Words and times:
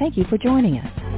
Thank 0.00 0.16
you 0.16 0.24
for 0.24 0.38
joining 0.38 0.78
us. 0.78 1.10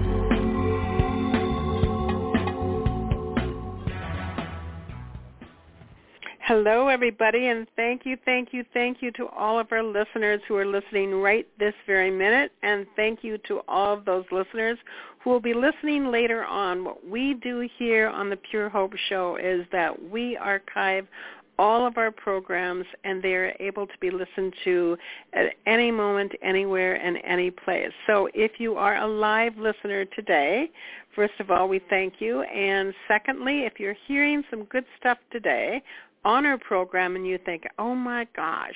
Hello, 6.46 6.88
everybody, 6.88 7.46
and 7.46 7.68
thank 7.76 8.04
you, 8.04 8.16
thank 8.24 8.52
you, 8.52 8.64
thank 8.74 9.00
you 9.00 9.12
to 9.12 9.28
all 9.28 9.60
of 9.60 9.68
our 9.70 9.84
listeners 9.84 10.40
who 10.48 10.56
are 10.56 10.66
listening 10.66 11.14
right 11.14 11.46
this 11.60 11.72
very 11.86 12.10
minute, 12.10 12.50
and 12.64 12.84
thank 12.96 13.22
you 13.22 13.38
to 13.46 13.60
all 13.68 13.96
of 13.96 14.04
those 14.04 14.24
listeners 14.32 14.76
who 15.22 15.30
will 15.30 15.40
be 15.40 15.54
listening 15.54 16.10
later 16.10 16.44
on. 16.44 16.84
What 16.84 17.08
we 17.08 17.34
do 17.34 17.68
here 17.78 18.08
on 18.08 18.28
the 18.28 18.36
Pure 18.36 18.68
Hope 18.68 18.94
Show 19.08 19.36
is 19.36 19.64
that 19.70 20.10
we 20.10 20.36
archive 20.36 21.06
all 21.62 21.86
of 21.86 21.96
our 21.96 22.10
programs 22.10 22.84
and 23.04 23.22
they 23.22 23.34
are 23.34 23.54
able 23.60 23.86
to 23.86 23.92
be 24.00 24.10
listened 24.10 24.52
to 24.64 24.96
at 25.32 25.54
any 25.64 25.92
moment, 25.92 26.32
anywhere, 26.42 26.94
and 26.96 27.18
any 27.24 27.52
place. 27.52 27.92
So 28.08 28.28
if 28.34 28.58
you 28.58 28.74
are 28.74 28.96
a 28.96 29.06
live 29.06 29.56
listener 29.56 30.04
today, 30.06 30.72
first 31.14 31.34
of 31.38 31.52
all, 31.52 31.68
we 31.68 31.80
thank 31.88 32.14
you. 32.18 32.42
And 32.42 32.92
secondly, 33.06 33.60
if 33.60 33.78
you're 33.78 33.94
hearing 34.08 34.42
some 34.50 34.64
good 34.64 34.84
stuff 34.98 35.18
today 35.30 35.80
on 36.24 36.46
our 36.46 36.56
program 36.58 37.16
and 37.16 37.26
you 37.26 37.38
think, 37.44 37.64
oh 37.78 37.94
my 37.94 38.26
gosh, 38.34 38.74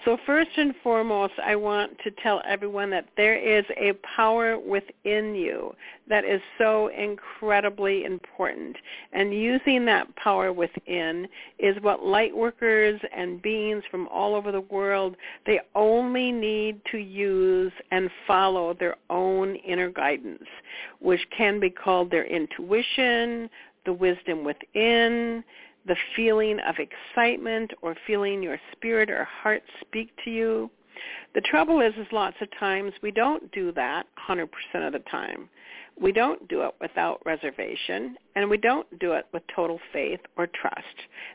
So 0.05 0.17
first 0.25 0.51
and 0.57 0.73
foremost, 0.83 1.33
I 1.43 1.55
want 1.55 1.97
to 2.03 2.11
tell 2.11 2.41
everyone 2.47 2.89
that 2.91 3.07
there 3.17 3.35
is 3.35 3.65
a 3.77 3.93
power 4.15 4.57
within 4.59 5.35
you 5.35 5.73
that 6.09 6.25
is 6.25 6.41
so 6.57 6.87
incredibly 6.87 8.05
important. 8.05 8.75
And 9.13 9.33
using 9.33 9.85
that 9.85 10.15
power 10.15 10.53
within 10.53 11.27
is 11.59 11.75
what 11.81 12.03
light 12.03 12.35
workers 12.35 12.99
and 13.15 13.41
beings 13.41 13.83
from 13.91 14.07
all 14.07 14.35
over 14.35 14.51
the 14.51 14.61
world, 14.61 15.15
they 15.45 15.59
only 15.75 16.31
need 16.31 16.81
to 16.91 16.97
use 16.97 17.71
and 17.91 18.09
follow 18.25 18.73
their 18.73 18.95
own 19.09 19.55
inner 19.57 19.89
guidance, 19.89 20.47
which 20.99 21.21
can 21.35 21.59
be 21.59 21.69
called 21.69 22.09
their 22.09 22.25
intuition, 22.25 23.49
the 23.85 23.93
wisdom 23.93 24.43
within, 24.43 25.43
the 25.87 25.95
feeling 26.15 26.59
of 26.67 26.75
excitement 26.77 27.71
or 27.81 27.95
feeling 28.05 28.43
your 28.43 28.59
spirit 28.73 29.09
or 29.09 29.23
heart 29.23 29.63
speak 29.81 30.09
to 30.23 30.29
you. 30.29 30.69
The 31.35 31.41
trouble 31.41 31.81
is, 31.81 31.93
is 31.95 32.07
lots 32.11 32.37
of 32.41 32.47
times 32.59 32.93
we 33.01 33.11
don't 33.11 33.51
do 33.51 33.71
that 33.73 34.07
100% 34.29 34.47
of 34.75 34.93
the 34.93 34.99
time. 35.11 35.49
We 35.99 36.11
don't 36.11 36.47
do 36.47 36.61
it 36.61 36.75
without 36.79 37.21
reservation, 37.25 38.17
and 38.35 38.49
we 38.49 38.57
don't 38.57 38.87
do 38.99 39.13
it 39.13 39.25
with 39.33 39.41
total 39.55 39.79
faith 39.91 40.19
or 40.37 40.47
trust. 40.47 40.85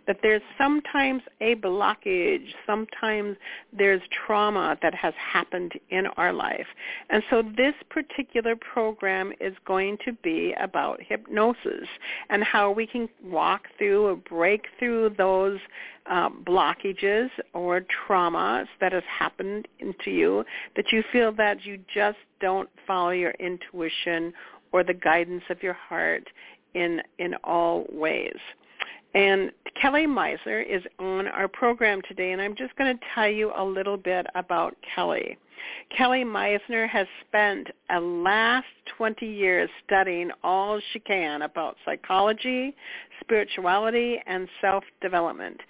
That 0.06 0.18
there's 0.22 0.42
sometimes 0.56 1.22
a 1.40 1.56
blockage, 1.56 2.46
sometimes 2.64 3.36
there's 3.76 4.00
trauma 4.26 4.78
that 4.82 4.94
has 4.94 5.14
happened 5.16 5.72
in 5.90 6.06
our 6.16 6.32
life. 6.32 6.66
And 7.10 7.22
so 7.28 7.42
this 7.56 7.74
particular 7.90 8.54
program 8.54 9.32
is 9.40 9.54
going 9.66 9.98
to 10.04 10.12
be 10.22 10.54
about 10.60 11.00
hypnosis 11.02 11.88
and 12.30 12.44
how 12.44 12.70
we 12.70 12.86
can 12.86 13.08
walk 13.24 13.62
through 13.78 14.06
or 14.06 14.16
break 14.16 14.66
through 14.78 15.14
those 15.18 15.58
um, 16.06 16.42
blockages 16.46 17.28
or 17.54 17.84
traumas 18.08 18.66
that 18.80 18.92
has 18.92 19.04
happened 19.06 19.68
into 19.78 20.10
you 20.10 20.44
that 20.76 20.92
you 20.92 21.02
feel 21.12 21.32
that 21.32 21.64
you 21.64 21.78
just 21.94 22.18
don't 22.40 22.68
follow 22.86 23.10
your 23.10 23.32
intuition 23.32 24.32
or 24.72 24.82
the 24.82 24.94
guidance 24.94 25.44
of 25.50 25.62
your 25.62 25.74
heart 25.74 26.24
in 26.74 27.00
in 27.18 27.34
all 27.44 27.86
ways. 27.92 28.38
And 29.14 29.52
Kelly 29.80 30.06
Meisner 30.06 30.66
is 30.66 30.82
on 30.98 31.28
our 31.28 31.46
program 31.46 32.00
today, 32.08 32.32
and 32.32 32.40
I'm 32.40 32.56
just 32.56 32.74
going 32.76 32.96
to 32.96 33.04
tell 33.14 33.28
you 33.28 33.52
a 33.54 33.64
little 33.64 33.98
bit 33.98 34.26
about 34.34 34.74
Kelly. 34.94 35.36
Kelly 35.96 36.24
Meisner 36.24 36.88
has 36.88 37.06
spent 37.26 37.68
the 37.88 38.00
last 38.00 38.66
20 38.96 39.26
years 39.26 39.68
studying 39.84 40.30
all 40.42 40.80
she 40.92 41.00
can 41.00 41.42
about 41.42 41.76
psychology, 41.84 42.74
spirituality, 43.20 44.20
and 44.26 44.48
self-development. 44.60 45.60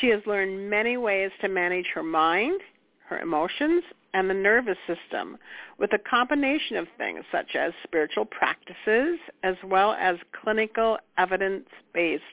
She 0.00 0.08
has 0.08 0.20
learned 0.26 0.68
many 0.68 0.96
ways 0.96 1.30
to 1.40 1.48
manage 1.48 1.86
her 1.94 2.02
mind, 2.02 2.60
her 3.08 3.18
emotions, 3.20 3.82
and 4.12 4.28
the 4.28 4.34
nervous 4.34 4.78
system 4.86 5.38
with 5.78 5.92
a 5.92 5.98
combination 5.98 6.76
of 6.76 6.86
things 6.98 7.24
such 7.30 7.54
as 7.54 7.72
spiritual 7.84 8.24
practices 8.24 9.18
as 9.42 9.54
well 9.64 9.92
as 9.92 10.16
clinical 10.42 10.98
evidence-based 11.16 12.24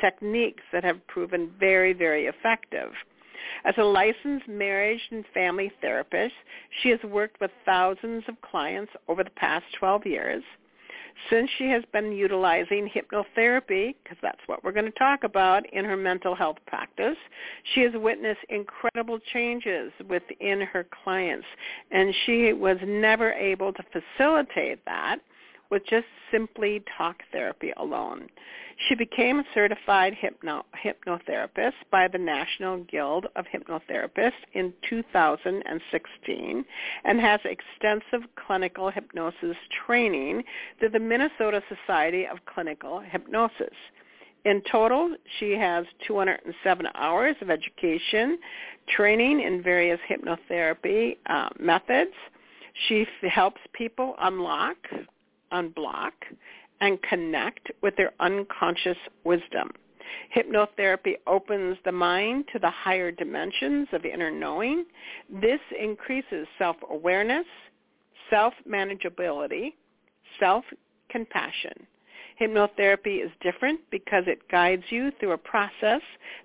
techniques 0.00 0.62
that 0.72 0.84
have 0.84 1.04
proven 1.06 1.50
very, 1.58 1.92
very 1.92 2.26
effective. 2.26 2.92
As 3.64 3.74
a 3.78 3.84
licensed 3.84 4.48
marriage 4.48 5.00
and 5.10 5.24
family 5.32 5.70
therapist, 5.80 6.34
she 6.82 6.90
has 6.90 7.02
worked 7.04 7.40
with 7.40 7.50
thousands 7.64 8.24
of 8.28 8.40
clients 8.40 8.92
over 9.08 9.24
the 9.24 9.30
past 9.30 9.64
12 9.78 10.06
years. 10.06 10.42
Since 11.30 11.48
she 11.58 11.68
has 11.68 11.84
been 11.92 12.12
utilizing 12.12 12.88
hypnotherapy, 12.88 13.94
because 14.02 14.18
that's 14.20 14.40
what 14.46 14.64
we're 14.64 14.72
going 14.72 14.90
to 14.90 14.98
talk 14.98 15.22
about 15.22 15.64
in 15.72 15.84
her 15.84 15.96
mental 15.96 16.34
health 16.34 16.58
practice, 16.66 17.16
she 17.72 17.82
has 17.82 17.92
witnessed 17.94 18.40
incredible 18.48 19.20
changes 19.32 19.92
within 20.08 20.60
her 20.60 20.86
clients, 21.04 21.46
and 21.92 22.14
she 22.26 22.52
was 22.52 22.78
never 22.84 23.32
able 23.32 23.72
to 23.72 23.84
facilitate 23.92 24.84
that 24.86 25.20
with 25.70 25.84
just 25.86 26.06
simply 26.30 26.82
talk 26.96 27.16
therapy 27.32 27.72
alone. 27.76 28.28
She 28.88 28.94
became 28.94 29.38
a 29.38 29.44
certified 29.54 30.14
hypno- 30.14 30.64
hypnotherapist 30.74 31.74
by 31.90 32.08
the 32.08 32.18
National 32.18 32.78
Guild 32.84 33.26
of 33.36 33.46
Hypnotherapists 33.46 34.32
in 34.52 34.72
2016 34.88 36.64
and 37.04 37.20
has 37.20 37.40
extensive 37.44 38.28
clinical 38.34 38.90
hypnosis 38.90 39.56
training 39.86 40.42
through 40.78 40.90
the 40.90 40.98
Minnesota 40.98 41.62
Society 41.68 42.26
of 42.26 42.44
Clinical 42.46 43.00
Hypnosis. 43.00 43.74
In 44.44 44.60
total, 44.70 45.16
she 45.38 45.52
has 45.52 45.86
207 46.06 46.88
hours 46.94 47.36
of 47.40 47.48
education, 47.48 48.38
training 48.88 49.40
in 49.40 49.62
various 49.62 50.00
hypnotherapy 50.08 51.16
uh, 51.26 51.48
methods. 51.58 52.12
She 52.88 53.02
f- 53.22 53.30
helps 53.30 53.60
people 53.72 54.14
unlock, 54.20 54.76
unblock, 55.54 56.12
and 56.80 57.00
connect 57.02 57.70
with 57.82 57.96
their 57.96 58.12
unconscious 58.20 58.98
wisdom. 59.24 59.70
Hypnotherapy 60.36 61.14
opens 61.26 61.78
the 61.84 61.92
mind 61.92 62.44
to 62.52 62.58
the 62.58 62.70
higher 62.70 63.10
dimensions 63.10 63.88
of 63.92 64.04
inner 64.04 64.30
knowing. 64.30 64.84
This 65.30 65.60
increases 65.80 66.46
self-awareness, 66.58 67.46
self-manageability, 68.30 69.74
self-compassion. 70.38 71.86
Hypnotherapy 72.40 73.24
is 73.24 73.30
different 73.40 73.80
because 73.90 74.24
it 74.26 74.48
guides 74.50 74.82
you 74.90 75.12
through 75.18 75.32
a 75.32 75.38
process 75.38 76.00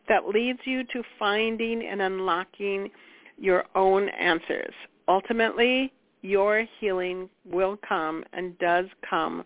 that 0.07 0.28
leads 0.28 0.60
you 0.66 0.83
to 0.86 1.04
finding 1.18 1.83
and 1.86 2.01
unlocking 2.01 2.89
your 3.38 3.66
own 3.75 4.07
answers. 4.10 4.74
Ultimately, 5.07 5.92
your 6.21 6.66
healing 6.80 7.30
will 7.45 7.77
come 7.88 8.24
and 8.33 8.57
does 8.60 8.86
come 9.10 9.44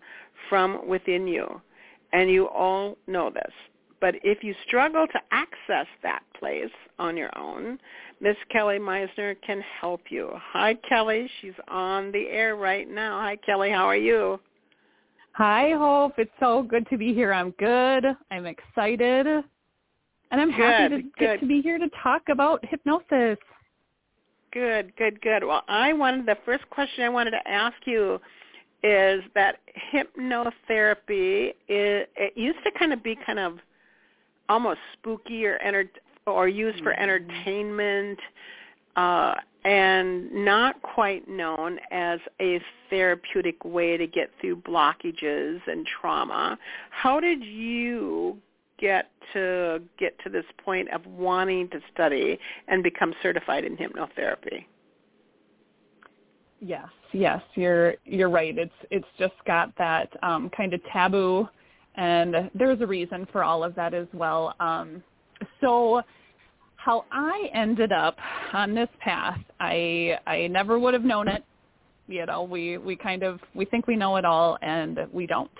from 0.48 0.86
within 0.88 1.26
you. 1.26 1.60
And 2.12 2.30
you 2.30 2.48
all 2.48 2.96
know 3.06 3.30
this. 3.30 3.52
But 4.00 4.16
if 4.22 4.44
you 4.44 4.54
struggle 4.66 5.06
to 5.06 5.20
access 5.30 5.86
that 6.02 6.22
place 6.38 6.70
on 6.98 7.16
your 7.16 7.36
own, 7.38 7.78
Miss 8.20 8.36
Kelly 8.52 8.78
Meisner 8.78 9.34
can 9.46 9.62
help 9.80 10.02
you. 10.10 10.30
Hi, 10.34 10.74
Kelly. 10.88 11.28
She's 11.40 11.54
on 11.68 12.12
the 12.12 12.26
air 12.28 12.56
right 12.56 12.88
now. 12.88 13.20
Hi, 13.20 13.36
Kelly. 13.36 13.70
How 13.70 13.86
are 13.86 13.96
you? 13.96 14.38
Hi, 15.32 15.70
Hope. 15.72 16.12
It's 16.18 16.30
so 16.38 16.62
good 16.62 16.86
to 16.90 16.98
be 16.98 17.14
here. 17.14 17.32
I'm 17.32 17.50
good. 17.52 18.04
I'm 18.30 18.46
excited. 18.46 19.26
and 19.26 19.44
I'm 20.40 20.50
good, 20.50 20.60
happy 20.60 20.96
to 20.96 21.02
good. 21.02 21.12
get 21.18 21.40
to 21.40 21.46
be 21.46 21.60
here 21.62 21.78
to 21.78 21.88
talk 22.02 22.22
about 22.30 22.64
hypnosis. 22.66 23.38
Good. 24.54 24.86
to 24.86 24.94
be 24.94 25.20
here 25.22 25.40
to 25.40 25.40
talk 25.40 25.42
about 25.42 25.42
hypnosis. 25.42 25.42
Good, 25.42 25.42
good. 25.42 25.44
Well, 25.44 25.62
I 25.68 25.92
wanted 25.92 26.26
the 26.26 26.38
first 26.44 26.68
question 26.70 27.04
I 27.04 27.08
wanted 27.08 27.30
to 27.32 27.48
ask 27.48 27.76
you 27.84 28.20
is 28.82 29.22
that 29.34 29.60
hypnotherapy 29.92 31.50
is 31.68 32.06
it 32.16 32.32
used 32.36 32.58
to 32.64 32.70
kind 32.78 32.92
of 32.92 33.02
be 33.02 33.16
kind 33.26 33.38
of 33.38 33.58
almost 34.48 34.80
spooky 34.92 35.46
or 35.46 35.56
enter 35.56 35.90
or 36.26 36.48
used 36.48 36.82
for 36.82 36.92
Mhm. 36.92 36.98
entertainment 36.98 38.18
uh 38.96 39.34
and 39.64 40.30
not 40.32 40.82
quite 40.82 41.26
known 41.26 41.80
as 41.90 42.20
a 42.40 42.60
therapeutic 42.90 43.64
way 43.64 43.96
to 43.96 44.06
get 44.06 44.30
through 44.38 44.56
blockages 44.56 45.66
and 45.66 45.86
trauma. 45.86 46.58
How 46.90 47.18
did 47.18 47.42
you 47.42 48.40
get 48.78 49.10
to 49.32 49.80
get 49.98 50.18
to 50.24 50.30
this 50.30 50.44
point 50.64 50.88
of 50.90 51.04
wanting 51.06 51.68
to 51.70 51.80
study 51.92 52.38
and 52.68 52.82
become 52.82 53.14
certified 53.22 53.64
in 53.64 53.76
hypnotherapy? 53.76 54.66
Yes, 56.60 56.88
yes, 57.12 57.42
you're 57.54 57.94
you're 58.04 58.30
right. 58.30 58.56
It's 58.56 58.72
it's 58.90 59.06
just 59.18 59.34
got 59.46 59.76
that 59.76 60.08
um, 60.22 60.50
kind 60.56 60.72
of 60.72 60.80
taboo, 60.92 61.48
and 61.96 62.50
there's 62.54 62.80
a 62.80 62.86
reason 62.86 63.26
for 63.32 63.44
all 63.44 63.62
of 63.62 63.74
that 63.74 63.92
as 63.92 64.06
well. 64.14 64.54
Um, 64.60 65.02
so, 65.60 66.00
how 66.76 67.04
I 67.12 67.50
ended 67.52 67.92
up 67.92 68.16
on 68.52 68.74
this 68.74 68.88
path, 69.00 69.40
I 69.60 70.18
I 70.26 70.46
never 70.46 70.78
would 70.78 70.94
have 70.94 71.04
known 71.04 71.28
it. 71.28 71.44
You 72.06 72.26
know, 72.26 72.42
we 72.42 72.78
we 72.78 72.96
kind 72.96 73.22
of 73.22 73.40
we 73.54 73.64
think 73.64 73.86
we 73.86 73.96
know 73.96 74.16
it 74.16 74.24
all, 74.24 74.58
and 74.62 75.00
we 75.12 75.26
don't. 75.26 75.50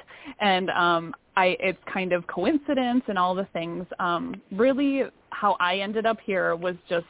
And 0.41 0.70
um, 0.70 1.14
I 1.37 1.56
it's 1.58 1.79
kind 1.93 2.12
of 2.12 2.26
coincidence 2.26 3.02
and 3.08 3.19
all 3.19 3.35
the 3.35 3.49
things. 3.52 3.87
Um, 3.99 4.41
really, 4.52 5.05
how 5.31 5.56
I 5.61 5.79
ended 5.79 6.06
up 6.06 6.19
here 6.25 6.55
was 6.55 6.76
just 6.88 7.06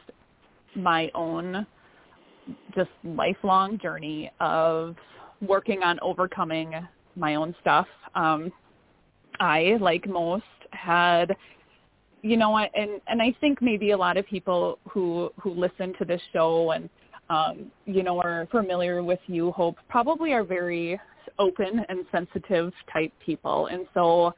my 0.75 1.11
own 1.13 1.65
just 2.75 2.89
lifelong 3.03 3.79
journey 3.79 4.31
of 4.39 4.95
working 5.41 5.83
on 5.83 5.99
overcoming 6.01 6.73
my 7.15 7.35
own 7.35 7.55
stuff. 7.61 7.87
Um, 8.13 8.51
I, 9.39 9.77
like 9.81 10.07
most, 10.07 10.43
had, 10.71 11.35
you 12.21 12.37
know, 12.37 12.57
and 12.57 13.01
and 13.07 13.21
I 13.21 13.35
think 13.41 13.61
maybe 13.61 13.91
a 13.91 13.97
lot 13.97 14.17
of 14.17 14.25
people 14.25 14.79
who 14.89 15.29
who 15.39 15.51
listen 15.51 15.93
to 15.99 16.05
this 16.05 16.21
show 16.33 16.71
and 16.71 16.89
um, 17.29 17.71
you 17.85 18.03
know 18.03 18.19
are 18.21 18.47
familiar 18.51 19.03
with 19.03 19.19
you, 19.27 19.51
Hope, 19.51 19.77
probably 19.89 20.33
are 20.33 20.43
very 20.43 20.99
open 21.39 21.85
and 21.89 22.05
sensitive 22.11 22.71
type 22.91 23.13
people, 23.25 23.67
and 23.67 23.85
so. 23.93 24.33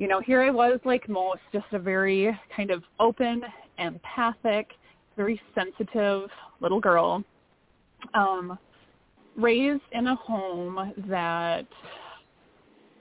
You 0.00 0.06
know, 0.06 0.20
here 0.20 0.42
I 0.42 0.50
was 0.50 0.78
like 0.84 1.08
most, 1.08 1.40
just 1.52 1.66
a 1.72 1.78
very 1.80 2.30
kind 2.56 2.70
of 2.70 2.84
open, 3.00 3.42
empathic, 3.78 4.68
very 5.16 5.40
sensitive 5.56 6.30
little 6.60 6.78
girl, 6.78 7.24
um, 8.14 8.56
raised 9.36 9.82
in 9.90 10.06
a 10.06 10.14
home 10.14 10.92
that, 11.08 11.66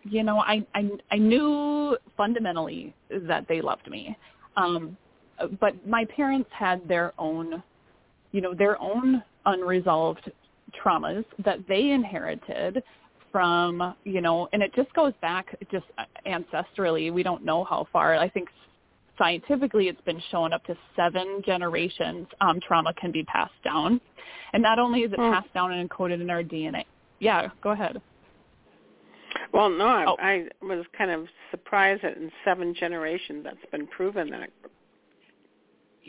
you 0.05 0.23
know, 0.23 0.39
I, 0.39 0.65
I 0.73 0.89
I 1.11 1.17
knew 1.17 1.95
fundamentally 2.15 2.95
that 3.11 3.47
they 3.47 3.61
loved 3.61 3.87
me, 3.91 4.17
um, 4.55 4.97
but 5.59 5.73
my 5.87 6.03
parents 6.05 6.49
had 6.51 6.81
their 6.87 7.13
own, 7.19 7.61
you 8.37 8.43
know, 8.43 8.53
their 8.53 8.79
own 8.79 9.23
unresolved 9.47 10.31
traumas 10.79 11.25
that 11.43 11.57
they 11.67 11.89
inherited 11.89 12.83
from, 13.31 13.95
you 14.03 14.21
know, 14.21 14.47
and 14.53 14.61
it 14.61 14.71
just 14.75 14.93
goes 14.93 15.11
back 15.21 15.47
just 15.71 15.85
ancestrally. 16.27 17.11
We 17.11 17.23
don't 17.23 17.43
know 17.43 17.63
how 17.63 17.87
far. 17.91 18.15
I 18.15 18.29
think 18.29 18.47
scientifically 19.17 19.87
it's 19.87 20.01
been 20.01 20.21
shown 20.29 20.53
up 20.53 20.63
to 20.65 20.77
seven 20.95 21.41
generations 21.47 22.27
um, 22.39 22.59
trauma 22.59 22.93
can 22.93 23.11
be 23.11 23.23
passed 23.23 23.59
down. 23.63 23.99
And 24.53 24.61
not 24.61 24.77
only 24.77 24.99
is 25.01 25.11
it 25.11 25.19
Hmm. 25.19 25.31
passed 25.31 25.51
down 25.55 25.71
and 25.71 25.89
encoded 25.89 26.21
in 26.21 26.29
our 26.29 26.43
DNA. 26.43 26.83
Yeah, 27.19 27.49
go 27.63 27.71
ahead. 27.71 27.99
Well, 29.51 29.71
no, 29.71 29.87
I, 29.87 30.05
Oh. 30.05 30.15
I 30.19 30.47
was 30.61 30.85
kind 30.95 31.09
of 31.09 31.27
surprised 31.49 32.03
that 32.03 32.17
in 32.17 32.31
seven 32.45 32.75
generations 32.75 33.43
that's 33.43 33.65
been 33.71 33.87
proven 33.87 34.29
that 34.29 34.51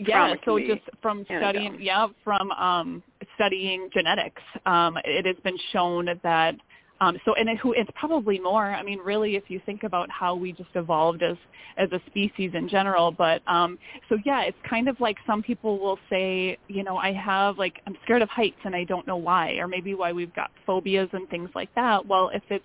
Yeah, 0.06 0.34
so 0.44 0.58
just 0.58 0.82
from 1.02 1.24
studying, 1.24 1.78
yeah, 1.80 2.06
from 2.24 2.50
um, 2.52 3.02
studying 3.34 3.88
genetics, 3.92 4.42
um, 4.66 4.96
it 5.04 5.26
has 5.26 5.36
been 5.42 5.58
shown 5.72 6.08
that. 6.22 6.54
Um, 7.00 7.16
so, 7.24 7.34
and 7.34 7.48
it, 7.48 7.58
who 7.58 7.74
it's 7.74 7.90
probably 7.94 8.40
more. 8.40 8.64
I 8.64 8.82
mean, 8.82 8.98
really, 8.98 9.36
if 9.36 9.44
you 9.48 9.60
think 9.64 9.84
about 9.84 10.10
how 10.10 10.34
we 10.34 10.52
just 10.52 10.70
evolved 10.74 11.22
as 11.22 11.36
as 11.76 11.88
a 11.92 12.00
species 12.06 12.50
in 12.54 12.68
general. 12.68 13.12
But 13.12 13.40
um, 13.46 13.78
so, 14.08 14.18
yeah, 14.26 14.42
it's 14.42 14.58
kind 14.68 14.88
of 14.88 14.98
like 15.00 15.16
some 15.24 15.42
people 15.42 15.78
will 15.78 15.98
say, 16.10 16.58
you 16.66 16.82
know, 16.82 16.96
I 16.96 17.12
have 17.12 17.56
like 17.56 17.80
I'm 17.86 17.96
scared 18.04 18.22
of 18.22 18.28
heights 18.28 18.58
and 18.64 18.74
I 18.74 18.82
don't 18.84 19.06
know 19.06 19.16
why, 19.16 19.52
or 19.54 19.68
maybe 19.68 19.94
why 19.94 20.12
we've 20.12 20.34
got 20.34 20.50
phobias 20.66 21.08
and 21.12 21.28
things 21.28 21.50
like 21.54 21.72
that. 21.76 22.04
Well, 22.04 22.30
if 22.34 22.42
it's 22.50 22.64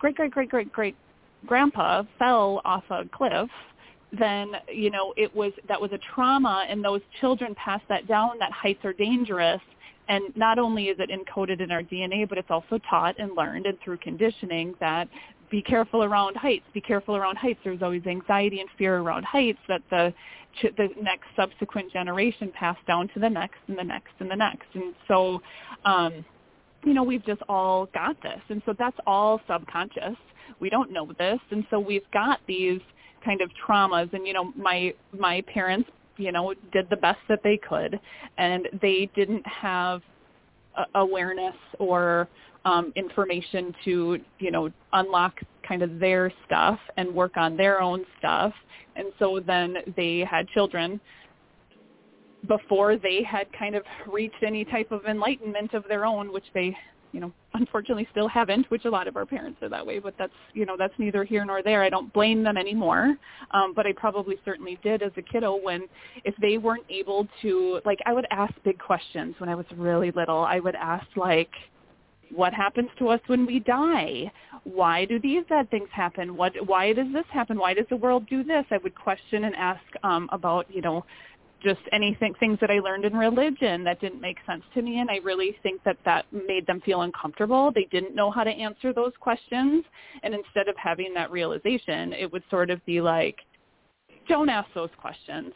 great, 0.00 0.16
great, 0.16 0.32
great, 0.32 0.48
great, 0.50 0.72
great 0.72 0.96
grandpa 1.46 2.02
fell 2.18 2.60
off 2.64 2.84
a 2.90 3.04
cliff 3.12 3.48
then 4.18 4.52
you 4.72 4.90
know 4.90 5.14
it 5.16 5.34
was 5.34 5.52
that 5.68 5.80
was 5.80 5.92
a 5.92 5.98
trauma 6.14 6.66
and 6.68 6.84
those 6.84 7.00
children 7.20 7.54
pass 7.54 7.80
that 7.88 8.06
down 8.08 8.38
that 8.38 8.50
heights 8.52 8.84
are 8.84 8.92
dangerous 8.92 9.60
and 10.08 10.36
not 10.36 10.58
only 10.58 10.86
is 10.86 10.96
it 10.98 11.10
encoded 11.10 11.60
in 11.60 11.70
our 11.70 11.82
DNA 11.82 12.28
but 12.28 12.36
it's 12.36 12.50
also 12.50 12.78
taught 12.88 13.18
and 13.18 13.36
learned 13.36 13.66
and 13.66 13.78
through 13.84 13.96
conditioning 13.98 14.74
that 14.80 15.08
be 15.50 15.62
careful 15.62 16.02
around 16.02 16.36
heights 16.36 16.64
be 16.72 16.80
careful 16.80 17.16
around 17.16 17.36
heights. 17.36 17.60
There's 17.64 17.82
always 17.82 18.06
anxiety 18.06 18.60
and 18.60 18.68
fear 18.78 18.98
around 18.98 19.24
heights 19.24 19.58
that 19.68 19.82
the 19.90 20.12
the 20.62 20.88
next 21.00 21.26
subsequent 21.36 21.92
generation 21.92 22.50
passed 22.52 22.84
down 22.86 23.08
to 23.14 23.20
the 23.20 23.30
next 23.30 23.58
and 23.68 23.78
the 23.78 23.84
next 23.84 24.10
and 24.18 24.30
the 24.30 24.36
next. 24.36 24.66
And 24.74 24.94
so 25.06 25.40
um 25.84 26.24
you 26.84 26.94
know 26.94 27.04
we've 27.04 27.24
just 27.24 27.42
all 27.48 27.86
got 27.94 28.20
this. 28.22 28.40
And 28.48 28.60
so 28.66 28.74
that's 28.76 28.96
all 29.06 29.40
subconscious. 29.48 30.16
We 30.58 30.68
don't 30.70 30.92
know 30.92 31.12
this. 31.18 31.38
And 31.50 31.64
so 31.70 31.78
we've 31.78 32.10
got 32.12 32.40
these 32.48 32.80
kind 33.24 33.40
of 33.40 33.50
traumas. 33.66 34.12
And 34.12 34.26
you 34.26 34.32
know 34.32 34.52
my 34.56 34.94
my 35.18 35.42
parents 35.42 35.88
you 36.16 36.32
know 36.32 36.54
did 36.72 36.88
the 36.90 36.96
best 36.96 37.20
that 37.28 37.40
they 37.42 37.56
could. 37.56 37.98
And 38.38 38.68
they 38.80 39.10
didn't 39.14 39.46
have 39.46 40.02
awareness 40.94 41.56
or 41.78 42.28
um 42.64 42.92
information 42.96 43.74
to 43.84 44.18
you 44.38 44.50
know 44.50 44.70
unlock 44.92 45.34
kind 45.66 45.82
of 45.82 45.98
their 45.98 46.32
stuff 46.46 46.78
and 46.96 47.14
work 47.14 47.36
on 47.36 47.56
their 47.56 47.80
own 47.80 48.04
stuff. 48.18 48.52
And 48.96 49.06
so 49.18 49.40
then 49.44 49.76
they 49.96 50.26
had 50.28 50.48
children. 50.48 51.00
Before 52.48 52.96
they 52.96 53.22
had 53.22 53.46
kind 53.52 53.74
of 53.74 53.82
reached 54.10 54.42
any 54.44 54.64
type 54.64 54.90
of 54.92 55.04
enlightenment 55.04 55.74
of 55.74 55.84
their 55.88 56.06
own 56.06 56.32
which 56.32 56.46
they 56.54 56.74
you 57.12 57.20
know 57.20 57.32
unfortunately 57.54 58.06
still 58.10 58.28
haven't 58.28 58.70
which 58.70 58.84
a 58.84 58.90
lot 58.90 59.08
of 59.08 59.16
our 59.16 59.26
parents 59.26 59.58
are 59.62 59.68
that 59.68 59.84
way 59.84 59.98
but 59.98 60.14
that's 60.18 60.32
you 60.54 60.64
know 60.64 60.76
that's 60.78 60.94
neither 60.98 61.24
here 61.24 61.44
nor 61.44 61.62
there. 61.62 61.82
I 61.82 61.90
don't 61.90 62.12
blame 62.12 62.42
them 62.42 62.56
anymore. 62.56 63.16
Um 63.50 63.72
but 63.74 63.86
i 63.86 63.92
probably 63.92 64.36
certainly 64.44 64.78
did 64.82 65.02
as 65.02 65.12
a 65.16 65.22
kiddo 65.22 65.56
when 65.56 65.86
if 66.24 66.34
they 66.40 66.58
weren't 66.58 66.86
able 66.88 67.26
to 67.42 67.80
like 67.84 67.98
i 68.06 68.12
would 68.12 68.26
ask 68.30 68.52
big 68.64 68.78
questions 68.78 69.34
when 69.38 69.48
i 69.48 69.54
was 69.54 69.66
really 69.76 70.10
little. 70.12 70.40
I 70.40 70.60
would 70.60 70.74
ask 70.74 71.06
like 71.16 71.50
what 72.34 72.54
happens 72.54 72.88
to 72.98 73.08
us 73.08 73.20
when 73.26 73.44
we 73.44 73.58
die? 73.60 74.30
Why 74.64 75.04
do 75.04 75.18
these 75.18 75.42
bad 75.48 75.70
things 75.70 75.88
happen? 75.92 76.36
What 76.36 76.52
why 76.66 76.92
does 76.92 77.06
this 77.12 77.24
happen? 77.32 77.58
Why 77.58 77.74
does 77.74 77.86
the 77.90 77.96
world 77.96 78.28
do 78.28 78.44
this? 78.44 78.64
I 78.70 78.78
would 78.78 78.94
question 78.94 79.44
and 79.44 79.54
ask 79.56 79.82
um 80.02 80.28
about 80.32 80.66
you 80.70 80.82
know 80.82 81.04
just 81.62 81.80
anything 81.92 82.34
things 82.40 82.58
that 82.60 82.70
I 82.70 82.78
learned 82.78 83.04
in 83.04 83.14
religion 83.14 83.84
that 83.84 84.00
didn't 84.00 84.20
make 84.20 84.38
sense 84.46 84.62
to 84.74 84.82
me 84.82 85.00
and 85.00 85.10
I 85.10 85.16
really 85.18 85.56
think 85.62 85.82
that 85.84 85.96
that 86.04 86.26
made 86.32 86.66
them 86.66 86.80
feel 86.80 87.02
uncomfortable. 87.02 87.70
They 87.74 87.86
didn't 87.90 88.14
know 88.14 88.30
how 88.30 88.44
to 88.44 88.50
answer 88.50 88.92
those 88.92 89.12
questions 89.20 89.84
and 90.22 90.34
instead 90.34 90.68
of 90.68 90.76
having 90.76 91.12
that 91.14 91.30
realization, 91.30 92.12
it 92.12 92.30
would 92.32 92.42
sort 92.50 92.70
of 92.70 92.84
be 92.86 93.00
like 93.00 93.36
don't 94.28 94.48
ask 94.48 94.68
those 94.74 94.90
questions. 95.00 95.52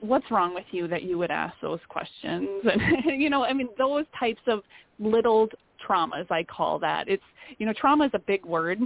What's 0.00 0.30
wrong 0.30 0.54
with 0.54 0.66
you 0.70 0.88
that 0.88 1.02
you 1.02 1.18
would 1.18 1.30
ask 1.30 1.54
those 1.60 1.80
questions? 1.88 2.48
And 2.64 3.20
you 3.20 3.30
know, 3.30 3.44
I 3.44 3.52
mean 3.52 3.68
those 3.78 4.04
types 4.18 4.42
of 4.46 4.60
little 4.98 5.48
traumas 5.88 6.30
I 6.30 6.44
call 6.44 6.78
that. 6.80 7.08
It's 7.08 7.22
you 7.58 7.66
know, 7.66 7.72
trauma 7.72 8.06
is 8.06 8.10
a 8.14 8.18
big 8.18 8.44
word 8.44 8.80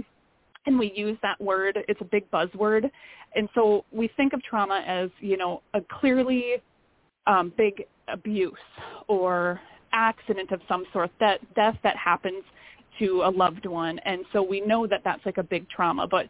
and 0.65 0.77
we 0.77 0.91
use 0.95 1.17
that 1.21 1.39
word 1.41 1.77
it's 1.87 2.01
a 2.01 2.05
big 2.05 2.29
buzzword. 2.31 2.89
And 3.35 3.49
so 3.55 3.85
we 3.91 4.09
think 4.15 4.33
of 4.33 4.43
trauma 4.43 4.83
as 4.85 5.09
you 5.19 5.37
know 5.37 5.61
a 5.73 5.81
clearly 5.99 6.55
um, 7.27 7.53
big 7.57 7.85
abuse 8.07 8.53
or 9.07 9.59
accident 9.91 10.51
of 10.51 10.61
some 10.67 10.85
sort 10.91 11.11
that 11.19 11.39
death 11.55 11.77
that 11.83 11.95
happens 11.97 12.43
to 12.99 13.23
a 13.25 13.31
loved 13.31 13.65
one. 13.65 13.99
And 13.99 14.23
so 14.33 14.43
we 14.43 14.61
know 14.61 14.85
that 14.87 15.01
that's 15.03 15.25
like 15.25 15.37
a 15.37 15.43
big 15.43 15.69
trauma. 15.69 16.07
But 16.07 16.27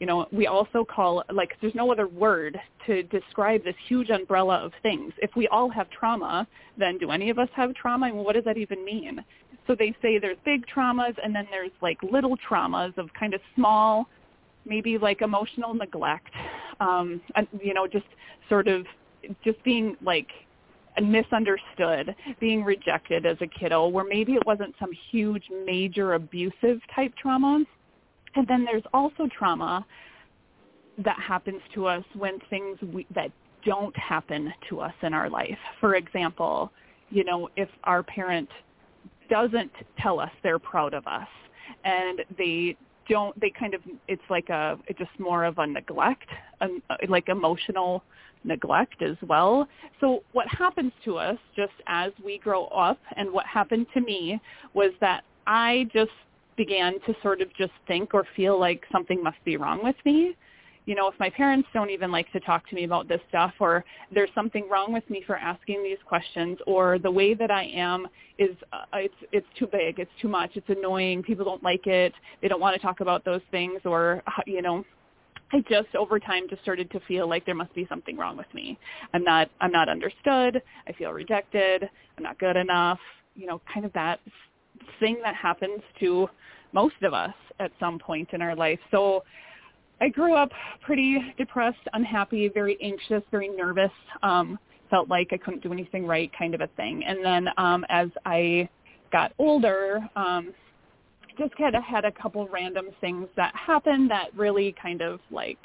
you 0.00 0.06
know 0.06 0.26
we 0.32 0.46
also 0.46 0.84
call 0.84 1.22
like 1.32 1.52
there's 1.60 1.74
no 1.74 1.90
other 1.90 2.08
word 2.08 2.58
to 2.86 3.02
describe 3.04 3.64
this 3.64 3.76
huge 3.88 4.10
umbrella 4.10 4.56
of 4.56 4.72
things. 4.82 5.12
If 5.18 5.30
we 5.36 5.48
all 5.48 5.70
have 5.70 5.88
trauma 5.90 6.46
then 6.76 6.98
do 6.98 7.10
any 7.10 7.30
of 7.30 7.38
us 7.38 7.48
have 7.54 7.74
trauma? 7.74 8.06
And 8.06 8.16
what 8.16 8.34
does 8.34 8.44
that 8.44 8.56
even 8.56 8.84
mean 8.84 9.24
so 9.66 9.74
they 9.74 9.94
say 10.02 10.18
there's 10.18 10.36
big 10.44 10.64
traumas 10.66 11.14
and 11.22 11.34
then 11.34 11.46
there's 11.50 11.70
like 11.80 12.02
little 12.02 12.36
traumas 12.36 12.96
of 12.98 13.08
kind 13.14 13.34
of 13.34 13.40
small 13.54 14.08
maybe 14.66 14.98
like 14.98 15.22
emotional 15.22 15.74
neglect, 15.74 16.30
um, 16.80 17.20
and, 17.36 17.46
you 17.62 17.74
know, 17.74 17.86
just 17.86 18.06
sort 18.48 18.68
of 18.68 18.86
just 19.44 19.62
being 19.64 19.96
like 20.02 20.28
misunderstood, 21.02 22.14
being 22.40 22.62
rejected 22.62 23.26
as 23.26 23.36
a 23.40 23.46
kiddo, 23.46 23.88
where 23.88 24.04
maybe 24.04 24.34
it 24.34 24.46
wasn't 24.46 24.74
some 24.78 24.90
huge, 25.10 25.44
major 25.64 26.14
abusive 26.14 26.80
type 26.94 27.12
trauma. 27.20 27.64
And 28.36 28.46
then 28.46 28.64
there's 28.64 28.82
also 28.92 29.28
trauma 29.36 29.84
that 30.98 31.18
happens 31.18 31.60
to 31.74 31.86
us 31.86 32.04
when 32.14 32.38
things 32.50 32.78
we, 32.92 33.06
that 33.14 33.30
don't 33.64 33.96
happen 33.96 34.52
to 34.68 34.80
us 34.80 34.94
in 35.02 35.14
our 35.14 35.28
life. 35.28 35.58
For 35.80 35.96
example, 35.96 36.70
you 37.10 37.24
know, 37.24 37.48
if 37.56 37.68
our 37.84 38.02
parent 38.02 38.48
doesn't 39.28 39.72
tell 39.98 40.20
us 40.20 40.30
they're 40.42 40.58
proud 40.58 40.94
of 40.94 41.06
us. 41.06 41.28
And 41.84 42.20
they 42.38 42.76
don't 43.08 43.38
they 43.38 43.50
kind 43.50 43.74
of 43.74 43.82
it's 44.08 44.22
like 44.30 44.48
a 44.48 44.78
it's 44.86 44.98
just 44.98 45.10
more 45.18 45.44
of 45.44 45.58
a 45.58 45.66
neglect 45.66 46.26
um, 46.62 46.82
like 47.08 47.28
emotional 47.28 48.02
neglect 48.44 49.02
as 49.02 49.16
well. 49.26 49.68
So 50.00 50.22
what 50.32 50.46
happens 50.48 50.92
to 51.04 51.16
us 51.18 51.36
just 51.54 51.72
as 51.86 52.12
we 52.24 52.38
grow 52.38 52.66
up 52.66 52.98
and 53.16 53.30
what 53.30 53.46
happened 53.46 53.86
to 53.94 54.00
me 54.00 54.40
was 54.72 54.92
that 55.00 55.24
i 55.46 55.86
just 55.92 56.10
began 56.56 56.94
to 57.00 57.14
sort 57.22 57.40
of 57.40 57.52
just 57.54 57.72
think 57.86 58.14
or 58.14 58.24
feel 58.36 58.58
like 58.58 58.84
something 58.92 59.22
must 59.22 59.42
be 59.44 59.56
wrong 59.56 59.82
with 59.82 59.96
me 60.04 60.36
you 60.86 60.94
know, 60.94 61.08
if 61.08 61.14
my 61.18 61.30
parents 61.30 61.68
don't 61.72 61.90
even 61.90 62.12
like 62.12 62.30
to 62.32 62.40
talk 62.40 62.68
to 62.68 62.74
me 62.74 62.84
about 62.84 63.08
this 63.08 63.20
stuff 63.28 63.52
or 63.58 63.84
there's 64.12 64.28
something 64.34 64.68
wrong 64.68 64.92
with 64.92 65.08
me 65.08 65.22
for 65.26 65.36
asking 65.36 65.82
these 65.82 65.96
questions 66.06 66.58
or 66.66 66.98
the 66.98 67.10
way 67.10 67.34
that 67.34 67.50
I 67.50 67.64
am 67.64 68.06
is 68.38 68.50
uh, 68.72 68.84
it's 68.94 69.14
it's 69.32 69.46
too 69.58 69.66
big, 69.66 69.98
it's 69.98 70.10
too 70.20 70.28
much, 70.28 70.52
it's 70.54 70.68
annoying, 70.68 71.22
people 71.22 71.44
don't 71.44 71.62
like 71.62 71.86
it, 71.86 72.12
they 72.42 72.48
don't 72.48 72.60
want 72.60 72.76
to 72.76 72.82
talk 72.82 73.00
about 73.00 73.24
those 73.24 73.40
things 73.50 73.80
or 73.84 74.22
you 74.46 74.60
know, 74.60 74.84
I 75.52 75.60
just 75.68 75.94
over 75.94 76.18
time 76.18 76.48
just 76.50 76.62
started 76.62 76.90
to 76.90 77.00
feel 77.00 77.28
like 77.28 77.46
there 77.46 77.54
must 77.54 77.74
be 77.74 77.86
something 77.88 78.16
wrong 78.16 78.36
with 78.36 78.52
me. 78.52 78.78
I'm 79.14 79.24
not 79.24 79.48
I'm 79.60 79.72
not 79.72 79.88
understood, 79.88 80.60
I 80.86 80.92
feel 80.92 81.12
rejected, 81.12 81.88
I'm 82.18 82.24
not 82.24 82.38
good 82.38 82.56
enough, 82.56 82.98
you 83.36 83.46
know, 83.46 83.60
kind 83.72 83.86
of 83.86 83.92
that 83.94 84.20
thing 85.00 85.18
that 85.22 85.34
happens 85.34 85.80
to 86.00 86.28
most 86.72 86.96
of 87.02 87.14
us 87.14 87.34
at 87.60 87.70
some 87.80 87.98
point 87.98 88.28
in 88.32 88.42
our 88.42 88.56
life. 88.56 88.80
So 88.90 89.22
I 90.00 90.08
grew 90.08 90.34
up 90.34 90.50
pretty 90.82 91.18
depressed, 91.38 91.78
unhappy, 91.92 92.48
very 92.48 92.76
anxious, 92.82 93.22
very 93.30 93.48
nervous. 93.48 93.90
Um, 94.22 94.58
felt 94.90 95.08
like 95.08 95.28
I 95.32 95.38
couldn't 95.38 95.62
do 95.62 95.72
anything 95.72 96.06
right, 96.06 96.30
kind 96.38 96.54
of 96.54 96.60
a 96.60 96.68
thing. 96.76 97.02
And 97.04 97.24
then 97.24 97.48
um, 97.56 97.84
as 97.88 98.08
I 98.26 98.68
got 99.12 99.32
older, 99.38 100.06
um, 100.14 100.52
just 101.38 101.56
kind 101.56 101.74
of 101.74 101.82
had 101.82 102.04
a 102.04 102.12
couple 102.12 102.46
random 102.48 102.86
things 103.00 103.26
that 103.36 103.54
happened 103.56 104.10
that 104.10 104.28
really 104.36 104.74
kind 104.80 105.00
of 105.00 105.20
like 105.30 105.58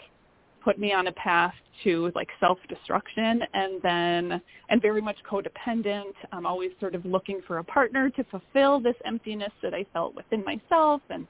put 0.64 0.80
me 0.80 0.94
on 0.94 1.08
a 1.08 1.12
path 1.14 1.54
to 1.84 2.12
like 2.16 2.28
self-destruction 2.40 3.42
and 3.54 3.82
then 3.82 4.42
and 4.70 4.82
very 4.82 5.02
much 5.02 5.16
codependent 5.30 6.12
i'm 6.34 6.46
always 6.46 6.72
sort 6.80 6.96
of 6.96 7.06
looking 7.06 7.40
for 7.48 7.60
a 7.60 7.64
partner 7.64 8.10
to 8.10 8.24
fulfill 8.26 8.80
this 8.80 8.96
emptiness 9.06 9.52
that 9.64 9.74
i 9.74 9.86
felt 9.94 10.14
within 10.16 10.44
myself 10.44 11.02
and 11.10 11.26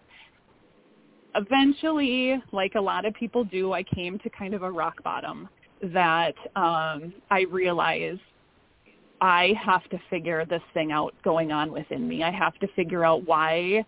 eventually, 1.36 2.42
like 2.52 2.76
a 2.76 2.82
lot 2.82 3.06
of 3.06 3.14
people 3.14 3.44
do, 3.44 3.74
I 3.74 3.84
came 3.84 4.20
to 4.20 4.30
kind 4.30 4.54
of 4.54 4.64
a 4.64 4.72
rock 4.72 5.04
bottom 5.04 5.50
that 5.82 6.36
um, 6.56 7.14
I 7.32 7.46
realized 7.50 8.20
I 9.22 9.54
have 9.64 9.88
to 9.90 10.00
figure 10.10 10.46
this 10.46 10.62
thing 10.74 10.92
out 10.92 11.14
going 11.24 11.52
on 11.52 11.72
within 11.72 12.08
me. 12.08 12.24
I 12.24 12.32
have 12.32 12.58
to 12.60 12.68
figure 12.76 13.04
out 13.04 13.26
why 13.28 13.86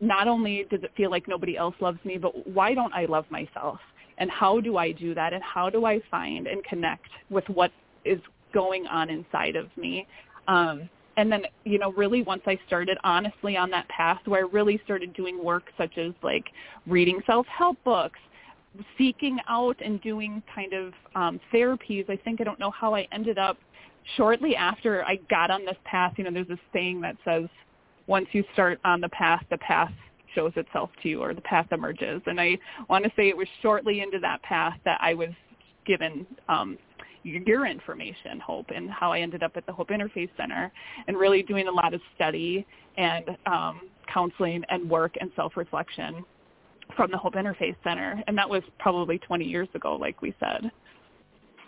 not 0.00 0.28
only 0.28 0.66
does 0.70 0.80
it 0.82 0.92
feel 0.96 1.10
like 1.10 1.28
nobody 1.28 1.56
else 1.56 1.74
loves 1.80 1.98
me, 2.04 2.18
but 2.18 2.46
why 2.48 2.74
don't 2.74 2.92
I 2.92 3.06
love 3.06 3.24
myself? 3.30 3.78
And 4.18 4.30
how 4.30 4.60
do 4.60 4.76
I 4.76 4.92
do 4.92 5.14
that? 5.14 5.32
And 5.32 5.42
how 5.42 5.70
do 5.70 5.86
I 5.86 6.00
find 6.10 6.46
and 6.46 6.62
connect 6.64 7.08
with 7.30 7.48
what 7.48 7.72
is 8.04 8.20
going 8.52 8.86
on 8.86 9.10
inside 9.10 9.56
of 9.56 9.66
me? 9.76 10.06
Um, 10.46 10.88
and 11.16 11.30
then 11.30 11.42
you 11.64 11.78
know 11.78 11.92
really 11.92 12.22
once 12.22 12.42
i 12.46 12.58
started 12.66 12.98
honestly 13.04 13.56
on 13.56 13.70
that 13.70 13.88
path 13.88 14.20
where 14.26 14.44
i 14.44 14.48
really 14.50 14.80
started 14.84 15.12
doing 15.14 15.42
work 15.42 15.64
such 15.76 15.96
as 15.98 16.12
like 16.22 16.46
reading 16.86 17.20
self 17.26 17.46
help 17.46 17.76
books 17.84 18.18
seeking 18.98 19.38
out 19.48 19.76
and 19.84 20.00
doing 20.02 20.42
kind 20.52 20.72
of 20.72 20.92
um 21.14 21.40
therapies 21.52 22.08
i 22.10 22.16
think 22.16 22.40
i 22.40 22.44
don't 22.44 22.58
know 22.58 22.70
how 22.70 22.94
i 22.94 23.06
ended 23.12 23.38
up 23.38 23.58
shortly 24.16 24.56
after 24.56 25.04
i 25.04 25.16
got 25.30 25.50
on 25.50 25.64
this 25.64 25.76
path 25.84 26.12
you 26.16 26.24
know 26.24 26.30
there's 26.30 26.48
this 26.48 26.58
saying 26.72 27.00
that 27.00 27.16
says 27.24 27.44
once 28.06 28.26
you 28.32 28.44
start 28.52 28.78
on 28.84 29.00
the 29.00 29.08
path 29.10 29.42
the 29.50 29.58
path 29.58 29.92
shows 30.34 30.52
itself 30.56 30.90
to 31.00 31.08
you 31.08 31.22
or 31.22 31.32
the 31.32 31.40
path 31.42 31.66
emerges. 31.70 32.20
And 32.26 32.40
i 32.40 32.58
want 32.88 33.04
to 33.04 33.10
say 33.16 33.28
it 33.28 33.36
was 33.36 33.48
shortly 33.62 34.00
into 34.00 34.18
that 34.20 34.42
path 34.42 34.74
that 34.84 34.98
i 35.00 35.14
was 35.14 35.30
given 35.86 36.26
um 36.48 36.76
your 37.24 37.66
information, 37.66 38.38
Hope, 38.40 38.66
and 38.74 38.90
how 38.90 39.12
I 39.12 39.20
ended 39.20 39.42
up 39.42 39.52
at 39.56 39.66
the 39.66 39.72
Hope 39.72 39.88
Interfaith 39.88 40.30
Center 40.36 40.70
and 41.08 41.16
really 41.16 41.42
doing 41.42 41.68
a 41.68 41.72
lot 41.72 41.94
of 41.94 42.00
study 42.14 42.66
and 42.96 43.24
um, 43.46 43.88
counseling 44.12 44.62
and 44.68 44.88
work 44.88 45.14
and 45.20 45.30
self-reflection 45.34 46.24
from 46.96 47.10
the 47.10 47.16
Hope 47.16 47.34
Interfaith 47.34 47.76
Center. 47.82 48.22
And 48.26 48.36
that 48.38 48.48
was 48.48 48.62
probably 48.78 49.18
20 49.18 49.44
years 49.44 49.68
ago, 49.74 49.96
like 49.96 50.20
we 50.22 50.34
said. 50.38 50.70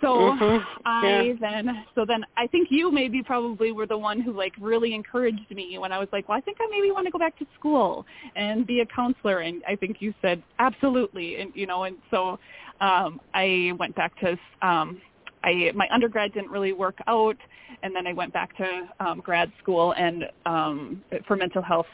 So 0.03 0.09
mm-hmm. 0.09 0.65
I 0.85 1.23
yeah. 1.23 1.33
then, 1.41 1.85
so 1.95 2.05
then 2.07 2.25
I 2.37 2.47
think 2.47 2.69
you 2.71 2.93
maybe 2.93 3.23
probably 3.23 3.73
were 3.73 3.87
the 3.87 3.97
one 3.97 4.21
who 4.21 4.33
like 4.33 4.53
really 4.61 4.95
encouraged 4.95 5.51
me 5.51 5.79
when 5.79 5.91
I 5.91 5.99
was 5.99 6.09
like, 6.13 6.29
well, 6.29 6.37
I 6.37 6.41
think 6.43 6.59
I 6.61 6.69
maybe 6.71 6.91
want 6.91 7.07
to 7.07 7.11
go 7.11 7.19
back 7.19 7.39
to 7.39 7.47
school 7.59 8.05
and 8.35 8.67
be 8.67 8.81
a 8.81 8.87
counselor. 8.87 9.39
And 9.39 9.63
I 9.67 9.75
think 9.75 9.97
you 10.01 10.13
said 10.21 10.43
absolutely. 10.59 11.37
And, 11.41 11.51
you 11.55 11.67
know, 11.67 11.85
and 11.85 11.97
so 12.11 12.39
um, 12.81 13.21
I 13.33 13.73
went 13.79 13.97
back 13.97 14.13
to 14.21 14.37
um, 14.61 15.01
I 15.45 15.73
my 15.75 15.89
undergrad 15.93 16.33
didn't 16.33 16.51
really 16.51 16.73
work 16.73 16.99
out, 17.07 17.37
and 17.83 17.95
then 17.95 18.07
I 18.07 18.13
went 18.13 18.33
back 18.33 18.57
to 18.57 18.89
um, 19.01 19.21
grad 19.21 19.53
school 19.63 19.93
and 19.93 20.25
um, 20.45 21.03
for 21.27 21.37
mental 21.37 21.63
health 21.63 21.87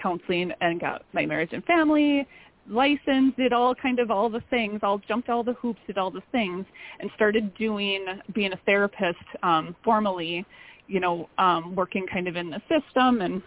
counseling 0.00 0.52
and 0.60 0.80
got 0.80 1.02
my 1.12 1.24
marriage 1.24 1.50
and 1.52 1.64
family 1.64 2.26
license, 2.68 3.34
did 3.36 3.52
all 3.52 3.74
kind 3.74 3.98
of 3.98 4.10
all 4.10 4.28
the 4.28 4.42
things, 4.50 4.80
all 4.82 4.98
jumped 5.06 5.28
all 5.28 5.42
the 5.42 5.52
hoops, 5.54 5.80
did 5.86 5.98
all 5.98 6.10
the 6.10 6.22
things, 6.32 6.64
and 7.00 7.10
started 7.14 7.54
doing 7.56 8.04
being 8.34 8.52
a 8.52 8.60
therapist 8.64 9.18
um, 9.42 9.76
formally, 9.84 10.44
you 10.86 11.00
know, 11.00 11.28
um, 11.38 11.74
working 11.74 12.06
kind 12.06 12.28
of 12.28 12.36
in 12.36 12.50
the 12.50 12.60
system 12.68 13.20
and 13.20 13.42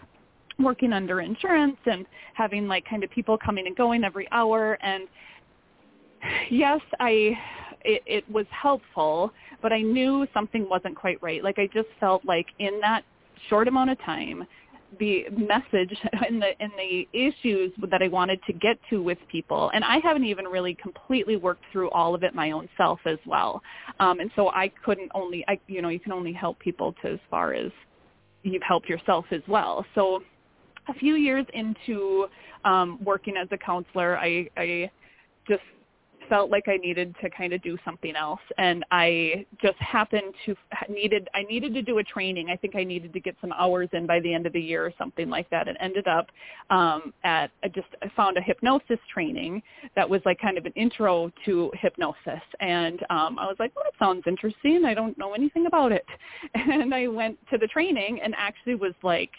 working 0.58 0.92
under 0.92 1.20
insurance 1.20 1.76
and 1.86 2.04
having 2.34 2.66
like 2.66 2.84
kind 2.88 3.04
of 3.04 3.10
people 3.10 3.38
coming 3.38 3.66
and 3.66 3.76
going 3.76 4.04
every 4.04 4.28
hour. 4.32 4.78
And 4.82 5.04
yes, 6.50 6.80
I 7.00 7.36
it, 7.84 8.02
it 8.06 8.30
was 8.30 8.46
helpful, 8.50 9.32
but 9.62 9.72
I 9.72 9.80
knew 9.80 10.26
something 10.34 10.68
wasn't 10.68 10.96
quite 10.96 11.22
right. 11.22 11.42
Like 11.42 11.58
I 11.58 11.68
just 11.72 11.88
felt 12.00 12.24
like 12.24 12.46
in 12.58 12.80
that 12.80 13.02
short 13.48 13.68
amount 13.68 13.90
of 13.90 13.98
time, 14.00 14.44
the 14.98 15.26
message 15.30 15.96
and 16.26 16.40
the 16.40 16.50
and 16.60 16.72
the 16.76 17.06
issues 17.12 17.72
that 17.90 18.02
I 18.02 18.08
wanted 18.08 18.40
to 18.46 18.52
get 18.52 18.78
to 18.90 19.02
with 19.02 19.18
people, 19.30 19.70
and 19.74 19.84
I 19.84 19.98
haven't 19.98 20.24
even 20.24 20.46
really 20.46 20.74
completely 20.74 21.36
worked 21.36 21.64
through 21.72 21.90
all 21.90 22.14
of 22.14 22.22
it 22.22 22.34
my 22.34 22.50
own 22.52 22.68
self 22.76 23.00
as 23.04 23.18
well. 23.26 23.62
Um, 24.00 24.20
and 24.20 24.30
so 24.34 24.48
I 24.50 24.70
couldn't 24.84 25.10
only, 25.14 25.44
I 25.48 25.58
you 25.66 25.82
know, 25.82 25.88
you 25.88 26.00
can 26.00 26.12
only 26.12 26.32
help 26.32 26.58
people 26.58 26.94
to 27.02 27.12
as 27.12 27.20
far 27.30 27.54
as 27.54 27.70
you've 28.42 28.62
helped 28.62 28.88
yourself 28.88 29.26
as 29.30 29.42
well. 29.48 29.84
So 29.94 30.22
a 30.88 30.94
few 30.94 31.16
years 31.16 31.46
into 31.52 32.26
um, 32.64 32.98
working 33.04 33.36
as 33.36 33.48
a 33.50 33.58
counselor, 33.58 34.18
I, 34.18 34.48
I 34.56 34.90
just 35.48 35.62
felt 36.28 36.50
like 36.50 36.68
I 36.68 36.76
needed 36.76 37.14
to 37.22 37.30
kind 37.30 37.52
of 37.52 37.62
do 37.62 37.76
something 37.84 38.14
else 38.16 38.40
and 38.58 38.84
I 38.90 39.46
just 39.60 39.78
happened 39.78 40.34
to 40.46 40.54
needed 40.88 41.28
I 41.34 41.42
needed 41.42 41.74
to 41.74 41.82
do 41.82 41.98
a 41.98 42.04
training. 42.04 42.50
I 42.50 42.56
think 42.56 42.76
I 42.76 42.84
needed 42.84 43.12
to 43.12 43.20
get 43.20 43.36
some 43.40 43.52
hours 43.52 43.88
in 43.92 44.06
by 44.06 44.20
the 44.20 44.32
end 44.32 44.46
of 44.46 44.52
the 44.52 44.60
year 44.60 44.84
or 44.84 44.92
something 44.98 45.28
like 45.28 45.48
that 45.50 45.68
and 45.68 45.76
ended 45.80 46.06
up 46.06 46.28
um 46.70 47.12
at 47.24 47.50
I 47.62 47.68
just 47.68 47.88
I 48.02 48.10
found 48.16 48.36
a 48.36 48.42
hypnosis 48.42 48.98
training 49.12 49.62
that 49.96 50.08
was 50.08 50.20
like 50.24 50.40
kind 50.40 50.58
of 50.58 50.66
an 50.66 50.72
intro 50.76 51.30
to 51.44 51.70
hypnosis 51.74 52.42
and 52.60 53.00
um 53.10 53.38
I 53.38 53.46
was 53.46 53.56
like, 53.58 53.74
"Well, 53.74 53.84
that 53.84 53.98
sounds 53.98 54.24
interesting. 54.26 54.84
I 54.84 54.94
don't 54.94 55.16
know 55.18 55.34
anything 55.34 55.66
about 55.66 55.92
it." 55.92 56.06
And 56.78 56.94
I 56.94 57.06
went 57.08 57.38
to 57.50 57.58
the 57.58 57.66
training 57.66 58.20
and 58.22 58.34
actually 58.36 58.74
was 58.74 58.94
like 59.02 59.30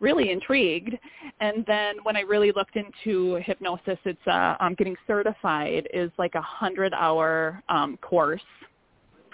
really 0.00 0.30
intrigued. 0.30 0.96
And 1.40 1.64
then 1.66 1.96
when 2.02 2.16
I 2.16 2.20
really 2.20 2.52
looked 2.52 2.76
into 2.76 3.34
hypnosis, 3.44 3.98
it's 4.04 4.26
uh, 4.26 4.56
um, 4.60 4.74
getting 4.74 4.96
certified 5.06 5.88
is 5.94 6.10
like 6.18 6.34
a 6.34 6.42
hundred 6.42 6.92
hour 6.94 7.62
um, 7.68 7.96
course 7.98 8.42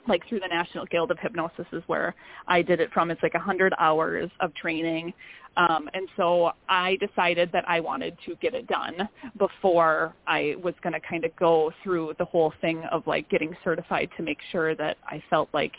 like 0.09 0.27
through 0.29 0.41
the 0.41 0.49
National 0.49 0.87
Guild 0.87 1.11
of 1.11 1.19
Hypnosis 1.19 1.67
is 1.73 1.83
where 1.87 2.15
I 2.47 2.63
did 2.63 2.81
it 2.81 2.93
from. 2.93 3.11
It's 3.11 3.23
like 3.23 3.35
a 3.35 3.41
hundred 3.41 3.75
hours 3.79 4.31
of 4.41 4.55
training. 4.55 5.13
Um, 5.57 5.89
and 5.95 6.07
so 6.17 6.53
I 6.69 6.97
decided 6.97 7.51
that 7.53 7.69
I 7.69 7.81
wanted 7.81 8.17
to 8.27 8.35
get 8.37 8.55
it 8.55 8.67
done 8.67 9.09
before 9.39 10.15
I 10.27 10.55
was 10.63 10.75
going 10.83 10.93
to 10.93 11.01
kind 11.01 11.25
of 11.25 11.35
go 11.37 11.73
through 11.83 12.15
the 12.19 12.27
whole 12.27 12.53
thing 12.61 12.83
of 12.93 13.07
like 13.07 13.29
getting 13.31 13.57
certified 13.65 14.11
to 14.17 14.23
make 14.23 14.39
sure 14.53 14.75
that 14.75 14.99
I 15.07 15.23
felt 15.31 15.49
like 15.55 15.73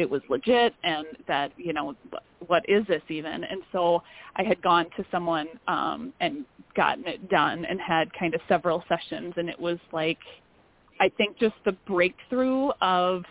it 0.00 0.08
was 0.08 0.22
legit 0.28 0.74
and 0.82 1.06
that 1.28 1.52
you 1.56 1.72
know 1.72 1.94
what 2.46 2.64
is 2.68 2.86
this 2.86 3.02
even? 3.08 3.44
And 3.44 3.62
so 3.72 4.02
i 4.36 4.42
had 4.42 4.60
gone 4.62 4.86
to 4.96 5.04
someone 5.10 5.48
um 5.68 6.12
and 6.20 6.44
gotten 6.74 7.06
it 7.06 7.28
done 7.28 7.64
and 7.64 7.80
had 7.80 8.12
kind 8.14 8.34
of 8.34 8.40
several 8.48 8.82
sessions 8.88 9.34
and 9.36 9.48
it 9.48 9.58
was 9.58 9.78
like 9.92 10.18
i 11.00 11.08
think 11.16 11.36
just 11.38 11.54
the 11.64 11.72
breakthrough 11.86 12.68
of 12.80 13.24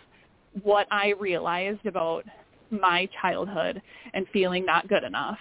what 0.62 0.86
i 0.90 1.14
realized 1.18 1.84
about 1.86 2.24
my 2.70 3.08
childhood 3.20 3.80
and 4.14 4.26
feeling 4.32 4.64
not 4.64 4.88
good 4.88 5.04
enough 5.04 5.38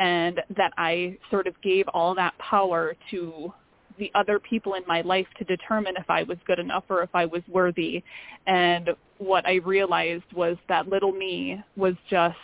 and 0.00 0.40
that 0.56 0.72
I 0.78 1.18
sort 1.30 1.46
of 1.46 1.60
gave 1.62 1.86
all 1.88 2.14
that 2.14 2.36
power 2.38 2.94
to 3.10 3.52
the 4.00 4.10
other 4.16 4.40
people 4.40 4.74
in 4.74 4.82
my 4.88 5.02
life 5.02 5.26
to 5.38 5.44
determine 5.44 5.94
if 5.96 6.10
I 6.10 6.24
was 6.24 6.38
good 6.46 6.58
enough 6.58 6.84
or 6.88 7.02
if 7.02 7.10
I 7.14 7.26
was 7.26 7.42
worthy. 7.48 8.02
And 8.48 8.90
what 9.18 9.46
I 9.46 9.56
realized 9.56 10.24
was 10.34 10.56
that 10.68 10.88
little 10.88 11.12
me 11.12 11.62
was 11.76 11.94
just 12.10 12.36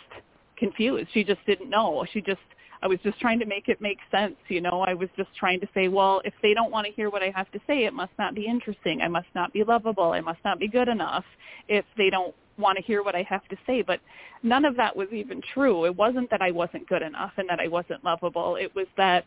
confused. 0.57 1.09
She 1.13 1.25
just 1.25 1.45
didn't 1.45 1.69
know. 1.69 2.05
She 2.13 2.21
just 2.21 2.39
I 2.81 2.87
was 2.87 2.99
just 3.03 3.19
trying 3.19 3.39
to 3.39 3.45
make 3.45 3.69
it 3.69 3.81
make 3.81 3.97
sense, 4.11 4.35
you 4.49 4.61
know. 4.61 4.81
I 4.81 4.93
was 4.93 5.09
just 5.17 5.29
trying 5.35 5.59
to 5.61 5.67
say, 5.73 5.87
well, 5.87 6.21
if 6.23 6.33
they 6.43 6.53
don't 6.53 6.71
want 6.71 6.85
to 6.85 6.93
hear 6.93 7.09
what 7.09 7.23
I 7.23 7.31
have 7.35 7.51
to 7.51 7.59
say, 7.65 7.85
it 7.85 7.93
must 7.93 8.11
not 8.19 8.35
be 8.35 8.45
interesting. 8.45 9.01
I 9.01 9.07
must 9.07 9.27
not 9.33 9.51
be 9.51 9.63
lovable. 9.63 10.11
I 10.11 10.21
must 10.21 10.39
not 10.45 10.59
be 10.59 10.67
good 10.67 10.87
enough. 10.87 11.25
If 11.67 11.85
they 11.97 12.11
don't 12.11 12.35
want 12.57 12.77
to 12.77 12.83
hear 12.83 13.03
what 13.03 13.15
I 13.15 13.23
have 13.23 13.47
to 13.49 13.57
say, 13.65 13.81
but 13.81 13.99
none 14.43 14.65
of 14.65 14.75
that 14.77 14.95
was 14.95 15.07
even 15.11 15.41
true. 15.53 15.85
It 15.85 15.95
wasn't 15.95 16.29
that 16.29 16.41
I 16.41 16.51
wasn't 16.51 16.87
good 16.87 17.01
enough 17.01 17.31
and 17.37 17.47
that 17.49 17.59
I 17.59 17.67
wasn't 17.67 18.03
lovable. 18.03 18.55
It 18.55 18.73
was 18.75 18.87
that 18.97 19.25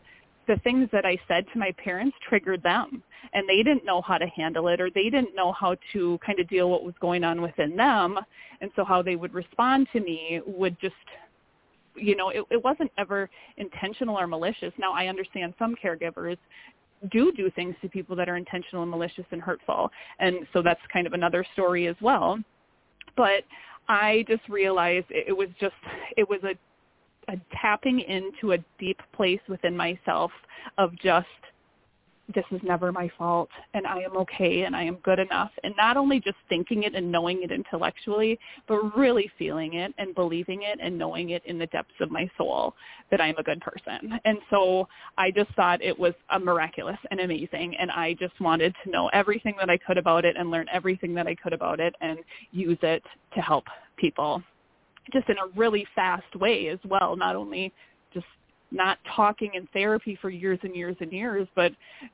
the 0.51 0.59
things 0.63 0.89
that 0.91 1.05
I 1.05 1.17
said 1.27 1.45
to 1.53 1.59
my 1.59 1.71
parents 1.83 2.15
triggered 2.27 2.61
them 2.61 3.01
and 3.33 3.47
they 3.47 3.57
didn't 3.57 3.85
know 3.85 4.01
how 4.01 4.17
to 4.17 4.27
handle 4.27 4.67
it 4.67 4.81
or 4.81 4.89
they 4.89 5.09
didn't 5.09 5.35
know 5.35 5.53
how 5.53 5.77
to 5.93 6.19
kind 6.25 6.39
of 6.39 6.49
deal 6.49 6.69
with 6.69 6.79
what 6.79 6.83
was 6.83 6.95
going 6.99 7.23
on 7.23 7.41
within 7.41 7.75
them. 7.75 8.19
And 8.59 8.69
so 8.75 8.83
how 8.83 9.01
they 9.01 9.15
would 9.15 9.33
respond 9.33 9.87
to 9.93 10.01
me 10.01 10.41
would 10.45 10.79
just 10.79 10.95
you 11.95 12.15
know, 12.15 12.29
it, 12.29 12.45
it 12.49 12.63
wasn't 12.63 12.89
ever 12.97 13.29
intentional 13.57 14.17
or 14.17 14.25
malicious. 14.25 14.71
Now 14.77 14.93
I 14.93 15.07
understand 15.07 15.53
some 15.59 15.75
caregivers 15.75 16.37
do 17.11 17.31
do 17.33 17.49
things 17.51 17.75
to 17.81 17.89
people 17.89 18.15
that 18.15 18.29
are 18.29 18.37
intentional 18.37 18.83
and 18.83 18.91
malicious 18.91 19.25
and 19.31 19.41
hurtful. 19.41 19.89
And 20.19 20.47
so 20.53 20.61
that's 20.61 20.79
kind 20.91 21.05
of 21.05 21.13
another 21.13 21.45
story 21.53 21.87
as 21.87 21.95
well 22.01 22.39
but 23.15 23.43
I 23.87 24.25
just 24.27 24.47
realized 24.47 25.07
it 25.09 25.35
was 25.35 25.49
just 25.59 25.75
it 26.17 26.27
was 26.27 26.39
a 26.43 26.55
a 27.27 27.37
tapping 27.61 27.99
into 28.01 28.53
a 28.53 28.57
deep 28.79 28.99
place 29.13 29.41
within 29.47 29.75
myself 29.75 30.31
of 30.77 30.91
just 30.99 31.27
this 32.33 32.45
is 32.51 32.61
never 32.63 32.91
my 32.91 33.09
fault 33.17 33.49
and 33.73 33.85
I 33.85 33.99
am 33.99 34.15
okay 34.17 34.63
and 34.63 34.75
I 34.75 34.83
am 34.83 34.95
good 35.03 35.19
enough. 35.19 35.51
And 35.63 35.73
not 35.75 35.97
only 35.97 36.19
just 36.19 36.37
thinking 36.49 36.83
it 36.83 36.95
and 36.95 37.11
knowing 37.11 37.43
it 37.43 37.51
intellectually, 37.51 38.39
but 38.67 38.95
really 38.97 39.29
feeling 39.37 39.75
it 39.75 39.93
and 39.97 40.15
believing 40.15 40.61
it 40.63 40.79
and 40.81 40.97
knowing 40.97 41.31
it 41.31 41.43
in 41.45 41.57
the 41.57 41.67
depths 41.67 41.93
of 41.99 42.11
my 42.11 42.29
soul 42.37 42.75
that 43.09 43.21
I'm 43.21 43.37
a 43.37 43.43
good 43.43 43.61
person. 43.61 44.19
And 44.25 44.37
so 44.49 44.87
I 45.17 45.31
just 45.31 45.53
thought 45.55 45.81
it 45.81 45.97
was 45.97 46.13
a 46.29 46.39
miraculous 46.39 46.99
and 47.09 47.19
amazing. 47.19 47.75
And 47.77 47.91
I 47.91 48.13
just 48.13 48.39
wanted 48.39 48.73
to 48.83 48.89
know 48.89 49.09
everything 49.13 49.55
that 49.59 49.69
I 49.69 49.77
could 49.77 49.97
about 49.97 50.25
it 50.25 50.35
and 50.37 50.51
learn 50.51 50.67
everything 50.71 51.13
that 51.15 51.27
I 51.27 51.35
could 51.35 51.53
about 51.53 51.79
it 51.79 51.95
and 52.01 52.19
use 52.51 52.79
it 52.81 53.03
to 53.35 53.41
help 53.41 53.65
people 53.97 54.41
just 55.13 55.27
in 55.29 55.37
a 55.37 55.47
really 55.55 55.85
fast 55.95 56.35
way 56.35 56.67
as 56.67 56.79
well, 56.85 57.15
not 57.15 57.35
only 57.35 57.73
just 58.13 58.25
not 58.71 58.97
talking 59.15 59.51
in 59.55 59.67
therapy 59.73 60.17
for 60.21 60.29
years 60.29 60.59
and 60.63 60.75
years 60.75 60.95
and 60.99 61.11
years, 61.11 61.47
but 61.55 61.71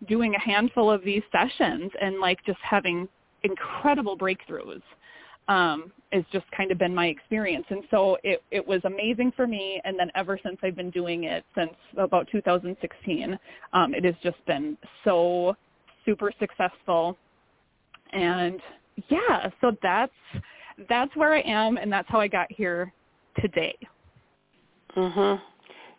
doing 0.08 0.36
a 0.36 0.40
handful 0.40 0.90
of 0.90 1.04
these 1.04 1.24
sessions 1.32 1.92
and 2.02 2.20
like 2.20 2.44
just 2.46 2.60
having 2.64 3.08
incredible 3.44 4.18
breakthroughs 4.18 4.82
um, 5.48 5.92
has 6.12 6.24
just 6.32 6.46
kind 6.56 6.72
of 6.72 6.78
been 6.78 6.94
my 6.94 7.08
experience. 7.08 7.66
And 7.70 7.84
so 7.92 8.18
it, 8.24 8.42
it 8.52 8.66
was 8.66 8.82
amazing 8.86 9.32
for 9.36 9.48
me. 9.48 9.82
And 9.86 9.98
then 9.98 10.12
ever 10.16 10.40
since 10.44 10.58
I've 10.64 10.76
been 10.76 10.90
doing 10.90 11.26
it 11.26 11.46
since 11.56 11.72
about 11.98 12.28
2016, 12.32 13.38
um, 13.74 13.94
it 13.94 14.04
has 14.04 14.16
just 14.24 14.44
been 14.46 14.78
so 15.04 15.56
super 16.06 16.32
successful. 16.40 17.18
And 18.14 18.60
yeah, 19.10 19.50
so 19.62 19.72
that's, 19.82 20.12
that's 20.90 21.16
where 21.16 21.34
I 21.34 21.42
am 21.42 21.78
and 21.78 21.92
that's 21.92 22.10
how 22.10 22.20
I 22.20 22.28
got 22.28 22.52
here 22.52 22.92
today. 23.42 23.76
Mhm. 24.96 25.42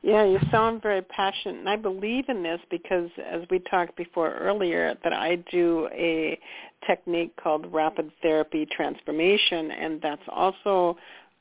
Yeah, 0.02 0.24
you 0.24 0.38
sound 0.52 0.80
very 0.80 1.02
passionate, 1.02 1.58
and 1.58 1.68
I 1.68 1.74
believe 1.74 2.28
in 2.28 2.42
this 2.42 2.60
because, 2.70 3.10
as 3.18 3.42
we 3.50 3.58
talked 3.58 3.96
before 3.96 4.32
earlier, 4.34 4.96
that 5.02 5.12
I 5.12 5.36
do 5.50 5.88
a 5.92 6.38
technique 6.86 7.34
called 7.36 7.72
rapid 7.72 8.12
therapy 8.22 8.64
transformation, 8.66 9.72
and 9.72 10.00
that's 10.00 10.22
also 10.28 10.96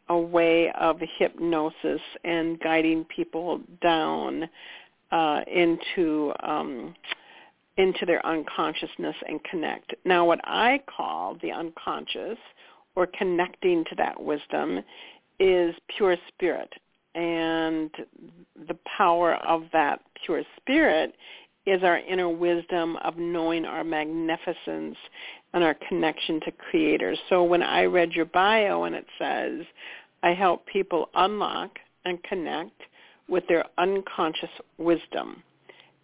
a 0.09 0.17
way 0.17 0.71
of 0.71 0.99
hypnosis 1.17 2.01
and 2.23 2.59
guiding 2.59 3.05
people 3.05 3.61
down 3.81 4.49
uh, 5.11 5.41
into 5.47 6.33
um, 6.41 6.95
into 7.77 8.07
their 8.07 8.25
unconsciousness 8.25 9.15
and 9.27 9.43
connect. 9.43 9.93
Now, 10.03 10.25
what 10.25 10.39
I 10.43 10.81
call 10.87 11.37
the 11.43 11.51
unconscious 11.51 12.39
or 12.97 13.07
connecting 13.15 13.85
to 13.85 13.95
that 13.95 14.19
wisdom 14.19 14.79
is 15.39 15.75
pure 15.95 16.17
spirit 16.29 16.67
and 17.13 17.91
the 18.67 18.77
power 18.97 19.35
of 19.47 19.65
that 19.71 20.01
pure 20.25 20.41
spirit 20.59 21.13
is 21.67 21.83
our 21.83 21.99
inner 21.99 22.27
wisdom 22.27 22.97
of 23.03 23.15
knowing 23.17 23.65
our 23.65 23.83
magnificence 23.83 24.97
and 25.53 25.63
our 25.63 25.75
connection 25.87 26.39
to 26.41 26.51
creators. 26.51 27.19
So 27.29 27.43
when 27.43 27.61
I 27.61 27.83
read 27.83 28.13
your 28.13 28.25
bio 28.25 28.85
and 28.85 28.95
it 28.95 29.05
says, 29.19 29.63
I 30.23 30.33
help 30.33 30.65
people 30.65 31.09
unlock 31.13 31.77
and 32.03 32.23
connect 32.23 32.81
with 33.29 33.43
their 33.47 33.63
unconscious 33.77 34.49
wisdom 34.79 35.43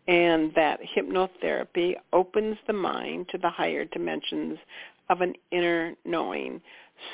and 0.07 0.51
that 0.55 0.79
hypnotherapy 0.95 1.95
opens 2.11 2.57
the 2.67 2.73
mind 2.73 3.29
to 3.31 3.37
the 3.39 3.49
higher 3.49 3.85
dimensions 3.85 4.59
of 5.09 5.21
an 5.21 5.33
inner 5.51 5.93
knowing. 6.05 6.61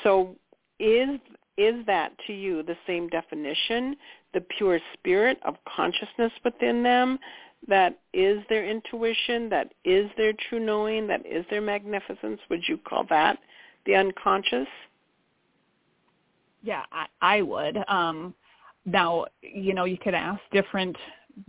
So 0.02 0.36
is 0.78 1.20
is 1.56 1.84
that 1.86 2.12
to 2.26 2.32
you 2.32 2.62
the 2.62 2.76
same 2.86 3.08
definition, 3.08 3.94
the 4.32 4.40
pure 4.40 4.80
spirit 4.94 5.38
of 5.44 5.56
consciousness 5.76 6.32
within 6.42 6.82
them 6.82 7.18
that 7.68 7.98
is 8.14 8.42
their 8.48 8.66
intuition, 8.66 9.50
that 9.50 9.72
is 9.84 10.10
their 10.16 10.32
true 10.48 10.60
knowing, 10.60 11.06
that 11.06 11.24
is 11.26 11.44
their 11.50 11.60
magnificence? 11.60 12.40
Would 12.48 12.66
you 12.66 12.78
call 12.78 13.04
that 13.10 13.38
the 13.84 13.94
unconscious? 13.94 14.68
Yeah, 16.62 16.84
I, 16.92 17.06
I 17.20 17.42
would. 17.42 17.78
Um, 17.88 18.34
now, 18.86 19.26
you 19.42 19.74
know, 19.74 19.84
you 19.84 19.98
could 19.98 20.14
ask 20.14 20.40
different 20.52 20.96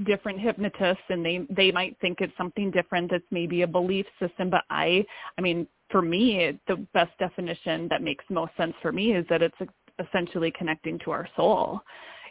different 0.06 0.39
hypnotists 0.39 1.04
and 1.10 1.26
they 1.26 1.46
they 1.50 1.72
might 1.72 1.98
think 2.02 2.22
it's 2.22 2.36
something 2.38 2.72
different 2.72 3.10
that's 3.12 3.24
maybe 3.32 3.62
a 3.62 3.67
belief 3.67 4.06
system 4.20 4.50
but 4.50 4.63
i 4.70 5.06
i 5.38 5.41
mean 5.41 5.67
for 5.89 6.02
me 6.02 6.58
the 6.67 6.76
best 6.94 7.12
definition 7.20 7.88
that 7.89 8.02
makes 8.02 8.24
most 8.30 8.52
sense 8.58 8.74
for 8.82 8.91
me 8.91 9.13
is 9.13 9.26
that 9.30 9.41
it's 9.41 9.56
essentially 10.00 10.52
connecting 10.58 10.98
to 11.00 11.12
our 11.12 11.28
soul. 11.36 11.82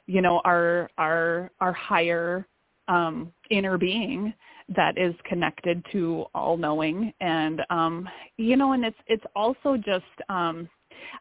You 0.07 0.23
know 0.23 0.41
our 0.45 0.91
our 0.99 1.51
our 1.61 1.73
higher 1.73 2.47
um 2.89 3.33
inner 3.51 3.79
being 3.79 4.35
that 4.75 4.99
is 4.99 5.15
connected 5.25 5.85
to 5.93 6.25
all 6.35 6.57
knowing 6.57 7.13
and 7.21 7.63
um 7.71 8.09
you 8.37 8.57
know 8.57 8.73
and 8.73 8.85
it's 8.85 8.97
it's 9.07 9.25
also 9.37 9.77
just 9.77 10.05
um 10.29 10.69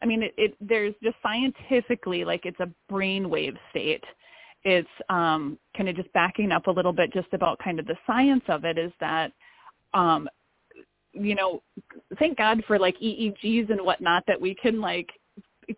i 0.02 0.06
mean 0.06 0.24
it, 0.24 0.34
it 0.38 0.56
there's 0.62 0.96
just 1.04 1.18
scientifically 1.22 2.24
like 2.24 2.46
it's 2.46 2.60
a 2.62 2.70
brainwave 2.92 3.58
state 3.70 4.04
it's 4.64 4.90
um 5.10 5.58
kind 5.76 5.90
of 5.90 5.96
just 5.96 6.12
backing 6.14 6.52
up 6.52 6.68
a 6.68 6.72
little 6.72 6.94
bit 6.94 7.12
just 7.14 7.28
about 7.34 7.60
kind 7.64 7.80
of 7.80 7.88
the 7.88 7.96
science 8.06 8.44
of 8.50 8.66
it 8.66 8.78
is 8.78 8.92
that 9.00 9.32
um 9.94 10.28
you 11.14 11.36
know 11.36 11.62
thank 12.18 12.38
god 12.38 12.62
for 12.68 12.78
like 12.78 12.96
eegs 13.00 13.70
and 13.72 13.82
whatnot 13.82 14.24
that 14.28 14.40
we 14.40 14.54
can 14.56 14.82
like 14.82 15.10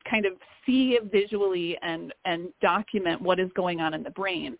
kind 0.09 0.25
of 0.25 0.33
see 0.65 0.97
visually 1.11 1.77
and 1.81 2.13
and 2.25 2.49
document 2.61 3.21
what 3.21 3.39
is 3.39 3.49
going 3.55 3.79
on 3.81 3.93
in 3.93 4.03
the 4.03 4.11
brain 4.11 4.57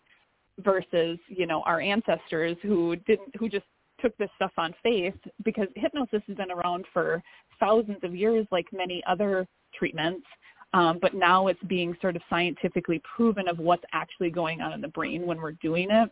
versus 0.60 1.18
you 1.28 1.46
know 1.46 1.62
our 1.62 1.80
ancestors 1.80 2.56
who 2.62 2.96
didn't 3.06 3.34
who 3.38 3.48
just 3.48 3.64
took 4.00 4.16
this 4.18 4.30
stuff 4.36 4.52
on 4.58 4.74
faith 4.82 5.14
because 5.44 5.68
hypnosis 5.76 6.22
has 6.26 6.36
been 6.36 6.50
around 6.50 6.84
for 6.92 7.22
thousands 7.60 7.98
of 8.02 8.14
years 8.14 8.46
like 8.50 8.66
many 8.72 9.02
other 9.08 9.46
treatments 9.74 10.26
um, 10.74 10.98
but 11.00 11.14
now 11.14 11.48
it's 11.48 11.62
being 11.64 11.96
sort 12.00 12.16
of 12.16 12.22
scientifically 12.30 13.00
proven 13.16 13.48
of 13.48 13.58
what's 13.58 13.84
actually 13.92 14.30
going 14.30 14.60
on 14.60 14.72
in 14.72 14.80
the 14.80 14.88
brain 14.88 15.26
when 15.26 15.38
we're 15.38 15.52
doing 15.52 15.88
it 15.90 16.10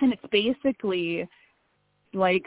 and 0.00 0.12
it's 0.12 0.22
basically 0.30 1.28
like 2.12 2.44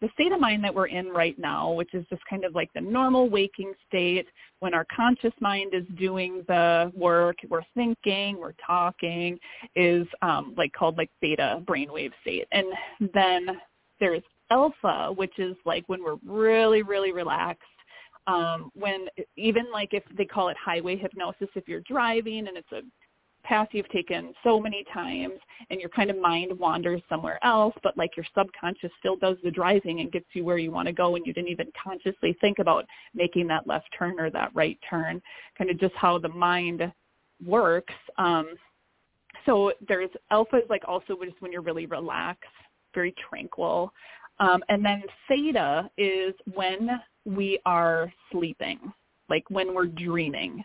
the 0.00 0.08
state 0.12 0.32
of 0.32 0.40
mind 0.40 0.62
that 0.64 0.74
we're 0.74 0.86
in 0.86 1.08
right 1.08 1.38
now, 1.38 1.72
which 1.72 1.94
is 1.94 2.04
just 2.10 2.22
kind 2.28 2.44
of 2.44 2.54
like 2.54 2.70
the 2.74 2.80
normal 2.80 3.28
waking 3.30 3.72
state 3.88 4.26
when 4.60 4.74
our 4.74 4.86
conscious 4.94 5.32
mind 5.40 5.72
is 5.72 5.84
doing 5.96 6.44
the 6.46 6.92
work, 6.94 7.36
we're 7.48 7.62
thinking, 7.74 8.38
we're 8.38 8.54
talking, 8.66 9.38
is 9.76 10.06
um, 10.22 10.54
like 10.56 10.72
called 10.72 10.98
like 10.98 11.10
beta 11.20 11.62
brainwave 11.64 12.12
state. 12.22 12.46
And 12.52 12.66
then 13.14 13.60
there's 14.00 14.22
alpha, 14.50 15.12
which 15.14 15.38
is 15.38 15.56
like 15.64 15.84
when 15.86 16.02
we're 16.02 16.18
really, 16.26 16.82
really 16.82 17.12
relaxed, 17.12 17.62
um, 18.26 18.70
when 18.74 19.06
even 19.36 19.70
like 19.72 19.90
if 19.92 20.02
they 20.16 20.24
call 20.24 20.48
it 20.48 20.56
highway 20.62 20.96
hypnosis, 20.96 21.48
if 21.54 21.68
you're 21.68 21.82
driving 21.82 22.48
and 22.48 22.56
it's 22.56 22.72
a 22.72 22.80
path 23.44 23.68
you've 23.72 23.88
taken 23.90 24.32
so 24.42 24.58
many 24.58 24.84
times 24.92 25.34
and 25.70 25.78
your 25.78 25.90
kind 25.90 26.10
of 26.10 26.18
mind 26.18 26.58
wanders 26.58 27.02
somewhere 27.08 27.38
else, 27.44 27.74
but 27.82 27.96
like 27.96 28.16
your 28.16 28.26
subconscious 28.36 28.90
still 28.98 29.16
does 29.16 29.36
the 29.44 29.50
driving 29.50 30.00
and 30.00 30.10
gets 30.10 30.26
you 30.32 30.44
where 30.44 30.58
you 30.58 30.70
want 30.70 30.86
to 30.86 30.92
go 30.92 31.14
and 31.14 31.26
you 31.26 31.32
didn't 31.32 31.50
even 31.50 31.70
consciously 31.82 32.36
think 32.40 32.58
about 32.58 32.86
making 33.14 33.46
that 33.46 33.66
left 33.66 33.86
turn 33.96 34.18
or 34.18 34.30
that 34.30 34.50
right 34.54 34.78
turn, 34.88 35.20
kind 35.56 35.70
of 35.70 35.78
just 35.78 35.94
how 35.94 36.18
the 36.18 36.28
mind 36.30 36.90
works. 37.44 37.94
Um, 38.16 38.54
so 39.46 39.72
there's 39.86 40.10
alpha 40.30 40.56
is 40.56 40.70
like 40.70 40.82
also 40.88 41.16
just 41.22 41.40
when 41.40 41.52
you're 41.52 41.60
really 41.60 41.86
relaxed, 41.86 42.44
very 42.94 43.14
tranquil. 43.28 43.92
Um, 44.40 44.64
and 44.68 44.84
then 44.84 45.02
theta 45.28 45.90
is 45.98 46.34
when 46.54 46.88
we 47.24 47.58
are 47.64 48.12
sleeping, 48.30 48.92
like 49.28 49.44
when 49.50 49.74
we're 49.74 49.86
dreaming. 49.86 50.64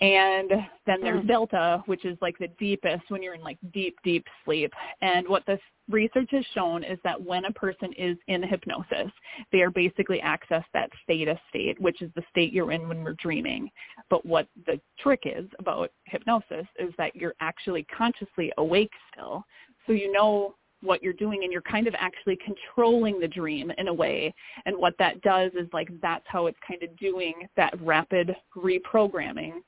And 0.00 0.50
then 0.84 1.00
there's 1.00 1.22
mm. 1.22 1.28
delta, 1.28 1.80
which 1.86 2.04
is 2.04 2.18
like 2.20 2.36
the 2.38 2.48
deepest 2.58 3.04
when 3.08 3.22
you're 3.22 3.36
in 3.36 3.40
like 3.40 3.58
deep, 3.72 3.96
deep 4.02 4.26
sleep. 4.44 4.72
And 5.00 5.28
what 5.28 5.46
this 5.46 5.60
research 5.88 6.28
has 6.32 6.44
shown 6.54 6.82
is 6.82 6.98
that 7.04 7.22
when 7.22 7.44
a 7.44 7.52
person 7.52 7.92
is 7.96 8.16
in 8.26 8.42
hypnosis, 8.42 9.12
they 9.52 9.60
are 9.60 9.70
basically 9.70 10.20
access 10.20 10.64
that 10.74 10.90
theta 11.06 11.38
state, 11.48 11.80
which 11.80 12.02
is 12.02 12.10
the 12.16 12.24
state 12.30 12.52
you're 12.52 12.72
in 12.72 12.88
when 12.88 13.04
we're 13.04 13.14
dreaming. 13.14 13.70
But 14.10 14.26
what 14.26 14.48
the 14.66 14.80
trick 14.98 15.22
is 15.24 15.48
about 15.60 15.92
hypnosis 16.06 16.66
is 16.80 16.92
that 16.98 17.14
you're 17.14 17.34
actually 17.40 17.86
consciously 17.96 18.52
awake 18.58 18.90
still. 19.12 19.44
So 19.86 19.92
you 19.92 20.10
know 20.10 20.56
what 20.82 21.02
you're 21.02 21.12
doing 21.12 21.44
and 21.44 21.52
you're 21.52 21.62
kind 21.62 21.86
of 21.86 21.94
actually 21.98 22.36
controlling 22.44 23.20
the 23.20 23.28
dream 23.28 23.72
in 23.78 23.88
a 23.88 23.94
way. 23.94 24.34
And 24.66 24.76
what 24.76 24.94
that 24.98 25.22
does 25.22 25.52
is 25.54 25.68
like 25.72 25.88
that's 26.00 26.24
how 26.26 26.46
it's 26.46 26.58
kind 26.66 26.82
of 26.82 26.94
doing 26.98 27.34
that 27.56 27.72
rapid 27.80 28.34
reprogramming 28.56 29.60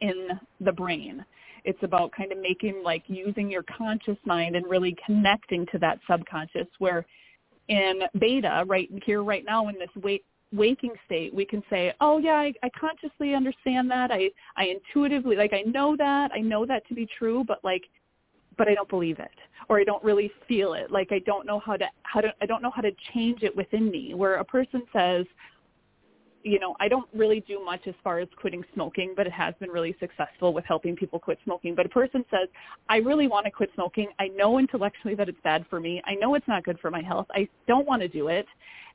in 0.00 0.28
the 0.60 0.72
brain. 0.72 1.24
It's 1.64 1.82
about 1.82 2.12
kind 2.12 2.32
of 2.32 2.38
making 2.38 2.82
like 2.84 3.04
using 3.06 3.50
your 3.50 3.62
conscious 3.62 4.18
mind 4.26 4.56
and 4.56 4.66
really 4.68 4.96
connecting 5.06 5.66
to 5.72 5.78
that 5.78 5.98
subconscious 6.10 6.66
where 6.78 7.06
in 7.68 8.00
beta, 8.18 8.64
right 8.66 8.90
here, 9.06 9.22
right 9.22 9.44
now 9.46 9.68
in 9.68 9.78
this 9.78 9.88
wake, 10.02 10.24
waking 10.52 10.92
state, 11.06 11.34
we 11.34 11.44
can 11.44 11.62
say, 11.70 11.92
oh 12.00 12.18
yeah, 12.18 12.34
I, 12.34 12.52
I 12.62 12.70
consciously 12.78 13.34
understand 13.34 13.90
that. 13.90 14.10
I, 14.10 14.30
I 14.56 14.66
intuitively, 14.66 15.36
like 15.36 15.52
I 15.52 15.62
know 15.62 15.96
that. 15.96 16.30
I 16.34 16.40
know 16.40 16.66
that 16.66 16.86
to 16.88 16.94
be 16.94 17.08
true, 17.18 17.44
but 17.46 17.64
like, 17.64 17.84
but 18.56 18.68
I 18.68 18.74
don't 18.74 18.88
believe 18.88 19.18
it 19.18 19.30
or 19.68 19.80
I 19.80 19.84
don't 19.84 20.02
really 20.04 20.30
feel 20.46 20.74
it. 20.74 20.90
Like 20.90 21.08
I 21.10 21.20
don't 21.20 21.46
know 21.46 21.58
how 21.58 21.76
to, 21.76 21.86
how 22.02 22.20
to, 22.20 22.32
I 22.40 22.46
don't 22.46 22.62
know 22.62 22.72
how 22.74 22.82
to 22.82 22.92
change 23.12 23.42
it 23.42 23.54
within 23.56 23.90
me 23.90 24.14
where 24.14 24.36
a 24.36 24.44
person 24.44 24.82
says, 24.92 25.26
you 26.42 26.58
know, 26.58 26.76
I 26.78 26.88
don't 26.88 27.08
really 27.14 27.40
do 27.40 27.64
much 27.64 27.80
as 27.86 27.94
far 28.04 28.18
as 28.18 28.28
quitting 28.36 28.62
smoking, 28.74 29.14
but 29.16 29.26
it 29.26 29.32
has 29.32 29.54
been 29.60 29.70
really 29.70 29.96
successful 29.98 30.52
with 30.52 30.64
helping 30.66 30.94
people 30.94 31.18
quit 31.18 31.38
smoking. 31.42 31.74
But 31.74 31.86
a 31.86 31.88
person 31.88 32.22
says, 32.30 32.48
I 32.88 32.98
really 32.98 33.28
want 33.28 33.46
to 33.46 33.50
quit 33.50 33.70
smoking. 33.74 34.08
I 34.18 34.28
know 34.28 34.58
intellectually 34.58 35.14
that 35.14 35.28
it's 35.28 35.40
bad 35.42 35.64
for 35.70 35.80
me. 35.80 36.02
I 36.04 36.14
know 36.16 36.34
it's 36.34 36.46
not 36.46 36.62
good 36.62 36.78
for 36.80 36.90
my 36.90 37.00
health. 37.00 37.26
I 37.30 37.48
don't 37.66 37.86
want 37.86 38.02
to 38.02 38.08
do 38.08 38.28
it. 38.28 38.46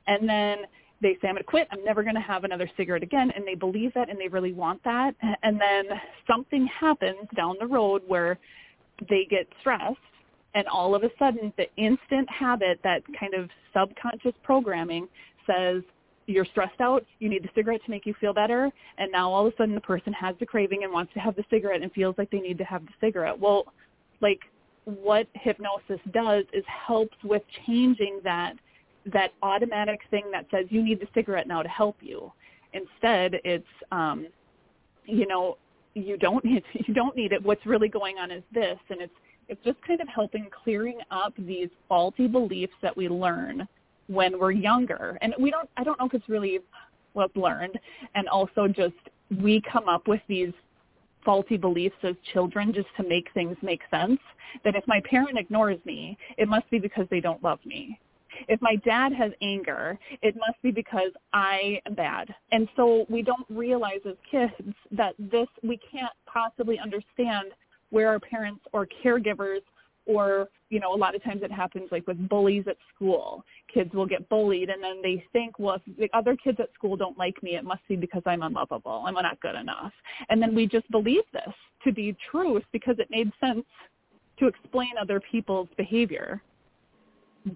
And 0.06 0.28
then 0.28 0.58
they 1.02 1.14
say, 1.20 1.28
I'm 1.28 1.34
going 1.34 1.38
to 1.38 1.44
quit. 1.44 1.66
I'm 1.72 1.84
never 1.84 2.04
going 2.04 2.14
to 2.14 2.20
have 2.20 2.44
another 2.44 2.70
cigarette 2.76 3.02
again. 3.02 3.32
And 3.34 3.44
they 3.44 3.56
believe 3.56 3.92
that 3.94 4.08
and 4.08 4.18
they 4.18 4.28
really 4.28 4.52
want 4.52 4.82
that. 4.84 5.16
And 5.42 5.60
then 5.60 5.84
something 6.30 6.68
happens 6.68 7.26
down 7.36 7.56
the 7.58 7.66
road 7.66 8.02
where 8.06 8.38
they 9.08 9.26
get 9.28 9.46
stressed 9.60 9.98
and 10.54 10.66
all 10.68 10.94
of 10.94 11.02
a 11.04 11.10
sudden 11.18 11.52
the 11.56 11.66
instant 11.76 12.28
habit, 12.28 12.80
that 12.82 13.02
kind 13.18 13.34
of 13.34 13.48
subconscious 13.72 14.34
programming 14.42 15.06
says, 15.46 15.82
you're 16.26 16.44
stressed 16.44 16.80
out, 16.80 17.04
you 17.18 17.28
need 17.28 17.42
the 17.42 17.48
cigarette 17.54 17.80
to 17.84 17.90
make 17.90 18.06
you 18.06 18.14
feel 18.20 18.32
better, 18.32 18.70
and 18.98 19.10
now 19.10 19.30
all 19.32 19.46
of 19.46 19.52
a 19.52 19.56
sudden 19.56 19.74
the 19.74 19.80
person 19.80 20.12
has 20.12 20.34
the 20.38 20.46
craving 20.46 20.84
and 20.84 20.92
wants 20.92 21.12
to 21.14 21.20
have 21.20 21.34
the 21.34 21.44
cigarette 21.50 21.82
and 21.82 21.90
feels 21.92 22.14
like 22.18 22.30
they 22.30 22.40
need 22.40 22.58
to 22.58 22.64
have 22.64 22.84
the 22.84 22.92
cigarette. 23.00 23.38
Well, 23.38 23.72
like 24.20 24.40
what 24.84 25.26
hypnosis 25.34 26.00
does 26.12 26.44
is 26.52 26.64
helps 26.66 27.16
with 27.24 27.42
changing 27.66 28.20
that 28.24 28.54
that 29.06 29.32
automatic 29.42 30.00
thing 30.10 30.24
that 30.30 30.46
says 30.50 30.66
you 30.68 30.82
need 30.82 31.00
the 31.00 31.08
cigarette 31.14 31.46
now 31.46 31.62
to 31.62 31.68
help 31.68 31.96
you. 32.00 32.30
Instead, 32.74 33.40
it's 33.44 33.64
um, 33.90 34.26
you 35.06 35.26
know 35.26 35.56
you 35.94 36.16
don't 36.16 36.44
need 36.44 36.62
you 36.86 36.94
don't 36.94 37.16
need 37.16 37.32
it. 37.32 37.42
What's 37.42 37.64
really 37.66 37.88
going 37.88 38.18
on 38.18 38.30
is 38.30 38.42
this, 38.52 38.78
and 38.88 39.00
it's 39.00 39.14
it's 39.50 39.62
just 39.64 39.82
kind 39.82 40.00
of 40.00 40.08
helping 40.08 40.46
clearing 40.62 40.98
up 41.10 41.34
these 41.36 41.68
faulty 41.88 42.28
beliefs 42.28 42.72
that 42.82 42.96
we 42.96 43.08
learn 43.08 43.66
when 44.06 44.38
we're 44.38 44.52
younger. 44.52 45.18
And 45.22 45.34
we 45.40 45.50
don't, 45.50 45.68
I 45.76 45.82
don't 45.82 45.98
know 45.98 46.06
if 46.06 46.14
it's 46.14 46.28
really 46.28 46.60
what's 47.14 47.34
learned. 47.34 47.78
And 48.14 48.28
also 48.28 48.68
just 48.68 48.94
we 49.42 49.60
come 49.70 49.88
up 49.88 50.06
with 50.06 50.20
these 50.28 50.52
faulty 51.24 51.56
beliefs 51.56 51.96
as 52.04 52.14
children 52.32 52.72
just 52.72 52.88
to 52.96 53.02
make 53.02 53.26
things 53.34 53.56
make 53.60 53.80
sense. 53.90 54.20
That 54.64 54.76
if 54.76 54.84
my 54.86 55.00
parent 55.08 55.36
ignores 55.36 55.78
me, 55.84 56.16
it 56.38 56.48
must 56.48 56.70
be 56.70 56.78
because 56.78 57.06
they 57.10 57.20
don't 57.20 57.42
love 57.42 57.58
me. 57.64 57.98
If 58.48 58.60
my 58.62 58.76
dad 58.76 59.12
has 59.12 59.32
anger, 59.42 59.98
it 60.22 60.34
must 60.36 60.60
be 60.62 60.70
because 60.70 61.10
I 61.32 61.80
am 61.86 61.94
bad. 61.94 62.34
And 62.52 62.68
so 62.76 63.06
we 63.08 63.22
don't 63.22 63.46
realize 63.48 64.00
as 64.08 64.16
kids 64.30 64.76
that 64.92 65.14
this, 65.18 65.48
we 65.62 65.78
can't 65.90 66.12
possibly 66.26 66.78
understand 66.78 67.52
where 67.90 68.08
our 68.08 68.20
parents 68.20 68.60
or 68.72 68.86
caregivers 69.04 69.60
or 70.06 70.48
you 70.70 70.80
know 70.80 70.94
a 70.94 70.96
lot 70.96 71.14
of 71.14 71.22
times 71.22 71.42
it 71.42 71.52
happens 71.52 71.88
like 71.90 72.06
with 72.06 72.28
bullies 72.28 72.64
at 72.68 72.76
school. 72.94 73.44
Kids 73.72 73.92
will 73.92 74.06
get 74.06 74.28
bullied 74.28 74.70
and 74.70 74.82
then 74.82 75.00
they 75.02 75.24
think 75.32 75.58
well 75.58 75.80
if 75.86 75.96
the 75.98 76.08
other 76.16 76.36
kids 76.36 76.58
at 76.60 76.72
school 76.74 76.96
don't 76.96 77.18
like 77.18 77.40
me 77.42 77.56
it 77.56 77.64
must 77.64 77.86
be 77.88 77.96
because 77.96 78.22
i'm 78.26 78.42
unlovable. 78.42 79.04
I'm 79.06 79.14
not 79.14 79.40
good 79.40 79.54
enough. 79.54 79.92
And 80.28 80.40
then 80.40 80.54
we 80.54 80.66
just 80.66 80.90
believe 80.90 81.22
this 81.32 81.54
to 81.84 81.92
be 81.92 82.16
truth 82.30 82.64
because 82.72 82.96
it 82.98 83.08
made 83.10 83.30
sense 83.40 83.64
to 84.38 84.46
explain 84.46 84.92
other 85.00 85.20
people's 85.20 85.68
behavior 85.76 86.42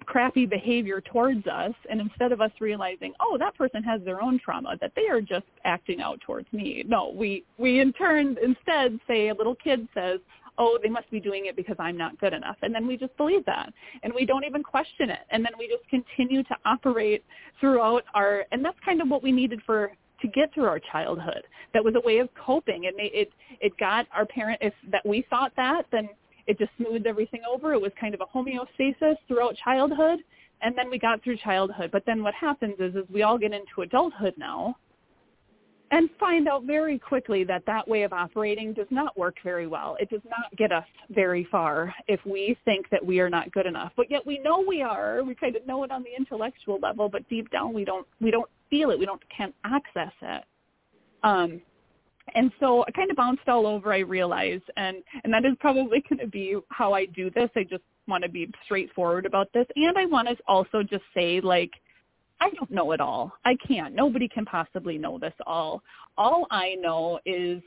crappy 0.07 0.47
behavior 0.47 1.01
towards 1.01 1.47
us 1.47 1.75
and 1.91 2.01
instead 2.01 2.33
of 2.33 2.41
us 2.41 2.51
realizing 2.59 3.13
oh 3.21 3.37
that 3.39 3.55
person 3.55 3.83
has 3.83 4.01
their 4.03 4.23
own 4.23 4.41
trauma 4.43 4.77
that 4.81 4.93
they 4.97 5.09
are 5.09 5.21
just 5.21 5.45
acting 5.65 6.01
out 6.01 6.19
towards 6.23 6.51
me 6.53 6.83
no 6.87 7.13
we 7.15 7.45
we 7.59 7.81
in 7.81 7.93
turn 7.93 8.37
instead 8.43 8.99
say 9.07 9.29
a 9.29 9.35
little 9.35 9.55
kid 9.57 9.87
says 9.93 10.21
oh, 10.59 10.79
they 10.83 10.89
must 10.89 11.11
be 11.11 11.21
doing 11.21 11.47
it 11.47 11.57
because 11.57 11.77
I'm 11.79 11.97
not 11.97 12.19
good 12.21 12.33
enough. 12.33 12.57
And 12.63 12.75
then 12.75 12.87
we 12.87 12.97
just 12.97 13.17
believe 13.17 13.45
that. 13.47 13.73
And 14.03 14.13
we 14.15 14.25
don't 14.25 14.45
even 14.45 14.63
question 14.63 15.11
it. 15.11 15.21
And 15.31 15.45
then 15.45 15.53
we 15.59 15.69
just 15.69 15.89
continue 15.89 16.43
to 16.45 16.57
operate 16.65 17.25
throughout 17.61 18.05
our, 18.15 18.45
and 18.53 18.65
that's 18.65 18.79
kind 18.85 19.03
of 19.03 19.09
what 19.09 19.23
we 19.23 19.33
needed 19.33 19.61
for 19.67 19.93
to 20.21 20.29
get 20.29 20.55
through 20.55 20.67
our 20.67 20.81
childhood. 20.93 21.43
That 21.73 21.85
was 21.85 21.95
a 21.97 22.07
way 22.07 22.19
of 22.19 22.29
coping. 22.35 22.87
And 22.87 22.99
it, 22.99 23.13
it, 23.15 23.33
it 23.61 23.77
got 23.79 24.07
our 24.15 24.25
parent, 24.25 24.59
if 24.63 24.75
that 24.91 25.05
we 25.05 25.27
thought 25.29 25.53
that, 25.57 25.87
then 25.91 26.09
it 26.47 26.59
just 26.59 26.71
smoothed 26.77 27.07
everything 27.07 27.43
over. 27.51 27.73
It 27.73 27.81
was 27.81 27.93
kind 28.01 28.15
of 28.15 28.21
a 28.21 28.27
homeostasis 28.27 29.17
throughout 29.29 29.57
childhood. 29.65 30.21
And 30.63 30.77
then 30.77 30.91
we 30.91 30.99
got 30.99 31.23
through 31.23 31.37
childhood. 31.39 31.91
But 31.93 32.05
then 32.07 32.23
what 32.23 32.35
happens 32.35 32.75
is, 32.79 32.95
is 32.95 33.05
we 33.13 33.23
all 33.23 33.39
get 33.39 33.53
into 33.53 33.83
adulthood 33.83 34.35
now 34.37 34.77
and 35.91 36.09
find 36.19 36.49
out 36.49 36.65
very 36.65 36.99
quickly 36.99 37.45
that 37.45 37.63
that 37.67 37.87
way 37.87 38.03
of 38.03 38.13
operating 38.13 38.73
does 38.73 38.87
not 38.91 39.17
work 39.17 39.37
very 39.45 39.67
well. 39.67 39.97
It 40.01 40.11
does 40.11 40.23
not 40.25 40.55
get 40.57 40.73
us 40.73 40.87
very 41.11 41.47
far 41.51 41.95
if 42.09 42.19
we 42.25 42.57
think 42.65 42.89
that 42.91 43.05
we 43.05 43.21
are 43.21 43.31
not 43.31 43.53
good 43.53 43.67
enough. 43.67 43.93
But 43.97 44.11
yet 44.11 44.27
we 44.27 44.39
know 44.39 44.65
we 44.67 44.83
are. 44.83 45.23
We 45.23 45.35
kind 45.35 45.55
of 45.55 45.67
know 45.67 45.85
it 45.85 45.91
on 45.91 46.03
the 46.03 46.11
intellectual 46.17 46.79
level, 46.81 47.09
but 47.09 47.29
deep 47.29 47.51
down 47.51 47.73
we 47.73 47.85
don't 47.85 48.07
we 48.21 48.31
don't 48.31 48.49
feel 48.71 48.91
it. 48.91 48.99
We 48.99 49.07
don't 49.07 49.23
can't 49.29 49.55
access 49.65 50.13
it. 50.23 50.45
Um, 51.23 51.61
and 52.35 52.51
so 52.59 52.85
I 52.87 52.91
kind 52.93 53.11
of 53.11 53.17
bounced 53.17 53.49
all 53.49 53.67
over. 53.67 53.93
I 53.93 53.99
realized, 54.01 54.65
and 54.77 54.99
and 55.23 55.33
that 55.33 55.45
is 55.45 55.57
probably 55.61 56.03
going 56.09 56.21
to 56.21 56.27
be 56.27 56.57
how 56.71 56.93
I 56.93 57.07
do 57.07 57.31
this. 57.31 57.51
I 57.57 57.65
just 57.65 57.83
want 58.07 58.25
to 58.25 58.31
be 58.31 58.51
straightforward 58.65 59.27
about 59.27 59.53
this, 59.53 59.67
and 59.77 59.97
I 59.97 60.07
want 60.07 60.29
to 60.29 60.37
also 60.47 60.83
just 60.83 61.05
say 61.15 61.41
like 61.41 61.71
I 62.41 62.51
don't 62.51 62.71
know 62.71 62.93
it 62.93 63.01
all. 63.01 63.33
I 63.45 63.57
can't. 63.67 63.95
Nobody 63.95 64.29
can 64.29 64.45
possibly 64.45 64.99
know 64.99 65.19
this 65.19 65.35
all. 65.47 65.83
All 66.17 66.47
I 66.51 66.77
know 66.81 67.21
is 67.25 67.63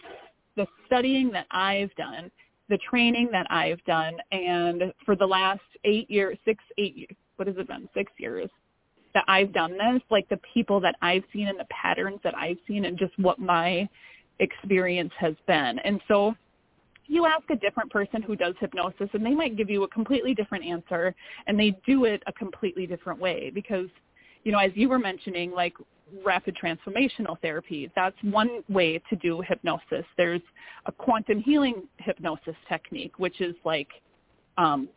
the 0.55 0.67
studying 0.85 1.31
that 1.31 1.47
I've 1.51 1.93
done, 1.95 2.31
the 2.69 2.79
training 2.89 3.29
that 3.31 3.47
I've 3.49 3.83
done, 3.85 4.15
and 4.31 4.93
for 5.05 5.15
the 5.15 5.25
last 5.25 5.61
eight 5.85 6.09
years, 6.09 6.37
six, 6.45 6.63
eight, 6.77 7.15
what 7.37 7.47
has 7.47 7.57
it 7.57 7.67
been, 7.67 7.87
six 7.93 8.11
years 8.17 8.49
that 9.13 9.23
I've 9.27 9.53
done 9.53 9.71
this, 9.71 10.01
like 10.11 10.27
the 10.29 10.39
people 10.53 10.79
that 10.81 10.95
I've 11.01 11.23
seen 11.33 11.47
and 11.47 11.59
the 11.59 11.65
patterns 11.71 12.19
that 12.23 12.37
I've 12.37 12.57
seen 12.67 12.85
and 12.85 12.99
just 12.99 13.17
what 13.17 13.39
my 13.39 13.87
experience 14.39 15.11
has 15.17 15.35
been. 15.47 15.79
And 15.79 16.01
so 16.07 16.35
you 17.07 17.25
ask 17.25 17.49
a 17.49 17.55
different 17.55 17.91
person 17.91 18.21
who 18.21 18.35
does 18.35 18.53
hypnosis 18.59 19.09
and 19.13 19.25
they 19.25 19.33
might 19.33 19.55
give 19.55 19.69
you 19.69 19.83
a 19.83 19.87
completely 19.87 20.33
different 20.33 20.65
answer 20.65 21.15
and 21.47 21.59
they 21.59 21.77
do 21.85 22.05
it 22.05 22.21
a 22.27 22.33
completely 22.33 22.85
different 22.85 23.19
way 23.19 23.49
because 23.53 23.87
you 24.43 24.53
know, 24.53 24.59
as 24.59 24.71
you 24.75 24.87
were 24.87 24.99
mentioning, 24.99 25.51
like 25.51 25.73
rapid 26.23 26.55
transformational 26.55 27.37
therapy, 27.41 27.91
that's 27.97 28.15
one 28.21 28.63
way 28.69 29.01
to 29.09 29.15
do 29.17 29.41
hypnosis. 29.41 30.05
There's 30.15 30.41
a 30.85 30.91
quantum 30.93 31.41
healing 31.41 31.83
hypnosis 31.97 32.55
technique, 32.69 33.19
which 33.19 33.41
is 33.41 33.55
like 33.65 33.89
um, 34.57 34.87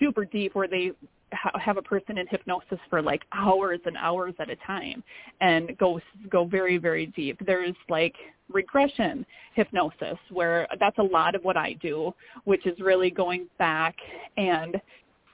super 0.00 0.24
deep 0.24 0.56
where 0.56 0.66
they 0.66 0.90
have 1.32 1.76
a 1.76 1.82
person 1.82 2.18
in 2.18 2.26
hypnosis 2.26 2.78
for 2.88 3.02
like 3.02 3.22
hours 3.32 3.80
and 3.84 3.96
hours 3.96 4.34
at 4.38 4.50
a 4.50 4.56
time 4.66 5.02
and 5.40 5.76
go 5.78 6.00
go 6.30 6.44
very 6.44 6.78
very 6.78 7.06
deep. 7.06 7.38
There's 7.44 7.76
like 7.88 8.14
regression 8.48 9.24
hypnosis 9.54 10.18
where 10.30 10.66
that's 10.80 10.98
a 10.98 11.02
lot 11.02 11.34
of 11.34 11.42
what 11.42 11.56
I 11.56 11.74
do 11.74 12.12
which 12.44 12.66
is 12.66 12.78
really 12.80 13.10
going 13.10 13.46
back 13.58 13.94
and 14.36 14.80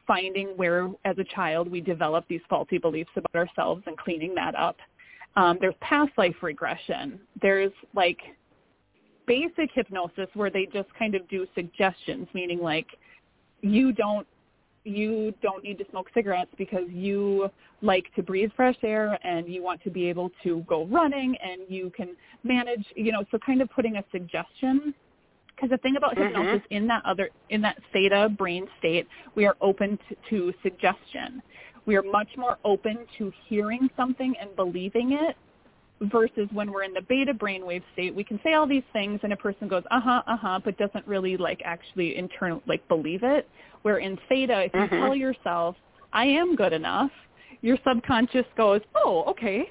finding 0.06 0.48
where 0.56 0.90
as 1.04 1.18
a 1.18 1.24
child 1.24 1.70
we 1.70 1.80
develop 1.80 2.24
these 2.28 2.42
faulty 2.48 2.78
beliefs 2.78 3.11
about 3.16 3.35
ourselves 3.35 3.82
and 3.87 3.96
cleaning 3.98 4.35
that 4.35 4.54
up. 4.54 4.76
Um, 5.35 5.59
there's 5.61 5.74
past 5.80 6.12
life 6.16 6.37
regression. 6.42 7.20
There's 7.42 7.72
like 7.94 8.18
basic 9.26 9.70
hypnosis 9.74 10.28
where 10.35 10.50
they 10.50 10.66
just 10.66 10.88
kind 10.98 11.14
of 11.14 11.28
do 11.28 11.46
suggestions 11.54 12.28
meaning 12.32 12.61
like 12.61 12.87
you 13.61 13.92
don't 13.92 14.26
you 14.87 15.35
don't 15.42 15.64
need 15.64 15.79
to 15.79 15.85
smoke 15.90 16.09
cigarettes 16.14 16.51
because 16.57 16.85
you 16.88 17.51
like 17.83 18.07
to 18.14 18.22
breathe 18.22 18.51
fresh 18.57 18.77
air 18.83 19.18
and 19.25 19.49
you 19.49 19.62
want 19.62 19.83
to 19.83 19.90
be 19.90 20.09
able 20.09 20.31
to 20.42 20.64
go 20.68 20.87
running 20.87 21.37
and 21.42 21.62
you 21.68 21.90
can 21.96 22.16
manage, 22.44 22.85
you 22.94 23.12
know, 23.12 23.25
so 23.31 23.38
kind 23.44 23.61
of 23.61 23.70
putting 23.70 23.96
a 23.96 24.05
suggestion 24.12 24.94
because 25.55 25.70
the 25.70 25.79
thing 25.79 25.96
about 25.96 26.14
mm-hmm. 26.14 26.35
hypnosis 26.35 26.66
in 26.70 26.87
that 26.87 27.03
other 27.05 27.31
in 27.51 27.62
that 27.62 27.79
theta 27.92 28.29
brain 28.29 28.66
state, 28.79 29.07
we 29.35 29.46
are 29.46 29.57
open 29.61 29.99
to, 30.09 30.16
to 30.31 30.55
suggestion. 30.62 31.42
We 31.87 31.96
are 31.96 32.03
much 32.03 32.29
more 32.37 32.59
open 32.64 33.07
to 33.18 33.33
hearing 33.49 33.88
something 33.96 34.35
and 34.40 34.55
believing 34.57 35.12
it 35.12 35.37
versus 36.02 36.48
when 36.52 36.70
we're 36.70 36.82
in 36.82 36.92
the 36.92 37.02
beta 37.02 37.32
brainwave 37.32 37.82
state, 37.92 38.14
we 38.14 38.24
can 38.24 38.38
say 38.44 38.52
all 38.52 38.66
these 38.66 38.82
things 38.92 39.20
and 39.22 39.32
a 39.32 39.37
person 39.37 39.68
goes, 39.68 39.82
uh-huh, 39.90 40.22
uh-huh, 40.26 40.61
but 40.64 40.76
doesn't 40.78 41.06
really 41.06 41.37
like 41.37 41.61
actually 41.64 42.16
internal, 42.16 42.62
like 42.66 42.87
believe 42.88 43.22
it. 43.22 43.48
Where 43.82 43.98
in 43.98 44.18
theta, 44.28 44.64
if 44.64 44.74
you 44.74 44.80
mm-hmm. 44.80 44.96
tell 44.96 45.14
yourself, 45.14 45.76
I 46.12 46.26
am 46.26 46.54
good 46.54 46.72
enough, 46.72 47.11
your 47.62 47.78
subconscious 47.87 48.46
goes, 48.56 48.80
oh, 48.94 49.24
okay. 49.28 49.70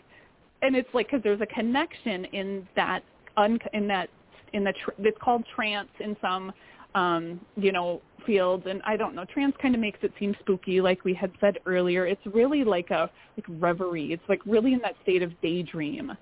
And 0.61 0.75
it's 0.75 0.89
like, 0.93 1.07
because 1.07 1.21
there's 1.23 1.41
a 1.41 1.47
connection 1.47 2.25
in 2.25 2.67
that, 2.75 3.03
un- 3.37 3.59
in 3.73 3.87
that, 3.87 4.09
in 4.53 4.63
the, 4.63 4.73
tr- 4.73 4.91
it's 4.99 5.17
called 5.21 5.43
trance 5.55 5.89
in 5.99 6.15
some, 6.21 6.51
um, 6.95 7.39
you 7.55 7.71
know, 7.71 8.01
fields 8.25 8.65
and 8.67 8.81
I 8.85 8.97
don't 8.97 9.13
know, 9.13 9.25
trance 9.25 9.53
kind 9.61 9.75
of 9.75 9.81
makes 9.81 9.99
it 10.01 10.11
seem 10.19 10.35
spooky 10.39 10.81
like 10.81 11.03
we 11.03 11.13
had 11.13 11.31
said 11.39 11.59
earlier. 11.65 12.07
It's 12.07 12.25
really 12.25 12.63
like 12.63 12.89
a 12.89 13.09
like 13.37 13.45
reverie. 13.61 14.13
It's 14.13 14.23
like 14.27 14.41
really 14.45 14.73
in 14.73 14.79
that 14.79 14.95
state 15.03 15.21
of 15.21 15.31
daydream. 15.41 16.17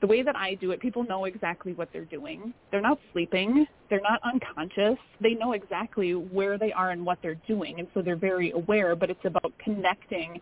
The 0.00 0.06
way 0.06 0.22
that 0.22 0.34
I 0.34 0.54
do 0.54 0.72
it, 0.72 0.80
people 0.80 1.04
know 1.04 1.26
exactly 1.26 1.74
what 1.74 1.88
they're 1.92 2.04
doing. 2.04 2.52
They're 2.70 2.80
not 2.80 2.98
sleeping. 3.12 3.66
They're 3.88 4.00
not 4.00 4.20
unconscious. 4.24 4.98
They 5.20 5.34
know 5.34 5.52
exactly 5.52 6.14
where 6.14 6.58
they 6.58 6.72
are 6.72 6.90
and 6.90 7.06
what 7.06 7.18
they're 7.22 7.40
doing, 7.46 7.78
and 7.78 7.86
so 7.94 8.02
they're 8.02 8.16
very 8.16 8.50
aware, 8.50 8.96
but 8.96 9.10
it's 9.10 9.24
about 9.24 9.52
connecting 9.62 10.40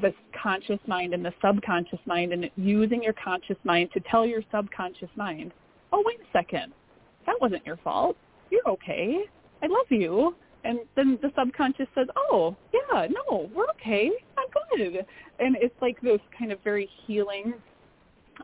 the 0.00 0.14
conscious 0.42 0.78
mind 0.86 1.12
and 1.12 1.22
the 1.22 1.32
subconscious 1.44 1.98
mind 2.06 2.32
and 2.32 2.50
using 2.56 3.02
your 3.02 3.14
conscious 3.22 3.56
mind 3.64 3.90
to 3.92 4.00
tell 4.10 4.24
your 4.24 4.42
subconscious 4.50 5.10
mind, 5.14 5.52
oh, 5.92 6.02
wait 6.06 6.18
a 6.20 6.32
second, 6.32 6.72
that 7.26 7.38
wasn't 7.40 7.64
your 7.66 7.76
fault. 7.78 8.16
You're 8.50 8.68
okay. 8.68 9.24
I 9.62 9.66
love 9.66 9.86
you. 9.90 10.34
And 10.64 10.80
then 10.96 11.18
the 11.22 11.30
subconscious 11.38 11.86
says, 11.94 12.08
oh, 12.16 12.56
yeah, 12.74 13.06
no, 13.06 13.48
we're 13.54 13.68
okay. 13.70 14.10
I'm 14.36 14.78
good. 14.78 15.06
And 15.38 15.56
it's 15.60 15.74
like 15.80 16.00
this 16.00 16.20
kind 16.36 16.50
of 16.50 16.58
very 16.64 16.88
healing 17.06 17.54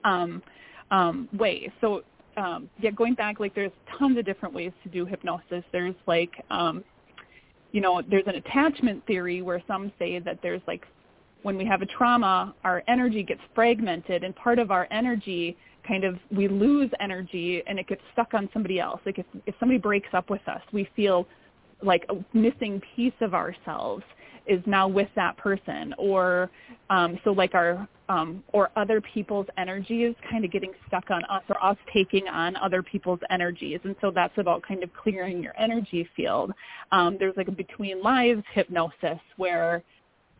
um, 0.05 0.43
um, 0.91 1.29
way. 1.33 1.73
So 1.81 2.03
um, 2.37 2.71
yeah, 2.81 2.91
going 2.91 3.15
back, 3.15 3.41
like 3.41 3.55
there's 3.55 3.73
tons 3.99 4.19
of 4.19 4.25
different 4.25 4.55
ways 4.55 4.73
to 4.85 4.88
do 4.88 5.05
hypnosis. 5.05 5.65
There's 5.73 5.95
like, 6.07 6.33
um, 6.51 6.85
you 7.73 7.81
know, 7.81 8.03
there's 8.09 8.27
an 8.27 8.37
attachment 8.37 9.07
theory 9.07 9.43
where 9.43 9.62
some 9.67 9.93
say 9.99 10.19
that 10.19 10.38
there's 10.43 10.62
like, 10.67 10.87
when 11.43 11.57
we 11.57 11.65
have 11.65 11.83
a 11.83 11.87
trauma, 11.87 12.55
our 12.62 12.85
energy 12.87 13.25
gets 13.25 13.41
fragmented, 13.55 14.23
and 14.23 14.35
part 14.37 14.61
of 14.61 14.71
our 14.71 14.87
energy 14.93 15.57
kind 15.87 16.05
of 16.05 16.16
we 16.31 16.49
lose 16.49 16.90
energy 17.01 17.62
and 17.66 17.79
it 17.79 17.88
gets 17.88 18.03
stuck 18.12 18.35
on 18.35 18.49
somebody 18.53 18.81
else. 18.81 19.01
Like 19.05 19.18
if 19.18 19.27
if 19.47 19.55
somebody 19.59 19.79
breaks 19.79 20.09
up 20.12 20.31
with 20.31 20.47
us, 20.49 20.62
we 20.73 20.88
feel 20.95 21.27
like 21.83 22.05
a 22.09 22.37
missing 22.37 22.81
piece 22.95 23.12
of 23.21 23.35
ourselves 23.35 24.05
is 24.47 24.61
now 24.66 24.88
with 24.88 25.09
that 25.16 25.37
person. 25.37 25.95
Or 25.99 26.51
um 26.90 27.18
so 27.25 27.31
like 27.33 27.55
our 27.55 27.87
um 28.09 28.42
or 28.53 28.71
other 28.77 29.01
people's 29.01 29.47
energy 29.59 30.05
is 30.05 30.14
kind 30.31 30.45
of 30.45 30.53
getting 30.53 30.73
stuck 30.87 31.11
on 31.11 31.25
us 31.25 31.42
or 31.49 31.62
us 31.64 31.77
taking 31.92 32.29
on 32.29 32.57
other 32.57 32.83
people's 32.83 33.21
energies. 33.31 33.81
And 33.85 33.97
so 34.01 34.11
that's 34.11 34.37
about 34.38 34.62
kind 34.62 34.83
of 34.83 34.90
clearing 34.95 35.42
your 35.42 35.55
energy 35.59 36.09
field. 36.16 36.53
Um 36.92 37.16
there's 37.18 37.37
like 37.37 37.49
a 37.49 37.53
between 37.53 38.03
lives 38.03 38.42
hypnosis 38.55 39.21
where 39.37 39.83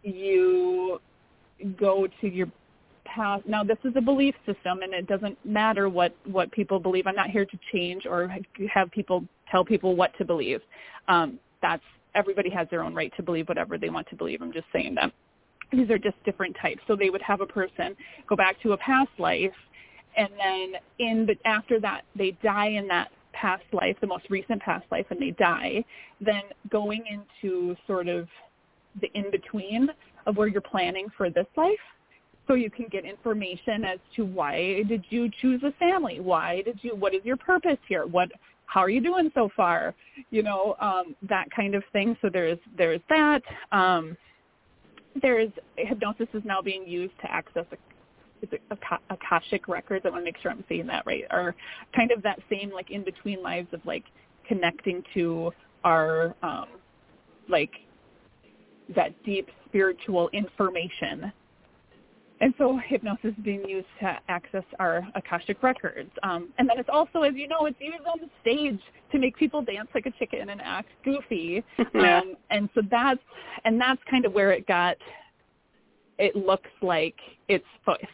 you 0.03 1.01
go 1.79 2.09
to 2.21 2.29
your 2.29 2.51
past 3.15 3.47
now 3.47 3.63
this 3.63 3.79
is 3.85 3.93
a 3.97 4.01
belief 4.01 4.35
system 4.47 4.81
and 4.83 4.93
it 4.95 5.07
doesn't 5.07 5.39
matter 5.45 5.89
what 5.89 6.15
what 6.25 6.51
people 6.53 6.79
believe. 6.79 7.07
I'm 7.07 7.15
not 7.15 7.31
here 7.31 7.45
to 7.45 7.59
change 7.73 8.07
or 8.07 8.35
have 8.73 8.91
people 8.91 9.25
tell 9.51 9.65
people 9.65 9.97
what 9.97 10.17
to 10.19 10.25
believe. 10.25 10.61
Um 11.09 11.39
that's 11.61 11.83
everybody 12.15 12.51
has 12.51 12.69
their 12.71 12.83
own 12.83 12.95
right 12.95 13.13
to 13.17 13.23
believe 13.23 13.49
whatever 13.49 13.79
they 13.79 13.89
want 13.89 14.09
to 14.09 14.17
believe. 14.17 14.43
I'm 14.43 14.53
just 14.53 14.67
saying 14.73 14.95
that. 14.97 15.13
These 15.71 15.89
are 15.91 15.99
just 15.99 16.23
different 16.25 16.55
types. 16.61 16.81
So 16.87 16.97
they 16.97 17.09
would 17.09 17.23
have 17.23 17.41
a 17.41 17.47
person 17.47 17.97
go 18.29 18.37
back 18.37 18.61
to 18.63 18.73
a 18.73 18.77
past 18.77 19.11
life 19.19 19.55
and 20.17 20.29
then 20.39 20.81
in 20.99 21.27
the 21.27 21.37
after 21.49 21.81
that 21.81 22.03
they 22.17 22.37
die 22.43 22.69
in 22.69 22.87
that 22.89 23.09
past 23.33 23.65
life 23.73 23.97
the 24.01 24.07
most 24.07 24.25
recent 24.29 24.61
past 24.61 24.85
life 24.91 25.07
and 25.11 25.21
they 25.21 25.31
die 25.31 25.83
then 26.21 26.43
going 26.71 27.03
into 27.07 27.75
sort 27.87 28.09
of 28.09 28.29
the 29.01 29.11
in 29.15 29.31
between 29.31 29.89
of 30.27 30.37
where 30.37 30.49
you're 30.49 30.61
planning 30.61 31.07
for 31.17 31.31
this 31.31 31.47
life 31.57 31.73
so 32.47 32.55
you 32.55 32.71
can 32.71 32.87
get 32.91 33.05
information 33.05 33.85
as 33.85 33.99
to 34.17 34.25
why 34.25 34.83
did 34.89 35.05
you 35.11 35.31
choose 35.41 35.63
a 35.63 35.73
family? 35.73 36.21
Why 36.21 36.63
did 36.63 36.79
you 36.83 36.95
what 36.97 37.15
is 37.15 37.25
your 37.25 37.37
purpose 37.37 37.79
here? 37.89 38.07
What 38.07 38.31
how 38.67 38.81
are 38.81 38.91
you 38.91 39.01
doing 39.01 39.31
so 39.35 39.49
far? 39.57 39.95
You 40.31 40.43
know 40.43 40.77
um 40.81 41.15
that 41.29 41.51
kind 41.55 41.75
of 41.75 41.83
thing. 41.93 42.17
So 42.21 42.29
there's 42.33 42.59
there's 42.77 43.01
that. 43.09 43.43
Um 43.71 44.17
there's 45.21 45.51
hypnosis 45.77 46.29
is 46.33 46.43
now 46.45 46.63
being 46.63 46.87
used 46.87 47.15
to 47.21 47.31
access 47.31 47.67
a 47.71 47.77
is 48.45 48.49
it 48.51 48.63
akashic 49.11 49.69
records. 49.69 50.05
I 50.05 50.11
want 50.11 50.23
to 50.23 50.25
make 50.25 50.37
sure 50.39 50.51
i'm 50.51 50.65
saying 50.69 50.89
that 50.89 51.07
right. 51.07 51.25
Or 51.31 51.55
kind 51.95 52.11
of 52.11 52.23
that 52.25 52.41
same 52.51 52.73
like 52.73 52.91
in 52.91 53.05
between 53.05 53.41
lives 53.41 53.69
of 53.73 53.81
like 53.85 54.05
connecting 54.49 55.03
to 55.15 55.53
our 55.85 56.35
um 56.43 56.67
like 57.49 57.71
that 58.97 59.11
deep 59.25 59.49
spiritual 59.69 60.29
information 60.33 61.33
and 62.43 62.53
so 62.59 62.77
hypnosis 62.89 63.27
is 63.27 63.45
being 63.45 63.65
used 63.69 63.87
to 64.01 64.19
access 64.29 64.65
our 64.81 65.07
Akashic 65.15 65.63
records. 65.63 66.11
Um, 66.25 66.49
and 66.59 66.69
then 66.69 66.77
it's 66.77 66.89
also, 66.93 67.23
as 67.23 67.35
you 67.37 67.47
know, 67.47 67.67
it's 67.67 67.81
used 67.81 68.05
on 68.05 68.19
the 68.21 68.29
stage 68.41 68.81
to 69.13 69.19
make 69.21 69.37
people 69.37 69.63
dance 69.63 69.89
like 69.95 70.07
a 70.07 70.11
chicken 70.19 70.51
and 70.51 70.61
act 70.61 70.89
goofy. 71.05 71.63
um, 71.95 72.35
and 72.51 72.69
so 72.75 72.83
that's, 72.91 73.21
and 73.65 73.81
that's 73.81 74.01
kind 74.11 74.27
of 74.27 74.33
where 74.33 74.51
it 74.51 74.67
got, 74.67 74.97
it 76.19 76.35
looks 76.35 76.69
like 76.83 77.15
it's 77.47 77.65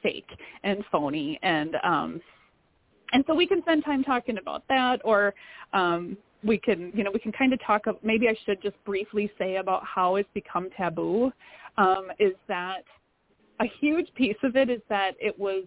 fake 0.03 0.29
and 0.63 0.85
phony. 0.93 1.39
And, 1.43 1.77
um, 1.83 2.21
and 3.13 3.25
so 3.27 3.35
we 3.35 3.47
can 3.47 3.63
spend 3.63 3.83
time 3.83 4.05
talking 4.05 4.37
about 4.37 4.63
that 4.69 5.01
or, 5.05 5.35
um, 5.73 6.19
we 6.45 6.59
can, 6.59 6.93
you 6.95 7.03
know, 7.03 7.11
we 7.11 7.19
can 7.19 7.33
kind 7.33 7.55
of 7.55 7.61
talk, 7.65 7.87
maybe 8.03 8.29
I 8.29 8.37
should 8.45 8.61
just 8.61 8.77
briefly 8.85 9.33
say 9.39 9.57
about 9.57 9.83
how 9.85 10.17
it's 10.17 10.29
become 10.35 10.69
taboo, 10.77 11.33
um, 11.79 12.09
is 12.19 12.35
that 12.47 12.85
a 13.61 13.67
huge 13.81 14.13
piece 14.15 14.37
of 14.43 14.57
it 14.57 14.71
is 14.71 14.81
that 14.89 15.13
it 15.21 15.39
was 15.39 15.65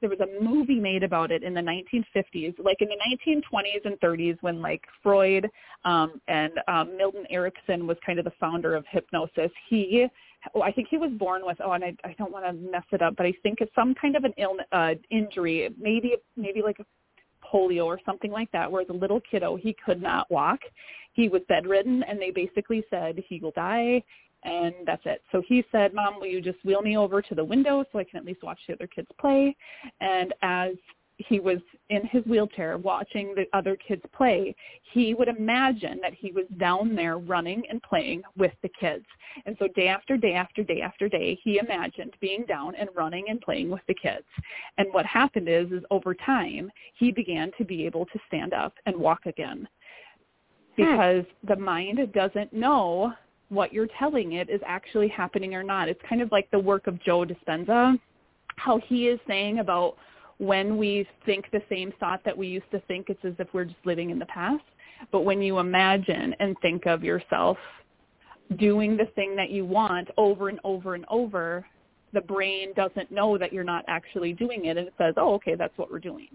there 0.00 0.10
was 0.10 0.20
a 0.20 0.42
movie 0.42 0.78
made 0.78 1.02
about 1.02 1.32
it 1.32 1.42
in 1.42 1.54
the 1.54 1.60
1950s, 1.60 2.54
like 2.62 2.80
in 2.80 2.88
the 2.88 2.96
1920s 3.26 3.84
and 3.84 3.98
30s 3.98 4.38
when 4.42 4.62
like 4.62 4.82
Freud 5.02 5.48
um, 5.84 6.20
and 6.28 6.52
um, 6.68 6.96
Milton 6.96 7.24
Erickson 7.30 7.86
was 7.86 7.96
kind 8.06 8.18
of 8.18 8.24
the 8.24 8.32
founder 8.38 8.76
of 8.76 8.84
hypnosis. 8.88 9.50
He, 9.68 10.06
oh, 10.54 10.62
I 10.62 10.70
think 10.70 10.86
he 10.88 10.98
was 10.98 11.10
born 11.18 11.42
with, 11.44 11.58
oh, 11.64 11.72
and 11.72 11.84
I, 11.84 11.96
I 12.04 12.14
don't 12.16 12.30
want 12.30 12.46
to 12.46 12.52
mess 12.70 12.84
it 12.92 13.02
up, 13.02 13.16
but 13.16 13.26
I 13.26 13.32
think 13.42 13.58
it's 13.60 13.74
some 13.74 13.92
kind 14.00 14.14
of 14.14 14.22
an 14.22 14.34
illness, 14.38 14.66
uh, 14.70 14.94
injury, 15.10 15.70
maybe, 15.80 16.14
maybe 16.36 16.62
like 16.62 16.78
polio 17.52 17.86
or 17.86 17.98
something 18.06 18.30
like 18.30 18.52
that, 18.52 18.70
where 18.70 18.82
as 18.82 18.88
a 18.90 18.92
little 18.94 19.20
kiddo 19.28 19.56
he 19.56 19.74
could 19.84 20.00
not 20.00 20.30
walk. 20.30 20.60
He 21.12 21.28
was 21.28 21.42
bedridden, 21.48 22.04
and 22.04 22.20
they 22.20 22.30
basically 22.30 22.84
said 22.88 23.20
he 23.28 23.40
will 23.40 23.50
die 23.50 24.04
and 24.44 24.74
that's 24.86 25.02
it. 25.04 25.22
So 25.32 25.42
he 25.46 25.64
said, 25.72 25.94
Mom, 25.94 26.20
will 26.20 26.26
you 26.26 26.40
just 26.40 26.64
wheel 26.64 26.82
me 26.82 26.96
over 26.96 27.20
to 27.20 27.34
the 27.34 27.44
window 27.44 27.84
so 27.92 27.98
I 27.98 28.04
can 28.04 28.18
at 28.18 28.24
least 28.24 28.42
watch 28.42 28.58
the 28.66 28.74
other 28.74 28.86
kids 28.86 29.08
play? 29.18 29.56
And 30.00 30.32
as 30.42 30.74
he 31.18 31.40
was 31.40 31.58
in 31.90 32.06
his 32.06 32.24
wheelchair 32.26 32.78
watching 32.78 33.34
the 33.34 33.46
other 33.52 33.76
kids 33.76 34.02
play, 34.16 34.54
he 34.92 35.14
would 35.14 35.28
imagine 35.28 35.98
that 36.00 36.14
he 36.14 36.30
was 36.30 36.44
down 36.58 36.94
there 36.94 37.18
running 37.18 37.64
and 37.68 37.82
playing 37.82 38.22
with 38.36 38.52
the 38.62 38.70
kids. 38.80 39.04
And 39.44 39.56
so 39.58 39.66
day 39.74 39.88
after 39.88 40.16
day 40.16 40.34
after 40.34 40.62
day 40.62 40.80
after 40.80 41.08
day, 41.08 41.38
he 41.42 41.58
imagined 41.58 42.14
being 42.20 42.44
down 42.46 42.76
and 42.76 42.88
running 42.94 43.26
and 43.28 43.40
playing 43.40 43.68
with 43.68 43.82
the 43.88 43.94
kids. 43.94 44.26
And 44.78 44.86
what 44.92 45.06
happened 45.06 45.48
is, 45.48 45.70
is 45.72 45.82
over 45.90 46.14
time, 46.14 46.70
he 46.94 47.10
began 47.10 47.50
to 47.58 47.64
be 47.64 47.84
able 47.84 48.06
to 48.06 48.18
stand 48.28 48.52
up 48.52 48.74
and 48.86 48.96
walk 48.96 49.26
again 49.26 49.68
hmm. 50.76 50.84
because 50.84 51.24
the 51.48 51.56
mind 51.56 51.98
doesn't 52.12 52.52
know 52.52 53.12
what 53.48 53.72
you're 53.72 53.88
telling 53.98 54.32
it 54.32 54.50
is 54.50 54.60
actually 54.66 55.08
happening 55.08 55.54
or 55.54 55.62
not. 55.62 55.88
It's 55.88 56.00
kind 56.08 56.20
of 56.20 56.30
like 56.32 56.50
the 56.50 56.58
work 56.58 56.86
of 56.86 57.02
Joe 57.02 57.24
Dispenza, 57.24 57.98
how 58.56 58.80
he 58.86 59.08
is 59.08 59.18
saying 59.26 59.60
about 59.60 59.96
when 60.38 60.76
we 60.76 61.06
think 61.26 61.46
the 61.50 61.62
same 61.68 61.92
thought 61.98 62.20
that 62.24 62.36
we 62.36 62.46
used 62.46 62.70
to 62.70 62.80
think, 62.80 63.08
it's 63.08 63.24
as 63.24 63.34
if 63.38 63.48
we're 63.52 63.64
just 63.64 63.84
living 63.84 64.10
in 64.10 64.18
the 64.18 64.26
past. 64.26 64.62
But 65.10 65.22
when 65.22 65.42
you 65.42 65.58
imagine 65.58 66.34
and 66.40 66.56
think 66.60 66.86
of 66.86 67.02
yourself 67.02 67.56
doing 68.58 68.96
the 68.96 69.06
thing 69.14 69.36
that 69.36 69.50
you 69.50 69.64
want 69.64 70.08
over 70.16 70.48
and 70.48 70.60
over 70.64 70.94
and 70.94 71.04
over, 71.10 71.66
the 72.12 72.20
brain 72.20 72.72
doesn't 72.74 73.10
know 73.10 73.36
that 73.36 73.52
you're 73.52 73.64
not 73.64 73.84
actually 73.88 74.32
doing 74.32 74.66
it 74.66 74.76
and 74.76 74.88
it 74.88 74.94
says, 74.96 75.14
oh, 75.16 75.34
okay, 75.34 75.54
that's 75.54 75.76
what 75.76 75.90
we're 75.90 75.98
doing. 75.98 76.28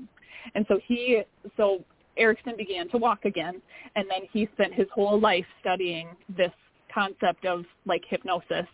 And 0.56 0.65
so 0.67 0.80
he, 0.86 1.21
so 1.58 1.84
Erickson 2.17 2.54
began 2.58 2.89
to 2.89 2.97
walk 2.97 3.26
again 3.26 3.62
and 3.95 4.06
then 4.10 4.28
he 4.32 4.47
spent 4.54 4.73
his 4.73 4.88
whole 4.93 5.19
life 5.19 5.45
studying 5.62 6.10
this 6.38 6.52
concept 6.93 7.45
of 7.45 7.65
like 7.86 8.03
hypnosis 8.08 8.67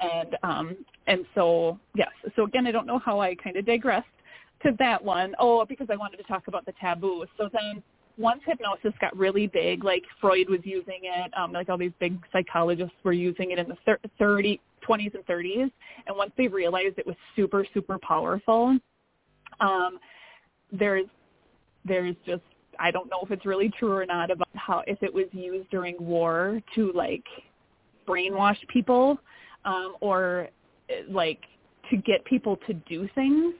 and 0.00 0.36
um 0.42 0.76
and 1.06 1.24
so 1.34 1.78
yes 1.94 2.08
so 2.34 2.44
again 2.44 2.66
i 2.66 2.70
don't 2.70 2.86
know 2.86 2.98
how 2.98 3.20
i 3.20 3.34
kind 3.34 3.56
of 3.56 3.66
digressed 3.66 4.06
to 4.62 4.72
that 4.78 5.02
one. 5.02 5.34
Oh, 5.38 5.64
because 5.64 5.88
I 5.90 5.96
wanted 5.96 6.18
to 6.18 6.22
talk 6.24 6.48
about 6.48 6.66
the 6.66 6.72
taboo. 6.80 7.24
So 7.38 7.48
then 7.52 7.82
once 8.18 8.40
hypnosis 8.44 8.92
got 9.00 9.16
really 9.16 9.46
big, 9.46 9.84
like 9.84 10.02
Freud 10.20 10.48
was 10.48 10.60
using 10.64 11.00
it, 11.02 11.32
um, 11.36 11.52
like 11.52 11.68
all 11.68 11.78
these 11.78 11.92
big 11.98 12.18
psychologists 12.32 12.94
were 13.02 13.12
using 13.12 13.50
it 13.52 13.58
in 13.58 13.68
the 13.68 13.76
thir- 13.86 13.98
30, 14.18 14.60
20s 14.86 15.14
and 15.14 15.26
30s, 15.26 15.70
and 16.06 16.16
once 16.16 16.32
they 16.36 16.48
realized 16.48 16.98
it 16.98 17.06
was 17.06 17.16
super, 17.36 17.64
super 17.72 17.98
powerful, 17.98 18.76
um, 19.60 19.98
there's 20.72 21.06
there's 21.84 22.16
just 22.26 22.42
I 22.78 22.90
don't 22.90 23.10
know 23.10 23.20
if 23.22 23.30
it's 23.30 23.46
really 23.46 23.70
true 23.78 23.92
or 23.92 24.06
not 24.06 24.30
about 24.30 24.48
how 24.54 24.82
if 24.86 25.02
it 25.02 25.12
was 25.12 25.26
used 25.32 25.70
during 25.70 25.96
war 25.98 26.60
to 26.74 26.92
like 26.92 27.24
brainwash 28.10 28.56
people 28.68 29.18
um, 29.64 29.94
or 30.00 30.48
like 31.08 31.40
to 31.90 31.96
get 31.96 32.24
people 32.24 32.56
to 32.66 32.74
do 32.74 33.08
things 33.14 33.54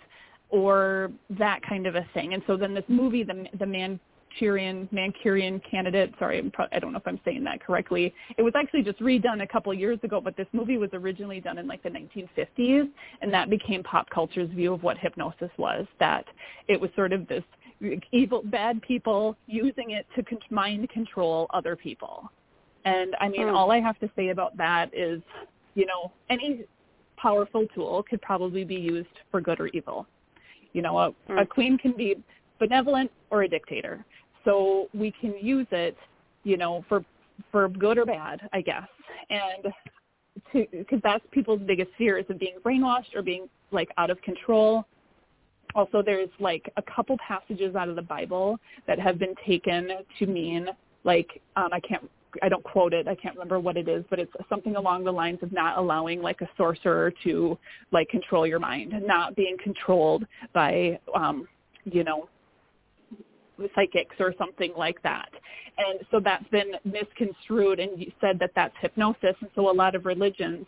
or 0.51 1.11
that 1.39 1.61
kind 1.69 1.87
of 1.87 1.95
a 1.95 2.07
thing. 2.15 2.35
And 2.35 2.43
so 2.47 2.57
then 2.57 2.75
this 2.75 2.85
movie, 2.89 3.23
the 3.23 3.47
the 3.59 3.67
Manchurian 3.67 4.89
Manchurian 4.91 5.61
Candidate. 5.71 6.13
Sorry, 6.19 6.39
I'm 6.39 6.51
pro- 6.51 6.67
I 6.73 6.79
don't 6.79 6.93
know 6.93 6.99
if 6.99 7.07
I'm 7.07 7.21
saying 7.25 7.45
that 7.45 7.65
correctly. 7.65 8.13
It 8.37 8.43
was 8.43 8.53
actually 8.57 8.83
just 8.83 8.99
redone 9.01 9.43
a 9.43 9.47
couple 9.47 9.73
of 9.73 9.79
years 9.79 9.99
ago, 10.03 10.21
but 10.21 10.37
this 10.37 10.49
movie 10.53 10.77
was 10.77 10.91
originally 10.93 11.41
done 11.41 11.59
in 11.59 11.67
like 11.67 11.83
the 11.83 11.91
1950s, 11.91 12.89
and 13.23 13.33
that 13.33 13.51
became 13.51 13.83
pop 13.83 14.09
culture's 14.11 14.51
view 14.51 14.75
of 14.75 14.83
what 14.83 14.99
hypnosis 14.99 15.51
was. 15.57 15.87
That 15.99 16.25
it 16.69 16.81
was 16.81 16.91
sort 16.97 17.13
of 17.13 17.27
this 17.29 17.45
evil, 18.13 18.43
bad 18.45 18.83
people 18.83 19.37
using 19.47 19.91
it 19.91 20.07
to 20.17 20.23
con- 20.23 20.39
mind 20.51 20.89
control 20.91 21.47
other 21.51 21.77
people. 21.77 22.31
And 22.85 23.15
I 23.21 23.29
mean, 23.29 23.49
hmm. 23.49 23.55
all 23.55 23.71
I 23.71 23.81
have 23.81 23.99
to 24.01 24.11
say 24.17 24.29
about 24.29 24.57
that 24.57 24.91
is, 24.95 25.21
you 25.75 25.87
know, 25.87 26.13
any 26.31 26.65
powerful 27.17 27.67
tool 27.75 28.03
could 28.09 28.23
probably 28.23 28.65
be 28.65 28.77
used 28.77 29.09
for 29.31 29.41
good 29.41 29.61
or 29.61 29.69
evil. 29.69 30.07
You 30.73 30.83
know, 30.83 30.99
a, 30.99 31.09
a 31.09 31.13
hmm. 31.27 31.43
queen 31.49 31.79
can 31.79 31.93
be 31.93 32.17
benevolent 32.59 33.11
or 33.31 33.43
a 33.43 33.49
dictator. 33.49 34.05
So 34.45 34.89
we 34.95 35.13
can 35.21 35.35
use 35.41 35.67
it, 35.71 35.97
you 36.45 36.57
know, 36.57 36.85
for 36.89 37.05
for 37.51 37.69
good 37.69 37.99
or 37.99 38.07
bad, 38.07 38.49
I 38.53 38.61
guess. 38.61 38.89
And 39.31 39.73
to 40.53 40.67
because 40.71 41.01
that's 41.03 41.25
people's 41.31 41.61
biggest 41.67 41.91
fears 41.99 42.25
of 42.29 42.39
being 42.39 42.57
brainwashed 42.65 43.15
or 43.15 43.23
being 43.23 43.49
like 43.71 43.91
out 43.99 44.11
of 44.11 44.21
control. 44.23 44.87
Also, 45.75 46.03
there's 46.03 46.31
like 46.41 46.73
a 46.77 46.83
couple 46.83 47.17
passages 47.27 47.77
out 47.77 47.89
of 47.89 47.95
the 47.95 48.03
Bible 48.03 48.59
that 48.87 48.99
have 48.99 49.19
been 49.19 49.35
taken 49.47 49.89
to 50.19 50.27
mean 50.27 50.67
like 51.05 51.41
um, 51.57 51.69
I 51.73 51.81
can't 51.81 52.11
I 52.43 52.49
don't 52.49 52.65
quote 52.65 52.93
it. 52.93 53.09
I 53.09 53.15
can't 53.15 53.35
remember 53.35 53.61
what 53.61 53.77
it 53.77 53.89
is, 53.89 54.05
but 54.11 54.19
it's 54.19 54.33
something 54.49 54.77
along 54.77 55.05
the 55.05 55.13
lines 55.13 55.39
of 55.43 55.53
not 55.53 55.79
allowing 55.79 56.23
like 56.23 56.41
a 56.41 56.49
sorcerer 56.57 57.13
to 57.25 57.59
like 57.93 58.09
control 58.09 58.47
your 58.47 58.59
mind, 58.59 58.95
not 59.05 59.37
being 59.37 59.57
controlled 59.63 60.27
by 60.53 60.99
um, 61.15 61.47
you 61.85 62.05
know 62.05 62.29
psychics 63.75 64.17
or 64.19 64.35
something 64.39 64.73
like 64.77 65.03
that. 65.03 65.29
And 65.79 66.01
so 66.11 66.21
that's 66.21 66.47
been 66.49 66.73
misconstrued 66.85 67.81
and 67.81 68.05
said 68.21 68.39
that 68.39 68.53
that's 68.55 68.75
hypnosis. 68.81 69.35
And 69.41 69.51
so 69.55 69.71
a 69.71 69.73
lot 69.73 69.95
of 69.95 70.07
religions 70.07 70.67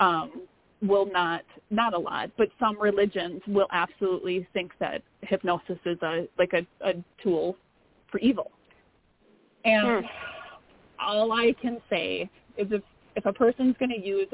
um, 0.00 0.42
will 0.82 1.06
not, 1.10 1.42
not 1.70 1.94
a 1.94 1.98
lot, 1.98 2.30
but 2.36 2.48
some 2.58 2.80
religions 2.80 3.40
will 3.46 3.68
absolutely 3.72 4.46
think 4.52 4.72
that 4.80 5.02
hypnosis 5.22 5.78
is 5.86 5.98
a 6.02 6.28
like 6.38 6.52
a, 6.52 6.66
a 6.86 6.92
tool 7.22 7.56
for 8.10 8.18
evil. 8.18 8.50
And 9.64 10.04
hmm 10.04 10.06
all 10.98 11.32
I 11.32 11.54
can 11.60 11.78
say 11.90 12.28
is 12.56 12.68
if 12.70 12.82
if 13.16 13.26
a 13.26 13.32
person's 13.32 13.76
going 13.78 13.90
to 13.90 14.04
use 14.04 14.28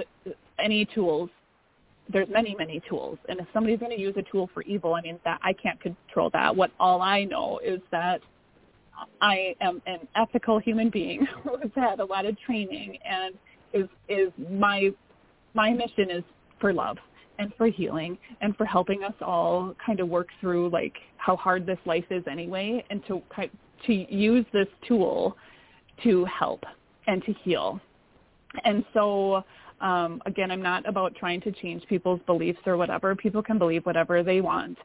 any 0.58 0.86
tools, 0.86 1.28
there's 2.12 2.28
many 2.30 2.54
many 2.58 2.80
tools, 2.88 3.18
and 3.28 3.40
if 3.40 3.46
somebody's 3.52 3.78
going 3.78 3.96
to 3.96 4.00
use 4.00 4.14
a 4.16 4.22
tool 4.30 4.48
for 4.52 4.62
evil, 4.62 4.94
I 4.94 5.02
mean 5.02 5.18
that 5.24 5.40
I 5.42 5.52
can't 5.52 5.80
control 5.80 6.30
that. 6.32 6.54
What 6.54 6.70
all 6.80 7.02
I 7.02 7.24
know 7.24 7.60
is 7.64 7.80
that 7.90 8.20
I 9.20 9.54
am 9.60 9.80
an 9.86 10.06
ethical 10.16 10.58
human 10.58 10.90
being 10.90 11.26
who 11.42 11.56
has 11.58 11.70
had 11.74 12.00
a 12.00 12.04
lot 12.04 12.26
of 12.26 12.38
training, 12.40 12.98
and 13.04 13.34
is 13.72 13.88
is 14.08 14.32
my 14.50 14.90
my 15.54 15.70
mission 15.70 16.10
is 16.10 16.24
for 16.60 16.72
love 16.72 16.96
and 17.38 17.52
for 17.56 17.66
healing 17.68 18.18
and 18.42 18.54
for 18.56 18.66
helping 18.66 19.02
us 19.02 19.14
all 19.22 19.74
kind 19.84 20.00
of 20.00 20.08
work 20.08 20.28
through 20.40 20.68
like 20.70 20.94
how 21.16 21.36
hard 21.36 21.64
this 21.66 21.78
life 21.86 22.04
is 22.10 22.22
anyway, 22.30 22.84
and 22.90 23.02
to 23.06 23.22
to 23.86 24.14
use 24.14 24.44
this 24.52 24.68
tool 24.86 25.36
to 26.04 26.24
help 26.26 26.64
and 27.06 27.22
to 27.24 27.32
heal. 27.44 27.80
And 28.64 28.84
so 28.94 29.44
um, 29.80 30.20
again, 30.26 30.50
I'm 30.50 30.62
not 30.62 30.88
about 30.88 31.14
trying 31.14 31.40
to 31.42 31.52
change 31.52 31.84
people's 31.86 32.20
beliefs 32.26 32.60
or 32.66 32.76
whatever. 32.76 33.14
People 33.16 33.42
can 33.42 33.58
believe 33.58 33.84
whatever 33.86 34.22
they 34.22 34.40
want. 34.40 34.76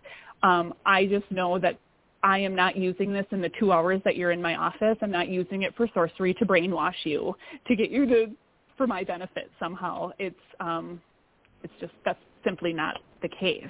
Um, 0.43 0.73
I 0.85 1.05
just 1.05 1.29
know 1.31 1.59
that 1.59 1.77
I 2.23 2.39
am 2.39 2.55
not 2.55 2.75
using 2.75 3.11
this 3.11 3.25
in 3.31 3.41
the 3.41 3.51
two 3.59 3.71
hours 3.71 4.01
that 4.05 4.15
you're 4.15 4.31
in 4.31 4.41
my 4.41 4.55
office. 4.55 4.97
I'm 5.01 5.11
not 5.11 5.27
using 5.27 5.63
it 5.63 5.75
for 5.75 5.87
sorcery 5.93 6.33
to 6.35 6.45
brainwash 6.45 6.95
you 7.03 7.35
to 7.67 7.75
get 7.75 7.91
you 7.91 8.05
to 8.07 8.31
for 8.77 8.87
my 8.87 9.03
benefit 9.03 9.51
somehow. 9.59 10.11
It's 10.17 10.35
um, 10.59 11.01
it's 11.63 11.73
just 11.79 11.93
that's 12.03 12.19
simply 12.43 12.73
not 12.73 12.95
the 13.21 13.29
case. 13.29 13.63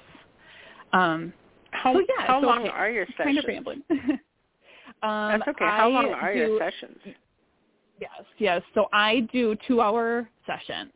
Um, 0.94 1.34
how 1.72 1.94
so 1.94 2.00
yeah, 2.00 2.26
how 2.26 2.42
so 2.42 2.48
long 2.48 2.68
are 2.68 2.90
your 2.90 3.06
sessions? 3.18 3.26
Kind 3.26 3.38
of 3.40 3.46
rambling. 3.48 3.84
um, 3.90 5.40
that's 5.40 5.48
okay. 5.50 5.66
How 5.66 5.90
I 5.90 5.92
long 5.92 6.10
are 6.14 6.34
do, 6.34 6.40
your 6.40 6.60
sessions? 6.60 6.98
Yes, 8.00 8.24
yes. 8.38 8.62
So 8.74 8.88
I 8.94 9.28
do 9.32 9.56
two-hour 9.68 10.30
sessions. 10.46 10.92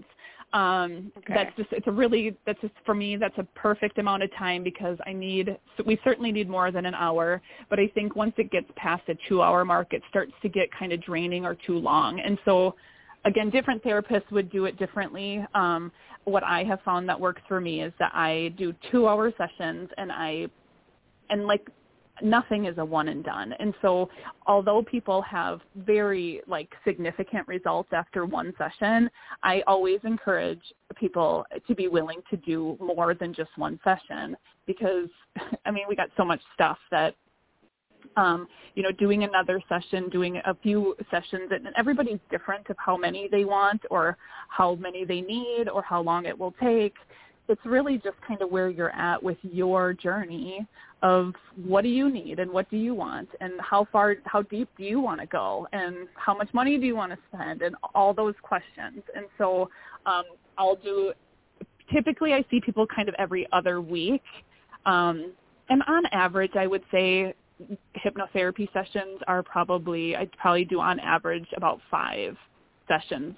Um, 0.52 1.12
okay. 1.18 1.34
That's 1.36 1.56
just 1.56 1.70
it's 1.72 1.86
a 1.86 1.92
really 1.92 2.36
that's 2.46 2.60
just 2.60 2.74
for 2.84 2.96
me 2.96 3.18
that's 3.18 3.38
a 3.38 3.44
perfect 3.56 4.00
amount 4.00 4.24
of 4.24 4.34
time 4.36 4.64
because 4.64 4.98
I 5.06 5.14
need 5.14 5.56
so 5.78 5.84
we 5.86 6.00
certainly 6.04 6.32
need 6.32 6.50
more 6.50 6.72
than 6.72 6.88
an 6.88 6.96
hour, 6.96 7.40
but 7.70 7.80
I 7.80 7.88
think 7.94 8.16
once 8.16 8.34
it 8.38 8.50
gets 8.50 8.66
past 8.76 9.04
the 9.06 9.16
two-hour 9.28 9.64
mark, 9.64 9.94
it 9.94 10.02
starts 10.10 10.34
to 10.42 10.50
get 10.50 10.70
kind 10.72 10.92
of 10.92 11.04
draining 11.04 11.46
or 11.46 11.54
too 11.54 11.78
long. 11.78 12.20
And 12.20 12.40
so, 12.46 12.76
again, 13.26 13.52
different 13.52 13.84
therapists 13.84 14.32
would 14.32 14.52
do 14.52 14.66
it 14.66 14.78
differently. 14.80 15.46
Um, 15.54 15.92
what 16.24 16.44
I 16.44 16.64
have 16.64 16.82
found 16.82 17.08
that 17.10 17.20
works 17.20 17.44
for 17.48 17.62
me 17.62 17.84
is 17.84 17.94
that 18.00 18.12
I 18.16 18.52
do 18.58 18.74
two-hour 18.92 19.32
sessions 19.38 19.90
and 19.98 20.12
I 20.12 20.48
and 21.30 21.46
like 21.46 21.70
nothing 22.22 22.66
is 22.66 22.78
a 22.78 22.86
one 22.86 23.10
and 23.10 23.24
done. 23.24 23.54
And 23.60 23.74
so 23.82 24.10
although 24.48 24.84
people 24.84 25.22
have 25.24 25.62
very 25.76 26.42
like 26.48 26.70
significant 26.86 27.48
results 27.48 27.90
after 27.92 28.26
one 28.26 28.54
session, 28.58 29.10
I 29.44 29.62
always 29.68 30.00
encourage 30.04 30.62
people 30.96 31.46
to 31.68 31.76
be 31.76 31.88
willing 31.88 32.22
to 32.30 32.38
do 32.38 32.78
more 32.80 33.14
than 33.14 33.34
just 33.34 33.52
one 33.56 33.80
session 33.84 34.36
because 34.66 35.10
I 35.66 35.72
mean 35.72 35.86
we 35.88 35.96
got 35.96 36.10
so 36.18 36.26
much 36.26 36.42
stuff 36.54 36.78
that 36.92 37.16
um, 38.16 38.48
you 38.76 38.82
know, 38.82 38.92
doing 38.92 39.24
another 39.24 39.62
session, 39.70 40.10
doing 40.10 40.38
a 40.46 40.56
few 40.64 40.96
sessions, 41.12 41.52
and 41.52 41.68
everybody's 41.78 42.20
different 42.32 42.68
of 42.70 42.76
how 42.80 42.98
many 42.98 43.28
they 43.30 43.46
want 43.46 43.82
or 43.92 44.18
how 44.48 44.76
many 44.76 45.06
they 45.06 45.22
need 45.22 45.70
or 45.70 45.82
how 45.82 46.02
long 46.02 46.26
it 46.26 46.38
will 46.38 46.54
take 46.62 46.96
it's 47.50 47.66
really 47.66 47.98
just 47.98 48.16
kind 48.26 48.42
of 48.42 48.52
where 48.52 48.70
you're 48.70 48.96
at 48.96 49.22
with 49.22 49.38
your 49.42 49.94
journey 49.94 50.66
of 51.02 51.34
what 51.64 51.82
do 51.82 51.90
you 51.90 52.12
need 52.12 52.40
and 52.40 52.52
what 52.52 52.70
do 52.70 52.78
you 52.78 52.94
want 52.94 53.30
and 53.40 53.54
how 53.62 53.88
far 53.92 54.16
how 54.26 54.42
deep 54.44 54.70
do 54.78 54.84
you 54.84 55.00
want 55.00 55.20
to 55.20 55.28
go 55.28 55.68
and 55.72 56.08
how 56.16 56.36
much 56.36 56.50
money 56.54 56.78
do 56.78 56.86
you 56.86 56.96
want 56.96 57.12
to 57.12 57.18
spend 57.34 57.62
and 57.62 57.76
all 57.96 58.14
those 58.14 58.34
questions. 58.42 59.02
And 59.16 59.26
so 59.38 59.70
um, 60.06 60.24
i'll 60.58 60.76
do 60.76 61.14
typically 61.94 62.34
i 62.34 62.44
see 62.52 62.60
people 62.66 62.86
kind 62.88 63.08
of 63.08 63.16
every 63.18 63.48
other 63.52 63.82
week. 63.82 64.24
Um, 64.86 65.32
and 65.70 65.82
on 65.88 66.06
average 66.12 66.56
i 66.56 66.68
would 66.68 66.84
say 66.92 67.34
hypnotherapy 68.06 68.72
sessions 68.74 69.20
are 69.28 69.44
probably 69.44 70.16
i 70.16 70.28
probably 70.38 70.66
do 70.66 70.80
on 70.80 71.00
average 71.00 71.48
about 71.56 71.80
five 71.90 72.36
sessions 72.88 73.36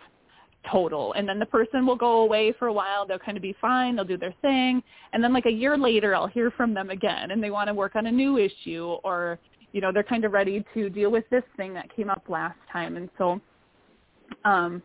total. 0.69 1.13
And 1.13 1.27
then 1.27 1.39
the 1.39 1.45
person 1.45 1.85
will 1.85 1.95
go 1.95 2.21
away 2.21 2.53
for 2.57 2.67
a 2.67 2.73
while. 2.73 3.05
They'll 3.05 3.19
kind 3.19 3.37
of 3.37 3.41
be 3.41 3.55
fine. 3.59 3.95
They'll 3.95 4.05
do 4.05 4.17
their 4.17 4.35
thing. 4.41 4.83
And 5.13 5.23
then 5.23 5.33
like 5.33 5.45
a 5.45 5.51
year 5.51 5.77
later, 5.77 6.15
I'll 6.15 6.27
hear 6.27 6.51
from 6.51 6.73
them 6.73 6.89
again 6.89 7.31
and 7.31 7.41
they 7.41 7.49
want 7.49 7.67
to 7.67 7.73
work 7.73 7.95
on 7.95 8.07
a 8.07 8.11
new 8.11 8.37
issue 8.37 8.97
or, 9.03 9.39
you 9.71 9.81
know, 9.81 9.91
they're 9.91 10.03
kind 10.03 10.25
of 10.25 10.33
ready 10.33 10.63
to 10.73 10.89
deal 10.89 11.11
with 11.11 11.23
this 11.29 11.43
thing 11.57 11.73
that 11.73 11.93
came 11.95 12.09
up 12.09 12.23
last 12.27 12.57
time. 12.71 12.97
And 12.97 13.09
so, 13.17 13.41
um, 14.45 14.81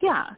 yeah. 0.00 0.30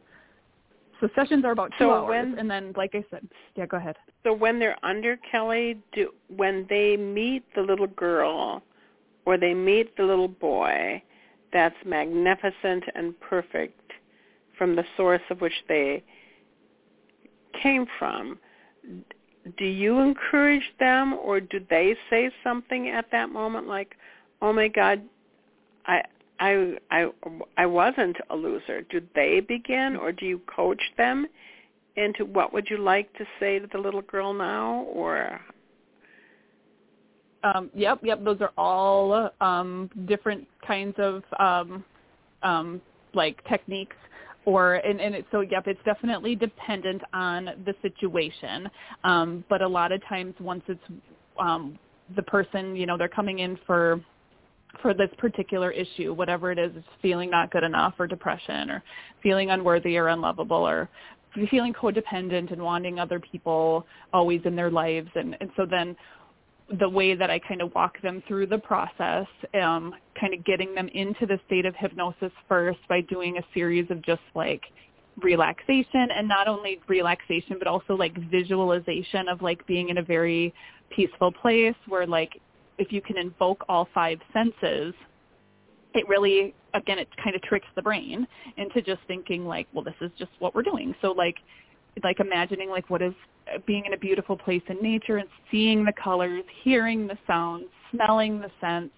So 0.99 1.09
sessions 1.15 1.45
are 1.45 1.51
about 1.51 1.71
two 1.77 1.85
so 1.85 1.91
hours, 1.91 2.09
when, 2.09 2.39
and 2.39 2.49
then, 2.49 2.73
like 2.75 2.95
I 2.95 3.03
said, 3.11 3.27
yeah, 3.55 3.67
go 3.67 3.77
ahead. 3.77 3.95
So 4.23 4.33
when 4.33 4.57
they're 4.57 4.83
under 4.83 5.19
Kelly, 5.31 5.79
do 5.93 6.09
when 6.35 6.65
they 6.69 6.97
meet 6.97 7.43
the 7.55 7.61
little 7.61 7.87
girl 7.87 8.63
or 9.25 9.37
they 9.37 9.53
meet 9.53 9.95
the 9.95 10.03
little 10.03 10.27
boy, 10.27 11.03
that's 11.53 11.75
magnificent 11.85 12.83
and 12.95 13.19
perfect 13.19 13.86
from 14.57 14.75
the 14.75 14.83
source 14.95 15.21
of 15.29 15.41
which 15.41 15.53
they 15.67 16.03
came 17.61 17.85
from. 17.97 18.39
Do 19.57 19.65
you 19.65 19.99
encourage 19.99 20.73
them, 20.79 21.13
or 21.13 21.39
do 21.39 21.59
they 21.69 21.95
say 22.09 22.29
something 22.43 22.89
at 22.89 23.09
that 23.11 23.29
moment 23.29 23.67
like, 23.67 23.95
"Oh 24.41 24.51
my 24.51 24.67
God, 24.67 25.01
I 25.85 26.03
I 26.39 26.77
I 26.91 27.09
I 27.57 27.65
wasn't 27.65 28.17
a 28.29 28.35
loser. 28.35 28.81
Do 28.83 29.01
they 29.15 29.39
begin 29.39 29.95
or 29.95 30.11
do 30.11 30.25
you 30.25 30.41
coach 30.53 30.81
them 30.97 31.27
into 31.95 32.25
what 32.25 32.53
would 32.53 32.69
you 32.69 32.77
like 32.77 33.11
to 33.13 33.25
say 33.39 33.59
to 33.59 33.67
the 33.71 33.77
little 33.77 34.03
girl 34.03 34.33
now 34.33 34.85
or 34.93 35.41
um 37.43 37.71
yep 37.73 37.99
yep 38.03 38.23
those 38.23 38.39
are 38.39 38.51
all 38.57 39.31
um 39.41 39.89
different 40.05 40.47
kinds 40.65 40.93
of 40.99 41.23
um 41.39 41.83
um 42.43 42.79
like 43.13 43.43
techniques 43.45 43.95
or 44.47 44.75
and, 44.75 45.01
and 45.01 45.13
it, 45.13 45.25
so 45.31 45.41
yep 45.41 45.67
it's 45.67 45.79
definitely 45.83 46.33
dependent 46.33 47.01
on 47.13 47.49
the 47.65 47.73
situation 47.81 48.67
um 49.03 49.43
but 49.49 49.61
a 49.61 49.67
lot 49.67 49.91
of 49.91 50.01
times 50.07 50.33
once 50.39 50.63
it's 50.67 50.79
um 51.37 51.77
the 52.15 52.23
person 52.23 52.75
you 52.75 52.85
know 52.85 52.97
they're 52.97 53.09
coming 53.09 53.39
in 53.39 53.59
for 53.67 54.01
for 54.81 54.93
this 54.93 55.09
particular 55.17 55.71
issue, 55.71 56.13
whatever 56.13 56.51
it 56.51 56.59
is, 56.59 56.71
it's 56.75 56.87
feeling 57.01 57.29
not 57.29 57.51
good 57.51 57.63
enough 57.63 57.95
or 57.97 58.05
depression 58.05 58.69
or 58.69 58.83
feeling 59.23 59.49
unworthy 59.49 59.97
or 59.97 60.09
unlovable 60.09 60.67
or 60.67 60.89
feeling 61.49 61.73
codependent 61.73 62.51
and 62.51 62.61
wanting 62.61 62.99
other 62.99 63.19
people 63.19 63.85
always 64.13 64.41
in 64.45 64.55
their 64.55 64.71
lives. 64.71 65.09
And, 65.15 65.37
and 65.39 65.49
so 65.55 65.65
then 65.65 65.95
the 66.79 66.89
way 66.89 67.15
that 67.15 67.29
I 67.29 67.39
kind 67.39 67.61
of 67.61 67.73
walk 67.73 68.01
them 68.01 68.21
through 68.27 68.47
the 68.47 68.57
process, 68.57 69.25
um, 69.53 69.93
kind 70.19 70.33
of 70.33 70.43
getting 70.43 70.75
them 70.75 70.89
into 70.89 71.25
the 71.25 71.39
state 71.45 71.65
of 71.65 71.75
hypnosis 71.75 72.31
first 72.49 72.79
by 72.89 73.01
doing 73.01 73.37
a 73.37 73.41
series 73.53 73.89
of 73.89 74.01
just 74.03 74.21
like 74.35 74.61
relaxation 75.21 76.09
and 76.15 76.27
not 76.27 76.47
only 76.47 76.79
relaxation 76.87 77.55
but 77.57 77.67
also 77.67 77.95
like 77.95 78.15
visualization 78.29 79.27
of 79.27 79.41
like 79.41 79.65
being 79.65 79.89
in 79.89 79.97
a 79.97 80.03
very 80.03 80.53
peaceful 80.95 81.31
place 81.31 81.73
where 81.87 82.05
like 82.05 82.39
if 82.77 82.91
you 82.91 83.01
can 83.01 83.17
invoke 83.17 83.63
all 83.67 83.87
five 83.93 84.19
senses, 84.33 84.93
it 85.93 86.07
really 86.07 86.53
again 86.73 86.99
it 86.99 87.07
kind 87.23 87.35
of 87.35 87.41
tricks 87.43 87.67
the 87.75 87.81
brain 87.81 88.27
into 88.57 88.81
just 88.81 88.99
thinking 89.07 89.45
like, 89.45 89.67
well, 89.73 89.83
this 89.83 89.95
is 90.01 90.11
just 90.19 90.31
what 90.39 90.53
we're 90.53 90.63
doing. 90.63 90.93
So 91.01 91.11
like 91.13 91.35
like 92.03 92.19
imagining 92.19 92.69
like 92.69 92.89
what 92.89 93.01
is 93.01 93.13
being 93.65 93.85
in 93.85 93.93
a 93.93 93.97
beautiful 93.97 94.37
place 94.37 94.61
in 94.67 94.81
nature 94.81 95.17
and 95.17 95.29
seeing 95.51 95.85
the 95.85 95.93
colors, 95.93 96.43
hearing 96.63 97.07
the 97.07 97.17
sounds, 97.25 97.65
smelling 97.91 98.39
the 98.39 98.51
scents. 98.61 98.93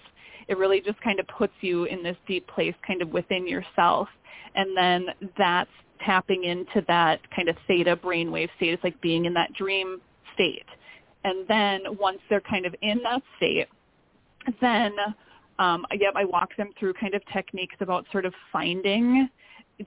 It 0.47 0.57
really 0.57 0.81
just 0.81 0.99
kind 1.01 1.19
of 1.19 1.27
puts 1.27 1.53
you 1.61 1.85
in 1.85 2.03
this 2.03 2.17
deep 2.27 2.47
place 2.47 2.73
kind 2.85 3.01
of 3.01 3.09
within 3.09 3.47
yourself. 3.47 4.07
And 4.55 4.75
then 4.75 5.05
that's 5.37 5.69
tapping 6.03 6.43
into 6.45 6.83
that 6.87 7.19
kind 7.35 7.49
of 7.49 7.55
theta 7.67 7.95
brainwave 7.95 8.49
state. 8.57 8.73
It's 8.73 8.83
like 8.83 8.99
being 9.01 9.25
in 9.25 9.33
that 9.35 9.53
dream 9.53 10.01
state. 10.33 10.65
And 11.23 11.47
then 11.47 11.81
once 11.99 12.19
they're 12.29 12.41
kind 12.41 12.65
of 12.65 12.73
in 12.81 13.01
that 13.03 13.21
state, 13.37 13.67
then 14.61 14.93
um, 15.59 15.85
yep, 15.91 16.13
I 16.15 16.25
walk 16.25 16.55
them 16.57 16.69
through 16.79 16.93
kind 16.93 17.13
of 17.13 17.21
techniques 17.33 17.75
about 17.81 18.05
sort 18.11 18.25
of 18.25 18.33
finding 18.51 19.29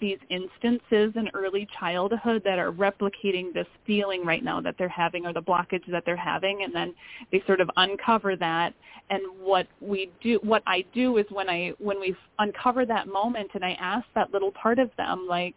these 0.01 0.18
instances 0.30 1.12
in 1.16 1.28
early 1.34 1.68
childhood 1.78 2.43
that 2.45 2.59
are 2.59 2.72
replicating 2.72 3.53
this 3.53 3.66
feeling 3.86 4.24
right 4.24 4.43
now 4.43 4.61
that 4.61 4.74
they're 4.78 4.88
having 4.88 5.26
or 5.26 5.32
the 5.32 5.43
blockage 5.43 5.82
that 5.90 6.05
they're 6.07 6.16
having 6.16 6.62
and 6.62 6.74
then 6.74 6.95
they 7.30 7.43
sort 7.47 7.61
of 7.61 7.70
uncover 7.76 8.34
that 8.36 8.74
and 9.11 9.20
what 9.38 9.66
we 9.80 10.11
do 10.22 10.38
what 10.43 10.62
I 10.66 10.84
do 10.95 11.18
is 11.18 11.26
when 11.30 11.49
I 11.49 11.72
when 11.78 12.01
we 12.01 12.16
uncover 12.38 12.86
that 12.86 13.07
moment 13.07 13.51
and 13.55 13.64
I 13.64 13.72
ask 13.80 14.07
that 14.14 14.32
little 14.32 14.53
part 14.53 14.78
of 14.78 14.90
them 14.97 15.26
like 15.28 15.57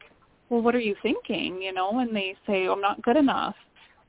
well 0.50 0.62
what 0.62 0.76
are 0.76 0.80
you 0.80 0.96
thinking 1.02 1.62
you 1.62 1.74
know 1.74 2.00
and 2.00 2.16
they 2.16 2.36
say 2.46 2.68
I'm 2.68 2.82
not 2.82 3.02
good 3.02 3.18
enough 3.18 3.56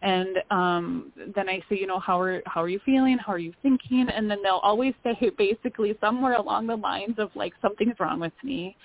and 0.03 0.39
um 0.51 1.13
then 1.35 1.49
I 1.49 1.61
say, 1.69 1.79
you 1.79 1.87
know, 1.87 1.99
how 1.99 2.21
are 2.21 2.43
how 2.47 2.63
are 2.63 2.69
you 2.69 2.81
feeling? 2.85 3.19
How 3.19 3.33
are 3.33 3.39
you 3.39 3.55
thinking? 3.63 4.07
And 4.15 4.31
then 4.31 4.39
they'll 4.43 4.61
always 4.63 4.95
say 5.03 5.31
basically 5.39 5.97
somewhere 6.01 6.35
along 6.35 6.67
the 6.67 6.77
lines 6.77 7.15
of 7.19 7.31
like 7.35 7.55
something's 7.63 7.99
wrong 7.99 8.21
with 8.21 8.33
me. 8.45 8.77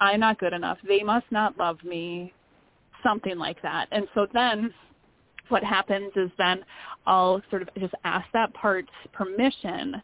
I'm 0.00 0.20
not 0.20 0.38
good 0.38 0.52
enough. 0.52 0.78
They 0.86 1.02
must 1.02 1.26
not 1.30 1.56
love 1.58 1.82
me. 1.84 2.32
Something 3.02 3.38
like 3.38 3.60
that. 3.62 3.86
And 3.92 4.08
so 4.14 4.26
then 4.32 4.72
what 5.48 5.62
happens 5.62 6.10
is 6.16 6.30
then 6.38 6.64
I'll 7.06 7.40
sort 7.50 7.62
of 7.62 7.68
just 7.78 7.94
ask 8.04 8.26
that 8.32 8.52
part's 8.54 8.88
permission 9.12 10.02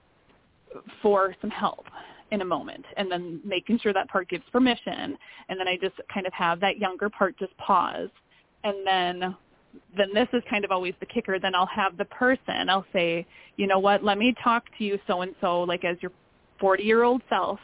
for 1.00 1.34
some 1.40 1.50
help 1.50 1.86
in 2.30 2.40
a 2.42 2.44
moment 2.44 2.84
and 2.96 3.10
then 3.10 3.40
making 3.44 3.78
sure 3.80 3.92
that 3.92 4.08
part 4.08 4.28
gives 4.28 4.44
permission 4.52 5.18
and 5.48 5.58
then 5.58 5.68
I 5.68 5.76
just 5.76 5.96
kind 6.12 6.26
of 6.26 6.32
have 6.32 6.60
that 6.60 6.78
younger 6.78 7.10
part 7.10 7.36
just 7.38 7.56
pause 7.58 8.08
and 8.64 8.86
then 8.86 9.36
then 9.96 10.08
this 10.14 10.28
is 10.32 10.42
kind 10.50 10.64
of 10.64 10.70
always 10.70 10.94
the 11.00 11.06
kicker. 11.06 11.38
Then 11.38 11.54
I'll 11.54 11.66
have 11.66 11.96
the 11.96 12.04
person, 12.06 12.68
I'll 12.68 12.84
say, 12.92 13.26
you 13.56 13.66
know 13.66 13.78
what, 13.78 14.04
let 14.04 14.18
me 14.18 14.34
talk 14.42 14.64
to 14.76 14.84
you 14.84 14.98
so-and-so, 15.06 15.62
like 15.62 15.84
as 15.84 15.96
your 16.00 16.12
40-year-old 16.60 17.22
self, 17.30 17.58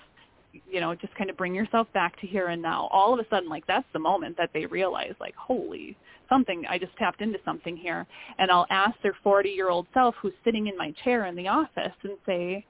you 0.53 0.81
know, 0.81 0.95
just 0.95 1.15
kind 1.15 1.31
of 1.31 1.37
bring 1.37 1.55
yourself 1.55 1.87
back 1.93 2.19
to 2.21 2.27
here 2.27 2.49
and 2.49 2.61
now. 2.63 2.89
All 2.91 3.13
of 3.13 3.21
a 3.21 3.29
sudden, 3.29 3.49
like 3.49 3.67
that's 3.67 3.87
the 3.93 3.99
moment 3.99 4.37
that 4.39 4.51
they 4.53 4.67
realize, 4.67 5.15
like, 5.21 5.35
holy, 5.37 5.97
something, 6.29 6.65
I 6.69 6.79
just 6.79 6.97
tapped 6.97 7.21
into 7.21 7.39
something 7.45 7.77
here. 7.77 8.07
And 8.39 8.51
I'll 8.51 8.67
ask 8.71 8.95
their 9.03 9.17
40-year-old 9.25 9.87
self 9.95 10.15
who's 10.21 10.33
sitting 10.45 10.67
in 10.67 10.77
my 10.77 10.93
chair 11.05 11.27
in 11.27 11.37
the 11.37 11.49
office 11.49 11.95
and 12.03 12.17
say, 12.27 12.65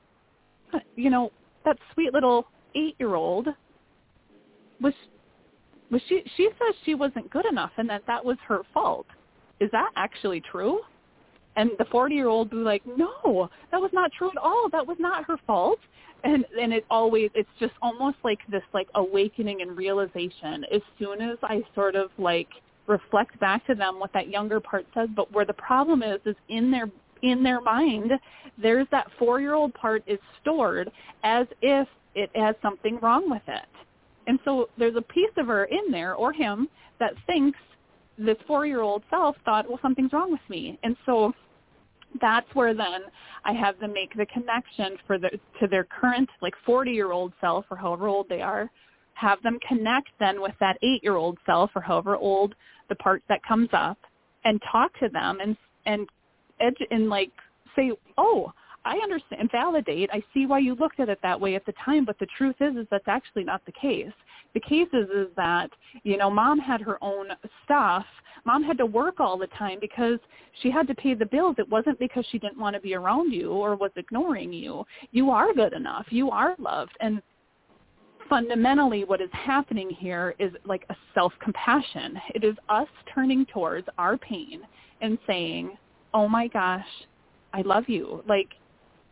you 0.97 1.11
know, 1.11 1.31
that 1.64 1.79
sweet 1.95 2.12
little 2.12 2.47
eight-year-old 2.74 3.49
was 4.81 4.95
was 5.91 6.01
she 6.09 6.22
she 6.37 6.49
says 6.59 6.74
she 6.85 6.95
wasn't 6.95 7.29
good 7.31 7.47
enough 7.47 7.72
and 7.79 7.89
that 7.89 8.03
that 8.07 8.24
was 8.24 8.37
her 8.47 8.61
fault 8.74 9.07
is 9.61 9.70
that 9.72 9.91
actually 9.97 10.41
true? 10.41 10.81
And 11.57 11.71
the 11.79 11.85
40-year-old 11.85 12.51
be 12.51 12.57
like, 12.57 12.83
no, 12.87 13.51
that 13.71 13.81
was 13.81 13.91
not 13.93 14.13
true 14.17 14.31
at 14.31 14.37
all. 14.37 14.69
That 14.71 14.87
was 14.87 14.97
not 15.01 15.25
her 15.25 15.37
fault. 15.47 15.79
And 16.25 16.45
and 16.61 16.73
it 16.73 16.85
always 16.91 17.31
it's 17.35 17.49
just 17.61 17.75
almost 17.81 18.17
like 18.25 18.41
this 18.51 18.63
like 18.75 18.89
awakening 18.97 19.63
and 19.63 19.77
realization 19.77 20.65
as 20.73 20.83
soon 20.99 21.21
as 21.21 21.39
I 21.45 21.63
sort 21.77 21.95
of 21.95 22.11
like 22.19 22.49
reflect 22.89 23.39
back 23.39 23.65
to 23.69 23.77
them 23.77 24.01
what 24.01 24.13
that 24.15 24.29
younger 24.29 24.59
part 24.59 24.85
says. 24.95 25.09
But 25.15 25.33
where 25.33 25.45
the 25.45 25.53
problem 25.53 26.03
is 26.03 26.19
is 26.27 26.35
in 26.49 26.73
their 26.73 26.91
in 27.23 27.45
their 27.45 27.61
mind, 27.61 28.13
there's 28.61 28.87
that 28.91 29.07
four-year-old 29.19 29.75
part 29.75 30.03
is 30.09 30.19
stored 30.41 30.91
as 31.23 31.47
if 31.63 31.87
it 32.15 32.31
has 32.35 32.57
something 32.63 32.99
wrong 33.01 33.31
with 33.31 33.43
it. 33.47 33.67
And 34.27 34.39
so 34.45 34.69
there's 34.77 34.97
a 34.97 35.03
piece 35.03 35.31
of 35.37 35.47
her 35.47 35.65
in 35.65 35.91
there 35.91 36.15
or 36.15 36.33
him 36.33 36.69
that 37.01 37.15
thinks 37.27 37.59
this 38.19 38.37
four-year-old 38.47 39.03
self 39.11 39.37
thought, 39.45 39.69
well, 39.69 39.79
something's 39.83 40.12
wrong 40.12 40.33
with 40.33 40.41
me. 40.49 40.79
And 40.83 40.97
so 41.07 41.33
that's 42.21 42.47
where 42.55 42.75
then 42.75 43.03
I 43.45 43.53
have 43.53 43.79
them 43.79 43.93
make 43.93 44.14
the 44.16 44.27
connection 44.27 44.97
for 45.07 45.19
the 45.19 45.31
to 45.61 45.66
their 45.69 45.85
current 45.85 46.29
like 46.41 46.55
40-year-old 46.66 47.33
self 47.41 47.66
or 47.71 47.77
however 47.77 48.09
old 48.09 48.29
they 48.29 48.41
are, 48.41 48.71
have 49.14 49.43
them 49.43 49.59
connect 49.66 50.09
then 50.19 50.41
with 50.41 50.55
that 50.61 50.79
8-year-old 50.83 51.39
self 51.45 51.71
or 51.75 51.83
however 51.83 52.16
old 52.16 52.55
the 52.89 52.95
part 52.97 53.23
that 53.29 53.43
comes 53.43 53.69
up 53.73 53.99
and 54.45 54.61
talk 54.71 54.97
to 55.01 55.09
them 55.09 55.39
and 55.41 55.57
and 55.87 56.09
edge 56.61 56.77
and 56.91 57.09
like 57.09 57.33
say, 57.77 57.93
"Oh, 58.16 58.53
I 58.85 58.97
understand, 58.99 59.51
validate. 59.51 60.09
I 60.12 60.22
see 60.33 60.47
why 60.47 60.61
you 60.61 60.74
looked 60.74 61.01
at 61.01 61.09
it 61.09 61.18
that 61.22 61.41
way 61.41 61.55
at 61.57 61.66
the 61.66 61.74
time, 61.85 62.05
but 62.05 62.18
the 62.18 62.26
truth 62.37 62.57
is, 62.61 62.76
is 62.76 62.87
that's 62.91 63.09
actually 63.09 63.45
not 63.45 63.61
the 63.66 63.72
case. 63.72 64.12
The 64.55 64.61
case 64.61 64.89
is, 64.93 65.09
is 65.11 65.26
that, 65.37 65.70
you 66.05 66.16
know, 66.16 66.31
mom 66.31 66.59
had 66.59 66.81
her 66.81 66.97
own 67.03 67.26
stuff. 67.64 68.07
Mom 68.47 68.62
had 68.62 68.79
to 68.79 68.87
work 68.87 69.20
all 69.20 69.37
the 69.37 69.49
time 69.49 69.79
because 69.81 70.18
she 70.62 70.70
had 70.70 70.87
to 70.87 70.95
pay 70.95 71.14
the 71.14 71.26
bills. 71.26 71.57
It 71.59 71.68
wasn't 71.68 71.99
because 71.99 72.24
she 72.31 72.39
didn't 72.39 72.59
want 72.59 72.74
to 72.74 72.81
be 72.81 72.95
around 72.95 73.33
you 73.33 73.51
or 73.51 73.76
was 73.76 73.91
ignoring 73.97 74.53
you. 74.53 74.85
You 75.11 75.31
are 75.31 75.53
good 75.53 75.74
enough. 75.74 76.07
You 76.11 76.31
are 76.31 76.55
loved. 76.59 76.97
And 77.01 77.20
fundamentally 78.29 79.05
what 79.05 79.20
is 79.20 79.31
happening 79.33 79.91
here 79.91 80.35
is 80.39 80.53
like 80.64 80.85
a 80.91 80.97
self-compassion. 81.14 82.18
It 82.35 82.45
is 82.45 82.55
us 82.68 82.89
turning 83.14 83.45
towards 83.47 83.89
our 83.99 84.16
pain 84.16 84.62
and 85.01 85.18
saying, 85.26 85.76
oh 86.14 86.29
my 86.29 86.49
gosh, 86.49 86.87
I 87.53 87.62
love 87.62 87.85
you. 87.89 88.22
Like 88.26 88.49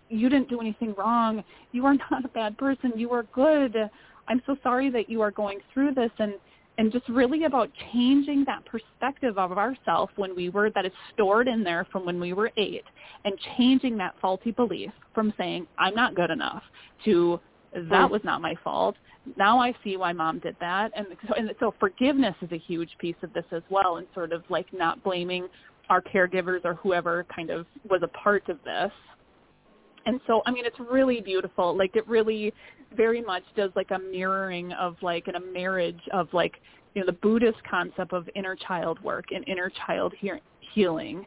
you 0.09 0.29
didn't 0.29 0.49
do 0.49 0.61
anything 0.61 0.95
wrong. 0.97 1.43
You 1.73 1.87
are 1.87 1.95
not 2.11 2.25
a 2.25 2.29
bad 2.29 2.57
person. 2.59 2.93
You 2.97 3.13
are 3.13 3.25
good. 3.35 3.77
I'm 4.29 4.43
so 4.47 4.57
sorry 4.63 4.91
that 4.91 5.09
you 5.09 5.21
are 5.21 5.31
going 5.31 5.59
through 5.73 5.95
this 5.95 6.11
and 6.19 6.35
and 6.79 6.93
just 6.93 7.09
really 7.09 7.45
about 7.45 7.71
changing 7.91 8.45
that 8.45 8.63
perspective 8.67 9.39
of 9.39 9.57
ourself 9.57 10.11
when 10.17 10.37
we 10.37 10.51
were 10.51 10.69
that 10.71 10.85
is 10.85 10.93
stored 11.15 11.49
in 11.49 11.65
there 11.65 11.87
from 11.91 12.05
when 12.05 12.21
we 12.21 12.35
were 12.35 12.51
8 12.59 12.83
and 13.25 13.35
changing 13.57 13.97
that 13.97 14.15
faulty 14.21 14.51
belief 14.51 14.91
from 15.15 15.33
saying 15.39 15.67
I'm 15.79 15.95
not 15.95 16.15
good 16.15 16.31
enough 16.31 16.63
to 17.07 17.41
That 17.91 18.11
was 18.11 18.21
not 18.25 18.41
my 18.41 18.55
fault. 18.63 18.97
Now 19.37 19.59
I 19.59 19.75
see 19.83 19.97
why 19.97 20.13
mom 20.13 20.39
did 20.39 20.57
that. 20.61 20.93
And 20.95 21.07
so, 21.27 21.35
and 21.35 21.51
so 21.61 21.75
forgiveness 21.81 22.35
is 22.43 22.53
a 22.53 22.59
huge 22.59 22.91
piece 22.99 23.17
of 23.23 23.33
this 23.33 23.45
as 23.53 23.63
well 23.71 23.97
and 23.97 24.07
sort 24.15 24.33
of 24.33 24.43
like 24.49 24.67
not 24.73 25.03
blaming 25.03 25.49
our 25.89 26.01
caregivers 26.01 26.65
or 26.65 26.75
whoever 26.75 27.25
kind 27.35 27.51
of 27.51 27.67
was 27.89 28.03
a 28.03 28.09
part 28.09 28.49
of 28.49 28.59
this. 28.65 28.93
And 30.07 30.21
so, 30.27 30.43
I 30.47 30.53
mean, 30.53 30.65
it's 30.65 30.79
really 30.79 31.21
beautiful. 31.21 31.77
Like 31.77 31.97
it 31.97 32.07
really 32.09 32.53
very 32.97 33.21
much 33.21 33.43
does 33.57 33.71
like 33.75 33.91
a 33.91 33.99
mirroring 33.99 34.73
of 34.73 34.97
like 35.03 35.29
in 35.29 35.35
a 35.35 35.41
marriage 35.41 36.01
of 36.13 36.29
like, 36.33 36.55
you 36.95 37.03
know, 37.03 37.07
the 37.07 37.13
Buddhist 37.13 37.59
concept 37.69 38.13
of 38.13 38.29
inner 38.35 38.57
child 38.57 39.03
work 39.03 39.27
and 39.33 39.47
inner 39.49 39.71
child 39.87 40.15
he- 40.19 40.31
healing 40.73 41.27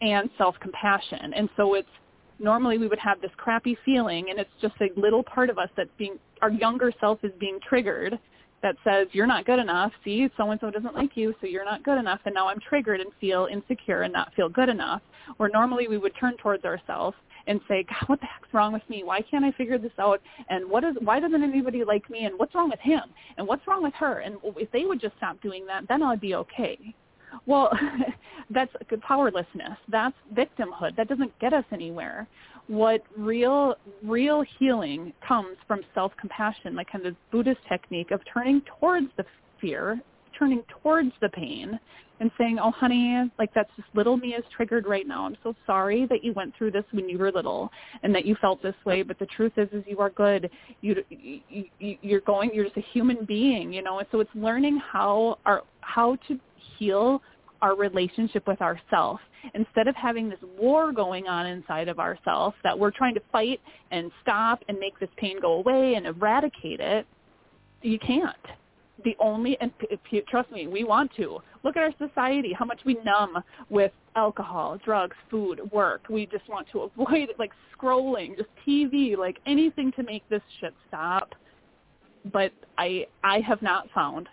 and 0.00 0.30
self-compassion. 0.38 1.32
And 1.34 1.48
so 1.56 1.74
it's 1.74 1.88
normally 2.38 2.78
we 2.78 2.86
would 2.86 2.98
have 2.98 3.20
this 3.20 3.30
crappy 3.36 3.76
feeling 3.84 4.26
and 4.30 4.38
it's 4.38 4.50
just 4.60 4.74
a 4.80 5.00
little 5.00 5.22
part 5.22 5.50
of 5.50 5.58
us 5.58 5.68
that's 5.76 5.90
being 5.98 6.18
our 6.40 6.50
younger 6.50 6.92
self 7.00 7.18
is 7.24 7.32
being 7.40 7.58
triggered 7.68 8.18
that 8.62 8.76
says 8.84 9.06
you're 9.12 9.26
not 9.26 9.44
good 9.44 9.58
enough 9.58 9.90
see 10.04 10.28
so 10.36 10.50
and 10.50 10.60
so 10.60 10.70
doesn't 10.70 10.94
like 10.94 11.16
you 11.16 11.34
so 11.40 11.46
you're 11.46 11.64
not 11.64 11.82
good 11.82 11.98
enough 11.98 12.20
and 12.26 12.34
now 12.34 12.48
i'm 12.48 12.60
triggered 12.60 13.00
and 13.00 13.10
feel 13.20 13.48
insecure 13.50 14.02
and 14.02 14.12
not 14.12 14.32
feel 14.34 14.48
good 14.48 14.68
enough 14.68 15.02
where 15.38 15.48
normally 15.52 15.88
we 15.88 15.98
would 15.98 16.12
turn 16.18 16.36
towards 16.36 16.64
ourselves 16.64 17.16
and 17.48 17.60
say 17.66 17.84
god 17.84 18.08
what 18.08 18.20
the 18.20 18.26
heck's 18.26 18.52
wrong 18.52 18.72
with 18.72 18.88
me 18.88 19.02
why 19.02 19.20
can't 19.22 19.44
i 19.44 19.50
figure 19.52 19.78
this 19.78 19.92
out 19.98 20.20
and 20.48 20.68
what 20.68 20.84
is 20.84 20.94
why 21.00 21.18
doesn't 21.18 21.42
anybody 21.42 21.82
like 21.84 22.08
me 22.08 22.24
and 22.24 22.38
what's 22.38 22.54
wrong 22.54 22.70
with 22.70 22.80
him 22.80 23.02
and 23.36 23.46
what's 23.46 23.66
wrong 23.66 23.82
with 23.82 23.94
her 23.94 24.20
and 24.20 24.36
if 24.56 24.70
they 24.70 24.84
would 24.84 25.00
just 25.00 25.16
stop 25.16 25.40
doing 25.42 25.66
that 25.66 25.82
then 25.88 26.02
i'd 26.02 26.20
be 26.20 26.34
okay 26.34 26.78
well, 27.46 27.70
that's 28.50 28.72
powerlessness. 29.02 29.76
That's 29.88 30.14
victimhood. 30.34 30.96
That 30.96 31.08
doesn't 31.08 31.38
get 31.38 31.52
us 31.52 31.64
anywhere. 31.72 32.26
What 32.66 33.02
real 33.16 33.76
real 34.02 34.44
healing 34.58 35.12
comes 35.26 35.56
from 35.66 35.80
self-compassion, 35.94 36.74
like 36.74 36.90
kind 36.90 37.06
of 37.06 37.14
this 37.14 37.20
Buddhist 37.30 37.60
technique 37.68 38.10
of 38.10 38.20
turning 38.32 38.62
towards 38.78 39.06
the 39.16 39.24
fear, 39.60 40.00
turning 40.38 40.62
towards 40.82 41.12
the 41.20 41.28
pain, 41.30 41.78
and 42.20 42.30
saying, 42.38 42.58
"Oh, 42.58 42.70
honey, 42.70 43.30
like 43.38 43.52
that's 43.54 43.70
just 43.76 43.88
little 43.94 44.16
me 44.16 44.34
is 44.34 44.44
triggered 44.54 44.86
right 44.86 45.06
now. 45.06 45.24
I'm 45.24 45.36
so 45.42 45.54
sorry 45.66 46.06
that 46.06 46.24
you 46.24 46.32
went 46.32 46.56
through 46.56 46.72
this 46.72 46.84
when 46.90 47.08
you 47.08 47.18
were 47.18 47.30
little 47.30 47.70
and 48.02 48.14
that 48.14 48.24
you 48.24 48.34
felt 48.40 48.62
this 48.62 48.74
way. 48.84 49.02
But 49.02 49.18
the 49.18 49.26
truth 49.26 49.52
is, 49.56 49.68
is 49.72 49.84
you 49.86 50.00
are 50.00 50.10
good. 50.10 50.50
You, 50.80 51.04
you 51.10 51.70
you're 51.78 52.20
going. 52.20 52.50
You're 52.52 52.64
just 52.64 52.76
a 52.76 52.84
human 52.92 53.24
being, 53.24 53.72
you 53.72 53.82
know. 53.82 53.98
And 53.98 54.08
so 54.10 54.20
it's 54.20 54.30
learning 54.34 54.78
how 54.78 55.38
our 55.46 55.62
how 55.80 56.16
to 56.28 56.38
heal 56.78 57.22
our 57.62 57.76
relationship 57.76 58.46
with 58.46 58.60
ourself 58.60 59.20
instead 59.54 59.88
of 59.88 59.94
having 59.96 60.28
this 60.28 60.38
war 60.58 60.92
going 60.92 61.26
on 61.26 61.46
inside 61.46 61.88
of 61.88 61.98
ourselves 61.98 62.56
that 62.62 62.78
we're 62.78 62.90
trying 62.90 63.14
to 63.14 63.20
fight 63.32 63.60
and 63.90 64.10
stop 64.22 64.62
and 64.68 64.78
make 64.78 64.98
this 65.00 65.08
pain 65.16 65.40
go 65.40 65.54
away 65.54 65.94
and 65.94 66.06
eradicate 66.06 66.80
it 66.80 67.06
you 67.82 67.98
can't 67.98 68.36
the 69.04 69.16
only 69.20 69.56
and 69.60 69.72
trust 70.28 70.50
me 70.50 70.66
we 70.66 70.84
want 70.84 71.10
to. 71.16 71.38
Look 71.64 71.76
at 71.76 71.82
our 71.82 72.08
society 72.08 72.52
how 72.52 72.64
much 72.64 72.80
we 72.84 72.98
numb 73.04 73.42
with 73.70 73.92
alcohol 74.16 74.78
drugs 74.84 75.16
food 75.30 75.60
work. 75.72 76.08
We 76.08 76.26
just 76.26 76.48
want 76.48 76.66
to 76.72 76.80
avoid 76.98 77.30
like 77.38 77.52
scrolling 77.76 78.36
just 78.36 78.48
tv 78.66 79.16
like 79.16 79.38
anything 79.46 79.92
to 79.92 80.02
make 80.02 80.28
this 80.28 80.42
shit 80.60 80.74
stop. 80.88 81.34
But 82.32 82.52
i 82.76 83.06
i 83.22 83.40
have 83.40 83.62
not 83.62 83.88
found 83.94 84.28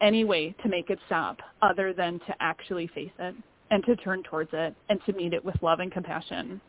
any 0.00 0.24
way 0.24 0.54
to 0.62 0.68
make 0.68 0.90
it 0.90 0.98
stop 1.06 1.38
other 1.62 1.92
than 1.92 2.20
to 2.20 2.34
actually 2.40 2.86
face 2.88 3.10
it 3.18 3.34
and 3.70 3.84
to 3.84 3.96
turn 3.96 4.22
towards 4.22 4.50
it 4.52 4.74
and 4.88 5.00
to 5.04 5.12
meet 5.12 5.32
it 5.32 5.44
with 5.44 5.56
love 5.62 5.80
and 5.80 5.92
compassion. 5.92 6.60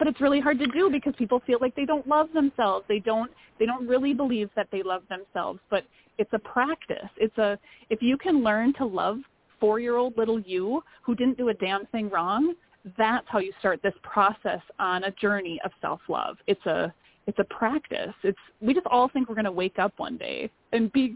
But 0.00 0.08
it's 0.08 0.20
really 0.22 0.40
hard 0.40 0.58
to 0.60 0.66
do 0.68 0.88
because 0.90 1.12
people 1.18 1.42
feel 1.46 1.58
like 1.60 1.76
they 1.76 1.84
don't 1.84 2.08
love 2.08 2.28
themselves. 2.32 2.86
They 2.88 3.00
don't 3.00 3.30
they 3.58 3.66
don't 3.66 3.86
really 3.86 4.14
believe 4.14 4.48
that 4.56 4.66
they 4.72 4.82
love 4.82 5.02
themselves, 5.10 5.60
but 5.68 5.84
it's 6.16 6.32
a 6.32 6.38
practice. 6.38 7.10
It's 7.18 7.36
a 7.36 7.58
if 7.90 8.00
you 8.00 8.16
can 8.16 8.42
learn 8.42 8.72
to 8.78 8.86
love 8.86 9.18
4-year-old 9.62 10.16
little 10.16 10.40
you 10.40 10.82
who 11.02 11.14
didn't 11.14 11.36
do 11.36 11.50
a 11.50 11.54
damn 11.54 11.84
thing 11.88 12.08
wrong, 12.08 12.54
that's 12.96 13.26
how 13.28 13.40
you 13.40 13.52
start 13.58 13.82
this 13.82 13.92
process 14.02 14.62
on 14.78 15.04
a 15.04 15.10
journey 15.10 15.60
of 15.66 15.70
self-love. 15.82 16.38
It's 16.46 16.64
a 16.64 16.94
it's 17.26 17.38
a 17.38 17.44
practice. 17.44 18.14
It's 18.22 18.38
we 18.62 18.72
just 18.72 18.86
all 18.86 19.10
think 19.10 19.28
we're 19.28 19.34
going 19.34 19.44
to 19.44 19.52
wake 19.52 19.78
up 19.78 19.92
one 19.98 20.16
day 20.16 20.50
and 20.72 20.90
be 20.92 21.14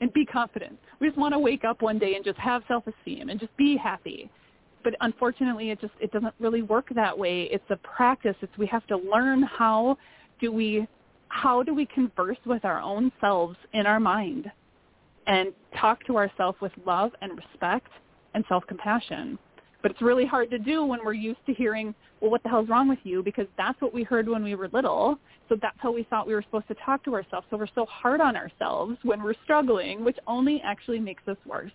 and 0.00 0.12
be 0.12 0.24
confident. 0.24 0.78
We 1.00 1.08
just 1.08 1.18
want 1.18 1.34
to 1.34 1.40
wake 1.40 1.64
up 1.64 1.82
one 1.82 1.98
day 1.98 2.14
and 2.14 2.24
just 2.24 2.38
have 2.38 2.62
self-esteem 2.68 3.30
and 3.30 3.40
just 3.40 3.56
be 3.56 3.76
happy. 3.76 4.30
But 4.84 4.94
unfortunately, 5.00 5.70
it 5.70 5.80
just 5.80 5.94
it 6.00 6.12
doesn't 6.12 6.34
really 6.38 6.62
work 6.62 6.88
that 6.94 7.18
way. 7.18 7.48
It's 7.50 7.64
a 7.70 7.76
practice. 7.76 8.36
It's 8.42 8.56
we 8.58 8.66
have 8.66 8.86
to 8.88 8.96
learn 8.96 9.42
how 9.42 9.96
do 10.40 10.52
we 10.52 10.86
how 11.28 11.62
do 11.62 11.74
we 11.74 11.86
converse 11.86 12.38
with 12.46 12.64
our 12.64 12.80
own 12.80 13.10
selves 13.20 13.56
in 13.72 13.86
our 13.86 13.98
mind 13.98 14.52
and 15.26 15.52
talk 15.80 16.04
to 16.06 16.16
ourselves 16.16 16.56
with 16.60 16.70
love 16.86 17.10
and 17.22 17.32
respect 17.36 17.88
and 18.34 18.44
self-compassion. 18.48 19.38
But 19.82 19.90
it's 19.90 20.02
really 20.02 20.26
hard 20.26 20.50
to 20.50 20.58
do 20.58 20.84
when 20.84 21.00
we're 21.04 21.12
used 21.12 21.44
to 21.46 21.52
hearing, 21.52 21.94
well, 22.20 22.30
what 22.30 22.42
the 22.42 22.48
hell's 22.48 22.68
wrong 22.68 22.88
with 22.88 23.00
you? 23.04 23.22
Because 23.22 23.46
that's 23.56 23.80
what 23.82 23.92
we 23.92 24.02
heard 24.02 24.28
when 24.28 24.44
we 24.44 24.54
were 24.54 24.68
little. 24.72 25.18
So 25.48 25.56
that's 25.60 25.76
how 25.78 25.92
we 25.92 26.04
thought 26.04 26.26
we 26.26 26.34
were 26.34 26.42
supposed 26.42 26.68
to 26.68 26.76
talk 26.84 27.04
to 27.04 27.14
ourselves. 27.14 27.46
So 27.50 27.56
we're 27.56 27.66
so 27.74 27.84
hard 27.86 28.20
on 28.20 28.36
ourselves 28.36 28.96
when 29.02 29.22
we're 29.22 29.34
struggling, 29.44 30.04
which 30.04 30.16
only 30.26 30.62
actually 30.64 31.00
makes 31.00 31.26
us 31.26 31.36
worse. 31.44 31.72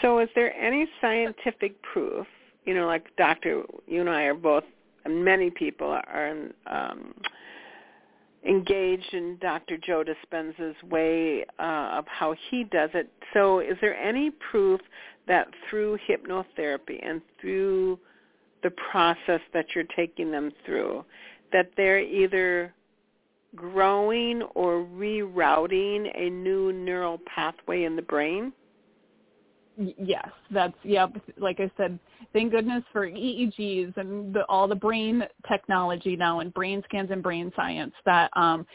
So, 0.00 0.20
is 0.20 0.28
there 0.34 0.54
any 0.54 0.88
scientific 1.00 1.80
proof? 1.82 2.26
You 2.64 2.74
know, 2.74 2.86
like 2.86 3.04
Doctor, 3.16 3.62
you 3.86 4.00
and 4.00 4.10
I 4.10 4.22
are 4.22 4.34
both, 4.34 4.64
and 5.04 5.24
many 5.24 5.50
people 5.50 5.88
are 5.88 6.48
um, 6.66 7.14
engaged 8.46 9.12
in 9.12 9.38
Dr. 9.40 9.76
Joe 9.76 10.04
Dispenza's 10.04 10.76
way 10.84 11.44
uh, 11.58 11.90
of 11.92 12.06
how 12.08 12.34
he 12.50 12.64
does 12.64 12.90
it. 12.94 13.10
So 13.34 13.60
is 13.60 13.76
there 13.80 13.96
any 13.96 14.30
proof 14.50 14.80
that 15.28 15.48
through 15.68 15.98
hypnotherapy 16.08 16.98
and 17.02 17.20
through 17.40 17.98
the 18.62 18.70
process 18.90 19.40
that 19.52 19.66
you're 19.74 19.84
taking 19.96 20.30
them 20.30 20.52
through, 20.64 21.04
that 21.52 21.70
they're 21.76 22.00
either 22.00 22.72
growing 23.54 24.42
or 24.54 24.84
rerouting 24.84 26.10
a 26.14 26.30
new 26.30 26.72
neural 26.72 27.20
pathway 27.26 27.84
in 27.84 27.96
the 27.96 28.02
brain? 28.02 28.52
Yes, 29.78 30.28
that's 30.50 30.76
yeah. 30.84 31.06
Like 31.36 31.60
I 31.60 31.70
said, 31.76 31.98
thank 32.32 32.52
goodness 32.52 32.82
for 32.92 33.06
EEGs 33.06 33.96
and 33.96 34.34
the, 34.34 34.44
all 34.48 34.66
the 34.66 34.74
brain 34.74 35.22
technology 35.46 36.16
now 36.16 36.40
and 36.40 36.52
brain 36.54 36.82
scans 36.86 37.10
and 37.10 37.22
brain 37.22 37.52
science 37.54 37.92
that 38.06 38.30
um, 38.36 38.66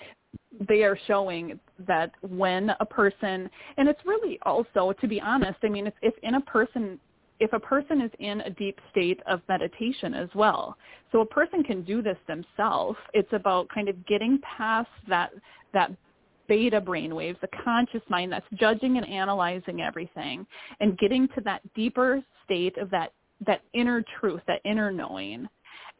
they 0.67 0.83
are 0.83 0.97
showing 1.07 1.59
that 1.87 2.11
when 2.21 2.71
a 2.79 2.85
person, 2.85 3.49
and 3.77 3.89
it's 3.89 4.01
really 4.05 4.37
also, 4.43 4.93
to 5.01 5.07
be 5.07 5.19
honest, 5.19 5.57
I 5.63 5.69
mean, 5.69 5.87
if, 5.87 5.93
if 6.03 6.13
in 6.21 6.35
a 6.35 6.41
person, 6.41 6.99
if 7.39 7.51
a 7.53 7.59
person 7.59 8.01
is 8.01 8.11
in 8.19 8.41
a 8.41 8.51
deep 8.51 8.79
state 8.91 9.19
of 9.25 9.41
meditation 9.49 10.13
as 10.13 10.29
well, 10.35 10.77
so 11.11 11.21
a 11.21 11.25
person 11.25 11.63
can 11.63 11.81
do 11.83 12.03
this 12.03 12.17
themselves. 12.27 12.97
It's 13.13 13.33
about 13.33 13.67
kind 13.69 13.89
of 13.89 14.05
getting 14.05 14.39
past 14.57 14.89
that 15.07 15.31
that 15.73 15.91
beta 16.51 16.81
brainwaves, 16.81 17.39
the 17.39 17.47
conscious 17.63 18.01
mind 18.09 18.29
that's 18.29 18.45
judging 18.59 18.97
and 18.97 19.07
analyzing 19.07 19.81
everything, 19.81 20.45
and 20.81 20.97
getting 20.97 21.25
to 21.29 21.39
that 21.45 21.61
deeper 21.73 22.21
state 22.43 22.77
of 22.77 22.89
that 22.89 23.13
that 23.47 23.61
inner 23.73 24.03
truth, 24.19 24.41
that 24.47 24.59
inner 24.65 24.91
knowing. 24.91 25.47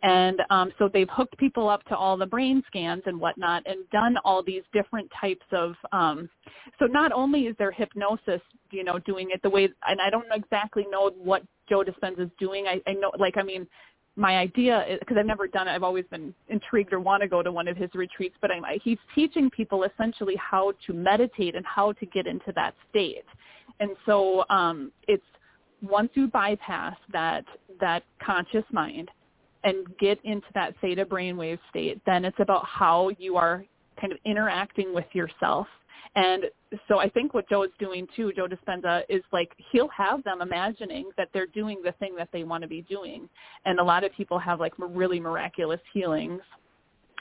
And 0.04 0.42
um, 0.50 0.72
so 0.78 0.90
they've 0.92 1.08
hooked 1.12 1.38
people 1.38 1.70
up 1.70 1.84
to 1.86 1.96
all 1.96 2.18
the 2.18 2.26
brain 2.26 2.62
scans 2.68 3.04
and 3.06 3.20
whatnot 3.20 3.64
and 3.66 3.88
done 3.92 4.18
all 4.26 4.44
these 4.44 4.64
different 4.74 5.10
types 5.20 5.46
of, 5.52 5.76
um, 5.92 6.28
so 6.80 6.86
not 6.86 7.12
only 7.12 7.42
is 7.42 7.56
there 7.60 7.72
hypnosis, 7.72 8.42
you 8.72 8.84
know, 8.84 8.98
doing 9.00 9.30
it 9.32 9.42
the 9.44 9.50
way, 9.50 9.70
and 9.88 10.02
I 10.02 10.10
don't 10.10 10.26
exactly 10.34 10.86
know 10.92 11.12
what 11.18 11.44
Joe 11.70 11.84
Dispenza 11.84 12.22
is 12.22 12.32
doing. 12.40 12.66
I, 12.68 12.82
I 12.90 12.94
know, 12.94 13.12
like, 13.20 13.38
I 13.38 13.44
mean, 13.44 13.68
my 14.16 14.38
idea 14.38 14.86
is 14.88 15.00
because 15.00 15.18
I've 15.18 15.26
never 15.26 15.48
done 15.48 15.68
it. 15.68 15.72
I've 15.72 15.84
always 15.84 16.06
been 16.12 16.34
intrigued 16.50 16.92
or 16.94 17.00
want 17.00 17.22
to 17.22 17.30
go 17.30 17.42
to 17.42 17.52
one 17.52 17.68
of 17.68 17.78
his 17.78 17.90
retreats. 17.94 18.36
But 18.42 18.52
I'm, 18.52 18.64
he's 18.84 18.98
teaching 19.16 19.50
people 19.50 19.84
essentially 19.84 20.36
how 20.36 20.74
to 20.86 20.94
meditate 20.94 21.56
and 21.56 21.66
how 21.66 21.94
to 21.94 22.06
get 22.06 22.28
into 22.28 22.52
that 22.56 22.74
state. 22.90 23.26
And 23.80 23.92
so 24.06 24.44
um, 24.50 24.92
it's 25.08 25.24
once 25.82 26.10
you 26.14 26.28
bypass 26.28 26.96
that 27.12 27.46
that 27.80 28.04
conscious 28.24 28.66
mind 28.72 29.10
and 29.64 29.86
get 30.00 30.20
into 30.24 30.48
that 30.54 30.74
theta 30.82 31.06
brainwave 31.06 31.60
state, 31.70 32.02
then 32.06 32.26
it's 32.26 32.40
about 32.40 32.66
how 32.66 33.10
you 33.18 33.38
are 33.38 33.64
kind 34.00 34.12
of 34.12 34.20
interacting 34.26 34.94
with 34.94 35.06
yourself. 35.14 35.68
And 36.16 36.46
so 36.88 37.00
I 37.00 37.10
think 37.10 37.34
what 37.34 37.48
Joe 37.50 37.64
is 37.64 37.72
doing 37.80 38.08
too, 38.16 38.32
Joe 38.36 38.48
Dispenza, 38.48 39.04
is 39.10 39.22
like 39.32 39.52
he'll 39.72 39.90
have 39.90 40.24
them 40.24 40.42
imagining 40.42 41.10
that 41.18 41.30
they're 41.34 41.48
doing 41.48 41.82
the 41.84 41.94
thing 41.94 42.16
that 42.18 42.30
they 42.34 42.44
want 42.44 42.64
to 42.64 42.68
be 42.68 42.82
doing. 42.84 43.30
And 43.66 43.80
a 43.80 43.84
lot 43.84 44.04
of 44.04 44.12
people 44.14 44.38
have 44.40 44.60
like 44.60 44.74
really 44.78 45.20
miraculous 45.20 45.80
healings 45.94 46.42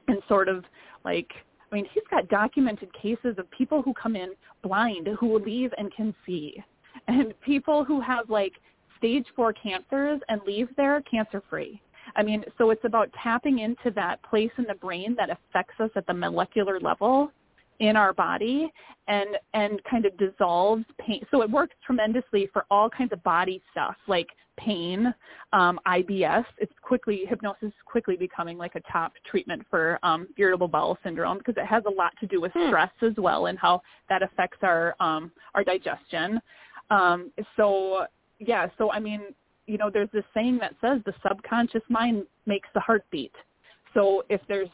and 0.09 0.19
sort 0.29 0.49
of 0.49 0.65
like 1.05 1.29
I 1.71 1.77
mean, 1.77 1.87
he's 1.95 2.03
got 2.11 2.29
documented 2.29 2.93
cases 3.01 3.37
of 3.39 3.49
people 3.53 3.81
who 3.81 3.95
come 3.95 4.17
in 4.17 4.33
blind 4.65 5.09
who 5.21 5.39
leave 5.39 5.71
and 5.79 5.95
can 5.95 6.15
see. 6.27 6.63
And 7.07 7.33
people 7.41 7.85
who 7.85 8.01
have 8.01 8.29
like 8.29 8.53
stage 8.99 9.27
four 9.37 9.53
cancers 9.53 10.21
and 10.29 10.41
leave 10.47 10.69
there 10.77 11.01
cancer 11.03 11.43
free 11.49 11.81
I 12.17 12.23
mean, 12.23 12.45
so 12.59 12.71
it's 12.71 12.85
about 12.85 13.11
tapping 13.23 13.61
into 13.61 13.91
that 13.95 14.23
place 14.23 14.51
in 14.59 14.65
the 14.65 14.75
brain 14.75 15.15
that 15.17 15.31
affects 15.31 15.79
us 15.81 15.91
at 15.97 16.07
the 16.07 16.15
molecular 16.15 16.81
level 16.81 17.33
in 17.81 17.97
our 17.97 18.13
body 18.13 18.71
and 19.09 19.37
and 19.55 19.83
kind 19.85 20.07
of 20.07 20.17
dissolves 20.17 20.85
pain. 20.99 21.25
So 21.31 21.43
it 21.43 21.51
works 21.51 21.75
tremendously 21.85 22.49
for 22.53 22.65
all 22.71 22.89
kinds 22.89 23.13
of 23.13 23.23
body 23.23 23.61
stuff 23.73 23.97
like 24.07 24.29
pain, 24.57 25.13
um, 25.53 25.81
IBS. 25.87 26.45
It's 26.59 26.73
quickly 26.83 27.25
hypnosis 27.27 27.69
is 27.69 27.73
quickly 27.87 28.17
becoming 28.17 28.59
like 28.59 28.75
a 28.75 28.81
top 28.93 29.13
treatment 29.29 29.63
for 29.71 29.99
um, 30.03 30.29
irritable 30.37 30.69
bowel 30.69 30.99
syndrome 31.03 31.39
because 31.39 31.55
it 31.57 31.67
has 31.67 31.83
a 31.87 31.91
lot 31.91 32.13
to 32.21 32.27
do 32.27 32.41
with 32.41 32.53
hmm. 32.53 32.69
stress 32.69 32.93
as 33.03 33.15
well 33.17 33.47
and 33.47 33.59
how 33.59 33.83
that 34.09 34.23
affects 34.23 34.59
our 34.63 34.95
um, 35.01 35.33
our 35.55 35.65
digestion. 35.65 36.41
Um, 36.91 37.33
so 37.57 38.05
yeah, 38.39 38.69
so 38.79 38.93
I 38.93 39.01
mean, 39.01 39.23
you 39.67 39.79
know, 39.79 39.91
there's 39.91 40.11
this 40.13 40.25
saying 40.35 40.59
that 40.59 40.75
says 40.81 41.01
the 41.07 41.15
subconscious 41.27 41.83
mind 41.89 42.25
makes 42.47 42.69
the 42.75 42.81
heartbeat. 42.81 43.33
So 43.95 44.25
if 44.29 44.41
there's 44.49 44.69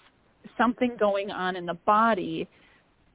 something 0.59 0.97
going 0.99 1.31
on 1.31 1.57
in 1.57 1.67
the 1.67 1.75
body, 1.87 2.49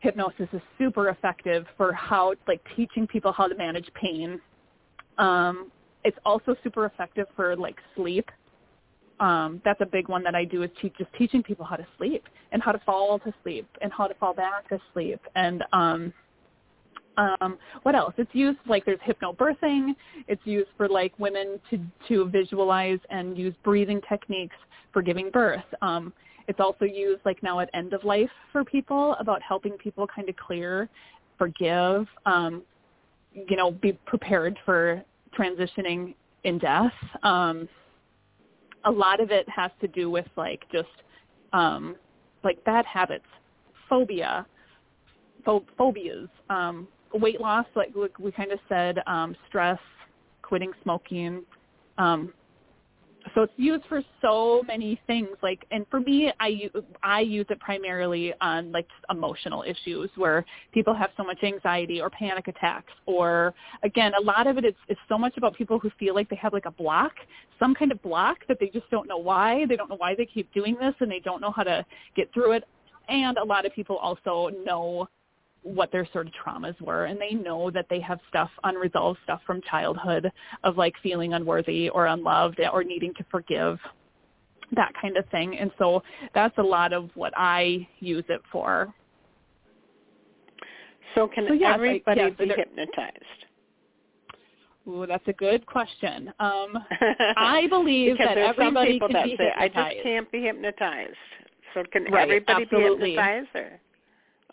hypnosis 0.01 0.47
is 0.51 0.61
super 0.77 1.09
effective 1.09 1.65
for 1.77 1.93
how 1.93 2.33
like 2.47 2.61
teaching 2.75 3.07
people 3.07 3.31
how 3.31 3.47
to 3.47 3.55
manage 3.55 3.89
pain. 3.93 4.39
Um, 5.17 5.71
it's 6.03 6.17
also 6.25 6.55
super 6.63 6.85
effective 6.85 7.27
for 7.35 7.55
like 7.55 7.77
sleep. 7.95 8.29
Um, 9.19 9.61
that's 9.63 9.79
a 9.81 9.85
big 9.85 10.09
one 10.09 10.23
that 10.23 10.33
I 10.33 10.43
do 10.43 10.63
is 10.63 10.71
teach 10.81 10.93
just 10.97 11.13
teaching 11.17 11.43
people 11.43 11.63
how 11.63 11.75
to 11.75 11.85
sleep 11.97 12.23
and 12.51 12.61
how 12.61 12.71
to 12.71 12.79
fall 12.79 13.19
to 13.19 13.33
sleep 13.43 13.67
and 13.81 13.93
how 13.93 14.07
to 14.07 14.15
fall 14.15 14.33
back 14.33 14.67
to 14.69 14.79
sleep 14.93 15.19
and 15.35 15.63
um, 15.71 16.11
um, 17.17 17.57
what 17.83 17.93
else? 17.93 18.13
It's 18.17 18.33
used 18.33 18.59
like 18.67 18.85
there's 18.85 18.99
hypnobirthing. 18.99 19.95
It's 20.27 20.41
used 20.45 20.69
for 20.77 20.87
like 20.87 21.13
women 21.19 21.59
to 21.69 21.79
to 22.07 22.29
visualize 22.29 22.99
and 23.09 23.37
use 23.37 23.53
breathing 23.63 24.01
techniques 24.07 24.55
for 24.93 25.01
giving 25.01 25.29
birth. 25.29 25.63
Um, 25.81 26.13
it's 26.51 26.59
also 26.59 26.83
used 26.83 27.21
like 27.23 27.41
now 27.41 27.61
at 27.61 27.69
end 27.73 27.93
of 27.93 28.03
life 28.03 28.29
for 28.51 28.65
people 28.65 29.15
about 29.21 29.41
helping 29.41 29.71
people 29.77 30.05
kind 30.05 30.27
of 30.27 30.35
clear, 30.35 30.89
forgive, 31.37 32.05
um, 32.25 32.61
you 33.33 33.55
know, 33.55 33.71
be 33.71 33.93
prepared 34.05 34.59
for 34.65 35.01
transitioning 35.33 36.13
in 36.43 36.57
death. 36.57 36.91
Um, 37.23 37.69
a 38.83 38.91
lot 38.91 39.21
of 39.21 39.31
it 39.31 39.47
has 39.47 39.71
to 39.79 39.87
do 39.87 40.09
with 40.09 40.25
like 40.35 40.65
just 40.73 40.89
um, 41.53 41.95
like 42.43 42.61
bad 42.65 42.85
habits, 42.85 43.31
phobia, 43.87 44.45
pho- 45.45 45.65
phobias, 45.77 46.27
um, 46.49 46.85
weight 47.13 47.39
loss, 47.39 47.65
like 47.77 47.93
we 48.19 48.31
kind 48.33 48.51
of 48.51 48.59
said, 48.67 48.99
um, 49.07 49.37
stress, 49.47 49.79
quitting 50.41 50.73
smoking, 50.83 51.43
um, 51.97 52.33
so 53.33 53.43
it's 53.43 53.53
used 53.57 53.83
for 53.87 54.01
so 54.21 54.61
many 54.67 54.99
things 55.07 55.29
like 55.41 55.65
and 55.71 55.85
for 55.89 55.99
me 55.99 56.31
i 56.39 56.69
i 57.03 57.19
use 57.19 57.45
it 57.49 57.59
primarily 57.59 58.33
on 58.41 58.71
like 58.71 58.87
emotional 59.09 59.63
issues 59.63 60.09
where 60.15 60.45
people 60.73 60.93
have 60.93 61.09
so 61.17 61.23
much 61.23 61.37
anxiety 61.43 62.01
or 62.01 62.09
panic 62.09 62.47
attacks 62.47 62.93
or 63.05 63.53
again 63.83 64.11
a 64.19 64.21
lot 64.21 64.47
of 64.47 64.57
it 64.57 64.65
is, 64.65 64.75
is 64.89 64.97
so 65.07 65.17
much 65.17 65.35
about 65.37 65.55
people 65.55 65.79
who 65.79 65.89
feel 65.99 66.15
like 66.15 66.29
they 66.29 66.35
have 66.35 66.53
like 66.53 66.65
a 66.65 66.71
block 66.71 67.13
some 67.61 67.75
kind 67.75 67.91
of 67.91 68.01
block 68.01 68.39
that 68.47 68.57
they 68.59 68.67
just 68.67 68.89
don't 68.89 69.07
know 69.07 69.17
why 69.17 69.65
they 69.67 69.75
don't 69.75 69.89
know 69.89 69.97
why 69.97 70.15
they 70.15 70.25
keep 70.25 70.51
doing 70.53 70.75
this 70.79 70.95
and 70.99 71.11
they 71.11 71.19
don't 71.19 71.41
know 71.41 71.51
how 71.51 71.63
to 71.63 71.85
get 72.15 72.31
through 72.33 72.53
it. 72.53 72.63
And 73.07 73.37
a 73.37 73.43
lot 73.43 73.65
of 73.65 73.73
people 73.73 73.97
also 73.97 74.49
know 74.65 75.07
what 75.63 75.91
their 75.91 76.07
sort 76.11 76.27
of 76.27 76.33
traumas 76.33 76.79
were 76.81 77.05
and 77.05 77.19
they 77.19 77.31
know 77.31 77.69
that 77.69 77.85
they 77.89 77.99
have 77.99 78.19
stuff 78.27 78.49
unresolved 78.63 79.19
stuff 79.23 79.41
from 79.45 79.61
childhood 79.69 80.31
of 80.63 80.77
like 80.77 80.93
feeling 81.03 81.33
unworthy 81.33 81.89
or 81.89 82.07
unloved 82.07 82.59
or 82.73 82.83
needing 82.83 83.13
to 83.13 83.23
forgive 83.29 83.77
that 84.75 84.91
kind 84.99 85.17
of 85.17 85.25
thing 85.29 85.57
and 85.57 85.69
so 85.77 86.01
that's 86.33 86.57
a 86.57 86.63
lot 86.63 86.93
of 86.93 87.09
what 87.13 87.31
i 87.37 87.87
use 87.99 88.23
it 88.29 88.41
for 88.51 88.91
so 91.13 91.27
can 91.27 91.45
so 91.47 91.53
yes, 91.53 91.71
everybody 91.75 92.21
I, 92.21 92.27
yes, 92.27 92.35
be 92.39 92.47
hypnotized 92.47 93.41
Ooh, 94.87 95.05
that's 95.07 95.27
a 95.27 95.33
good 95.33 95.63
question. 95.67 96.33
Um, 96.39 96.75
I 97.37 97.67
believe 97.69 98.17
that 98.17 98.35
everybody 98.37 98.99
can 98.99 99.13
that 99.13 99.25
be 99.25 99.37
say, 99.37 99.51
hypnotized. 99.55 99.77
I 99.77 99.93
just 99.93 100.03
can't 100.03 100.31
be 100.31 100.41
hypnotized. 100.41 101.15
So 101.75 101.83
can 101.91 102.05
right, 102.05 102.23
everybody 102.23 102.63
absolutely. 102.63 103.11
be 103.11 103.15
hypnotized? 103.15 103.49
Or? 103.55 103.79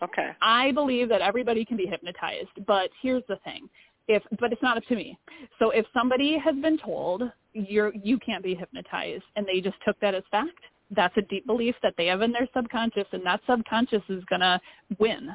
Okay. 0.02 0.30
I 0.40 0.72
believe 0.72 1.08
that 1.08 1.20
everybody 1.20 1.64
can 1.64 1.76
be 1.76 1.86
hypnotized, 1.86 2.66
but 2.66 2.90
here's 3.02 3.24
the 3.28 3.36
thing. 3.44 3.68
If 4.06 4.22
but 4.40 4.52
it's 4.52 4.62
not 4.62 4.76
up 4.78 4.84
to 4.84 4.96
me. 4.96 5.18
So 5.58 5.70
if 5.70 5.84
somebody 5.92 6.38
has 6.38 6.54
been 6.56 6.78
told 6.78 7.24
you're 7.52 7.92
you 7.94 8.18
can't 8.18 8.42
be 8.42 8.54
hypnotized 8.54 9.24
and 9.36 9.46
they 9.46 9.60
just 9.60 9.76
took 9.84 10.00
that 10.00 10.14
as 10.14 10.22
fact, 10.30 10.58
that's 10.90 11.16
a 11.16 11.22
deep 11.22 11.46
belief 11.46 11.74
that 11.82 11.94
they 11.98 12.06
have 12.06 12.22
in 12.22 12.32
their 12.32 12.48
subconscious 12.54 13.06
and 13.12 13.24
that 13.26 13.40
subconscious 13.46 14.02
is 14.08 14.24
going 14.24 14.40
to 14.40 14.60
win. 14.98 15.28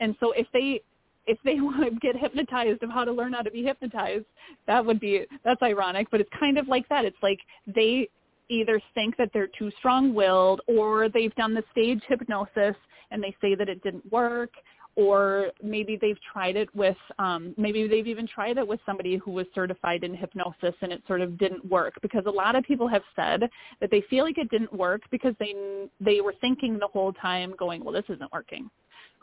And 0.00 0.14
so 0.20 0.32
if 0.32 0.46
they 0.52 0.80
if 1.26 1.38
they 1.44 1.54
want 1.60 1.84
to 1.84 1.90
get 2.00 2.16
hypnotized 2.16 2.82
of 2.82 2.90
how 2.90 3.04
to 3.04 3.12
learn 3.12 3.34
how 3.34 3.42
to 3.42 3.50
be 3.50 3.62
hypnotized, 3.62 4.24
that 4.66 4.84
would 4.84 5.00
be 5.00 5.26
that's 5.44 5.62
ironic, 5.62 6.08
but 6.10 6.20
it's 6.20 6.30
kind 6.38 6.58
of 6.58 6.68
like 6.68 6.88
that. 6.88 7.04
It's 7.04 7.16
like 7.22 7.40
they 7.66 8.08
either 8.48 8.80
think 8.94 9.16
that 9.16 9.30
they're 9.32 9.50
too 9.58 9.70
strong-willed 9.78 10.60
or 10.66 11.08
they've 11.08 11.34
done 11.34 11.54
the 11.54 11.64
stage 11.72 12.02
hypnosis 12.08 12.76
and 13.10 13.22
they 13.22 13.34
say 13.40 13.54
that 13.54 13.68
it 13.68 13.82
didn't 13.82 14.10
work 14.12 14.50
or 14.98 15.52
maybe 15.62 15.96
they've 16.00 16.18
tried 16.32 16.56
it 16.56 16.68
with 16.74 16.96
um, 17.20 17.54
maybe 17.56 17.86
they've 17.86 18.08
even 18.08 18.26
tried 18.26 18.58
it 18.58 18.66
with 18.66 18.80
somebody 18.84 19.16
who 19.16 19.30
was 19.30 19.46
certified 19.54 20.02
in 20.02 20.12
hypnosis 20.12 20.74
and 20.80 20.92
it 20.92 21.00
sort 21.06 21.20
of 21.20 21.38
didn't 21.38 21.64
work. 21.70 21.94
Because 22.02 22.24
a 22.26 22.30
lot 22.30 22.56
of 22.56 22.64
people 22.64 22.88
have 22.88 23.02
said 23.14 23.48
that 23.80 23.92
they 23.92 24.02
feel 24.10 24.24
like 24.24 24.38
it 24.38 24.50
didn't 24.50 24.72
work 24.72 25.02
because 25.12 25.34
they 25.38 25.54
they 26.00 26.20
were 26.20 26.34
thinking 26.40 26.80
the 26.80 26.88
whole 26.88 27.12
time 27.12 27.54
going 27.56 27.84
well 27.84 27.94
this 27.94 28.04
isn't 28.08 28.32
working 28.32 28.68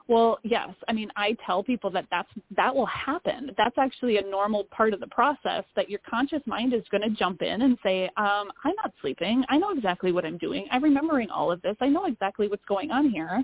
well, 0.08 0.38
yes. 0.44 0.70
I 0.88 0.94
mean, 0.94 1.10
I 1.16 1.36
tell 1.46 1.64
people 1.64 1.90
that 1.92 2.06
that's 2.12 2.30
that 2.56 2.74
will 2.74 2.86
happen. 2.86 3.52
That's 3.58 3.78
actually 3.78 4.18
a 4.18 4.22
normal 4.22 4.66
part 4.66 4.94
of 4.94 5.00
the 5.00 5.08
process. 5.08 5.64
That 5.76 5.90
your 5.90 6.00
conscious 6.08 6.42
mind 6.46 6.74
is 6.74 6.84
going 6.92 7.02
to 7.02 7.10
jump 7.10 7.42
in 7.42 7.64
and 7.64 7.78
say, 7.82 8.06
um, 8.18 8.52
"I'm 8.64 8.76
not 8.78 8.94
sleeping. 9.02 9.44
I 9.50 9.58
know 9.58 9.72
exactly 9.72 10.12
what 10.12 10.24
I'm 10.24 10.38
doing. 10.38 10.68
I'm 10.72 10.84
remembering 10.84 11.30
all 11.32 11.52
of 11.52 11.62
this. 11.64 11.76
I 11.82 11.88
know 11.88 12.06
exactly 12.06 12.48
what's 12.48 12.66
going 12.66 12.92
on 12.92 13.10
here." 13.10 13.44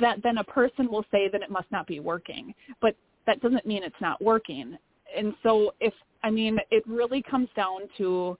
That 0.00 0.22
then 0.22 0.38
a 0.38 0.44
person 0.44 0.90
will 0.90 1.04
say 1.10 1.28
that 1.28 1.42
it 1.42 1.50
must 1.50 1.70
not 1.70 1.86
be 1.86 2.00
working, 2.00 2.54
but 2.80 2.94
that 3.26 3.40
doesn't 3.40 3.66
mean 3.66 3.82
it's 3.82 3.94
not 4.00 4.20
working. 4.20 4.76
And 5.16 5.34
so, 5.42 5.72
if 5.80 5.94
I 6.22 6.30
mean, 6.30 6.58
it 6.70 6.82
really 6.86 7.22
comes 7.22 7.48
down 7.56 7.82
to 7.98 8.36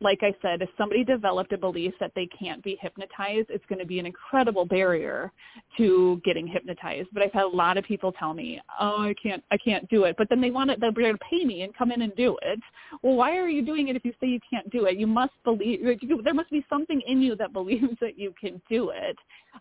like 0.00 0.20
I 0.22 0.32
said, 0.40 0.62
if 0.62 0.68
somebody 0.78 1.02
developed 1.02 1.52
a 1.52 1.58
belief 1.58 1.92
that 1.98 2.12
they 2.14 2.26
can't 2.26 2.62
be 2.62 2.78
hypnotized, 2.80 3.50
it's 3.50 3.64
going 3.68 3.80
to 3.80 3.86
be 3.86 3.98
an 3.98 4.06
incredible 4.06 4.64
barrier 4.64 5.32
to 5.76 6.20
getting 6.24 6.46
hypnotized. 6.46 7.08
But 7.12 7.24
I've 7.24 7.32
had 7.32 7.44
a 7.44 7.48
lot 7.48 7.76
of 7.76 7.84
people 7.84 8.12
tell 8.12 8.32
me, 8.32 8.60
"Oh, 8.78 9.02
I 9.02 9.14
can't, 9.20 9.42
I 9.50 9.56
can't 9.56 9.88
do 9.88 10.04
it." 10.04 10.14
But 10.16 10.28
then 10.28 10.40
they 10.40 10.50
want 10.50 10.70
it; 10.70 10.80
they're 10.80 10.92
going 10.92 11.12
to 11.12 11.24
pay 11.28 11.44
me 11.44 11.62
and 11.62 11.74
come 11.74 11.90
in 11.90 12.02
and 12.02 12.14
do 12.14 12.38
it. 12.42 12.60
Well, 13.02 13.14
why 13.14 13.36
are 13.36 13.48
you 13.48 13.64
doing 13.64 13.88
it 13.88 13.96
if 13.96 14.04
you 14.04 14.12
say 14.20 14.28
you 14.28 14.40
can't 14.48 14.70
do 14.70 14.86
it? 14.86 14.96
You 14.96 15.08
must 15.08 15.32
believe. 15.42 15.80
There 16.22 16.34
must 16.34 16.50
be 16.50 16.64
something 16.70 17.00
in 17.06 17.20
you 17.20 17.34
that 17.36 17.52
believes 17.58 17.98
that 18.00 18.16
you 18.16 18.32
can 18.40 18.62
do 18.70 18.90
it. 18.90 19.16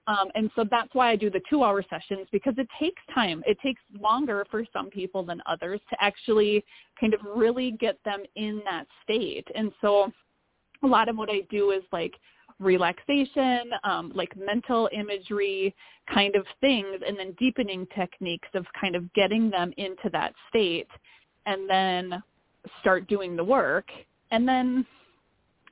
Um, 0.06 0.28
and 0.36 0.52
so 0.56 0.64
that's 0.70 0.94
why 0.94 1.10
I 1.10 1.16
do 1.16 1.32
the 1.32 1.42
two-hour 1.50 1.84
sessions 1.90 2.28
because 2.32 2.54
it 2.58 2.68
takes 2.80 3.02
time. 3.14 3.42
It 3.48 3.58
takes 3.64 3.82
longer 4.00 4.46
for 4.52 4.64
some 4.72 4.92
people 4.92 5.24
than 5.24 5.42
others 5.48 5.80
to 5.90 5.98
actually 6.00 6.64
kind 7.00 7.16
of 7.16 7.22
really 7.36 7.72
get 7.72 7.98
them 8.06 8.24
in 8.36 8.62
that 8.66 8.86
state. 9.04 9.48
And 9.56 9.72
so 9.82 10.12
a 10.84 10.88
lot 10.88 11.10
of 11.10 11.18
what 11.18 11.30
I 11.30 11.42
do 11.50 11.72
is 11.72 11.84
like 11.92 12.14
relaxation, 12.60 13.72
um, 13.84 14.12
like 14.16 14.36
mental 14.36 14.90
imagery 14.92 15.76
kind 16.12 16.36
of 16.36 16.46
things, 16.62 17.02
and 17.06 17.18
then 17.18 17.36
deepening 17.40 17.88
techniques 17.96 18.50
of 18.54 18.66
kind 18.80 18.96
of 18.96 19.12
getting 19.14 19.50
them 19.50 19.74
into 19.78 20.10
that 20.12 20.34
state 20.50 20.88
and 21.46 21.70
then 21.70 22.24
start 22.82 23.08
doing 23.08 23.36
the 23.36 23.44
work. 23.44 23.86
And 24.32 24.48
then 24.48 24.86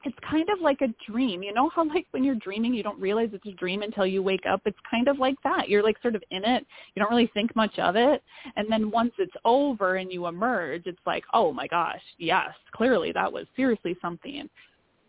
it's 0.06 0.18
kind 0.30 0.48
of 0.50 0.62
like 0.62 0.82
a 0.82 1.12
dream. 1.12 1.42
You 1.42 1.54
know 1.54 1.70
how 1.70 1.84
like 1.86 2.06
when 2.12 2.24
you're 2.24 2.36
dreaming 2.36 2.74
you 2.74 2.84
don't 2.84 3.00
realize 3.00 3.30
it's 3.34 3.46
a 3.48 3.52
dream 3.52 3.82
until 3.82 4.06
you 4.06 4.22
wake 4.22 4.46
up? 4.48 4.62
It's 4.66 4.78
kind 4.90 5.08
of 5.08 5.18
like 5.18 5.36
that. 5.44 5.68
You're 5.68 5.84
like 5.84 6.00
sort 6.02 6.16
of 6.16 6.24
in 6.30 6.46
it. 6.46 6.66
You 6.94 7.02
don't 7.02 7.10
really 7.10 7.32
think 7.34 7.56
much 7.56 7.78
of 7.80 7.96
it. 7.96 8.24
And 8.56 8.72
then 8.72 8.92
once 8.92 9.14
it's 9.18 9.34
over 9.44 9.96
and 9.96 10.12
you 10.12 10.28
emerge, 10.28 10.84
it's 10.86 11.00
like, 11.06 11.24
"Oh 11.34 11.52
my 11.52 11.68
gosh, 11.68 12.02
yes, 12.20 12.50
clearly 12.72 13.12
that 13.14 13.32
was 13.32 13.48
seriously 13.56 13.98
something." 14.02 14.48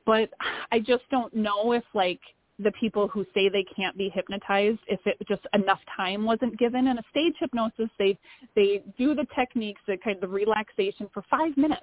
But 0.06 0.30
I 0.72 0.78
just 0.78 1.02
don't 1.10 1.34
know 1.34 1.72
if 1.72 1.84
like 1.92 2.20
the 2.58 2.72
people 2.72 3.06
who 3.08 3.26
say 3.34 3.50
they 3.50 3.64
can't 3.76 3.98
be 3.98 4.08
hypnotized 4.08 4.78
if 4.86 5.00
it 5.04 5.18
just 5.28 5.42
enough 5.52 5.80
time 5.94 6.24
wasn't 6.24 6.58
given. 6.58 6.86
In 6.86 6.98
a 6.98 7.02
stage 7.10 7.34
hypnosis 7.38 7.90
they 7.98 8.16
they 8.54 8.82
do 8.96 9.14
the 9.14 9.26
techniques 9.34 9.80
the 9.86 9.98
kind 9.98 10.16
of 10.16 10.22
the 10.22 10.28
relaxation 10.28 11.08
for 11.12 11.22
five 11.28 11.54
minutes. 11.56 11.82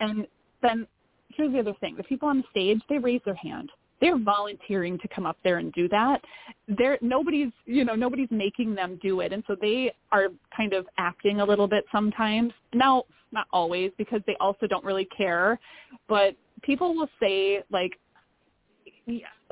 And 0.00 0.26
then 0.62 0.86
here's 1.28 1.52
the 1.52 1.60
other 1.60 1.74
thing. 1.80 1.94
The 1.96 2.02
people 2.02 2.28
on 2.28 2.38
the 2.38 2.44
stage 2.50 2.80
they 2.88 2.98
raise 2.98 3.20
their 3.24 3.34
hand. 3.34 3.70
They're 4.00 4.18
volunteering 4.18 4.96
to 5.00 5.08
come 5.08 5.26
up 5.26 5.36
there 5.42 5.58
and 5.58 5.72
do 5.72 5.88
that. 5.88 6.20
They're 6.66 6.98
nobody's 7.00 7.52
you 7.66 7.84
know 7.84 7.94
nobody's 7.94 8.30
making 8.30 8.74
them 8.74 8.98
do 9.02 9.20
it. 9.20 9.32
And 9.32 9.44
so 9.46 9.56
they 9.60 9.92
are 10.10 10.28
kind 10.56 10.72
of 10.72 10.86
acting 10.98 11.40
a 11.40 11.44
little 11.44 11.68
bit 11.68 11.84
sometimes. 11.92 12.52
Now 12.74 13.04
not 13.30 13.46
always 13.52 13.92
because 13.98 14.20
they 14.26 14.36
also 14.40 14.66
don't 14.66 14.84
really 14.84 15.06
care. 15.16 15.60
But 16.08 16.34
people 16.62 16.94
will 16.94 17.08
say 17.20 17.62
like 17.70 17.92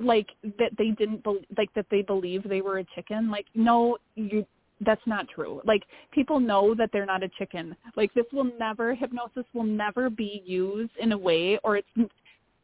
like 0.03 0.29
that 0.59 0.71
they 0.77 0.91
didn't 0.91 1.25
be, 1.25 1.47
like 1.57 1.73
that 1.75 1.87
they 1.91 2.03
believe 2.03 2.43
they 2.49 2.61
were 2.61 2.79
a 2.79 2.85
chicken. 2.95 3.31
Like 3.31 3.47
no, 3.55 3.99
you 4.15 4.47
that's 4.81 5.07
not 5.07 5.27
true. 5.29 5.61
Like 5.65 5.83
people 6.13 6.39
know 6.39 6.75
that 6.75 6.91
they're 6.93 7.07
not 7.07 7.23
a 7.23 7.29
chicken. 7.39 7.75
Like 7.97 8.13
this 8.15 8.27
will 8.33 8.51
never 8.59 8.95
hypnosis 8.95 9.45
will 9.55 9.65
never 9.65 10.11
be 10.11 10.43
used 10.45 10.93
in 11.01 11.13
a 11.13 11.19
way 11.19 11.59
or 11.65 11.79
it's 11.79 11.89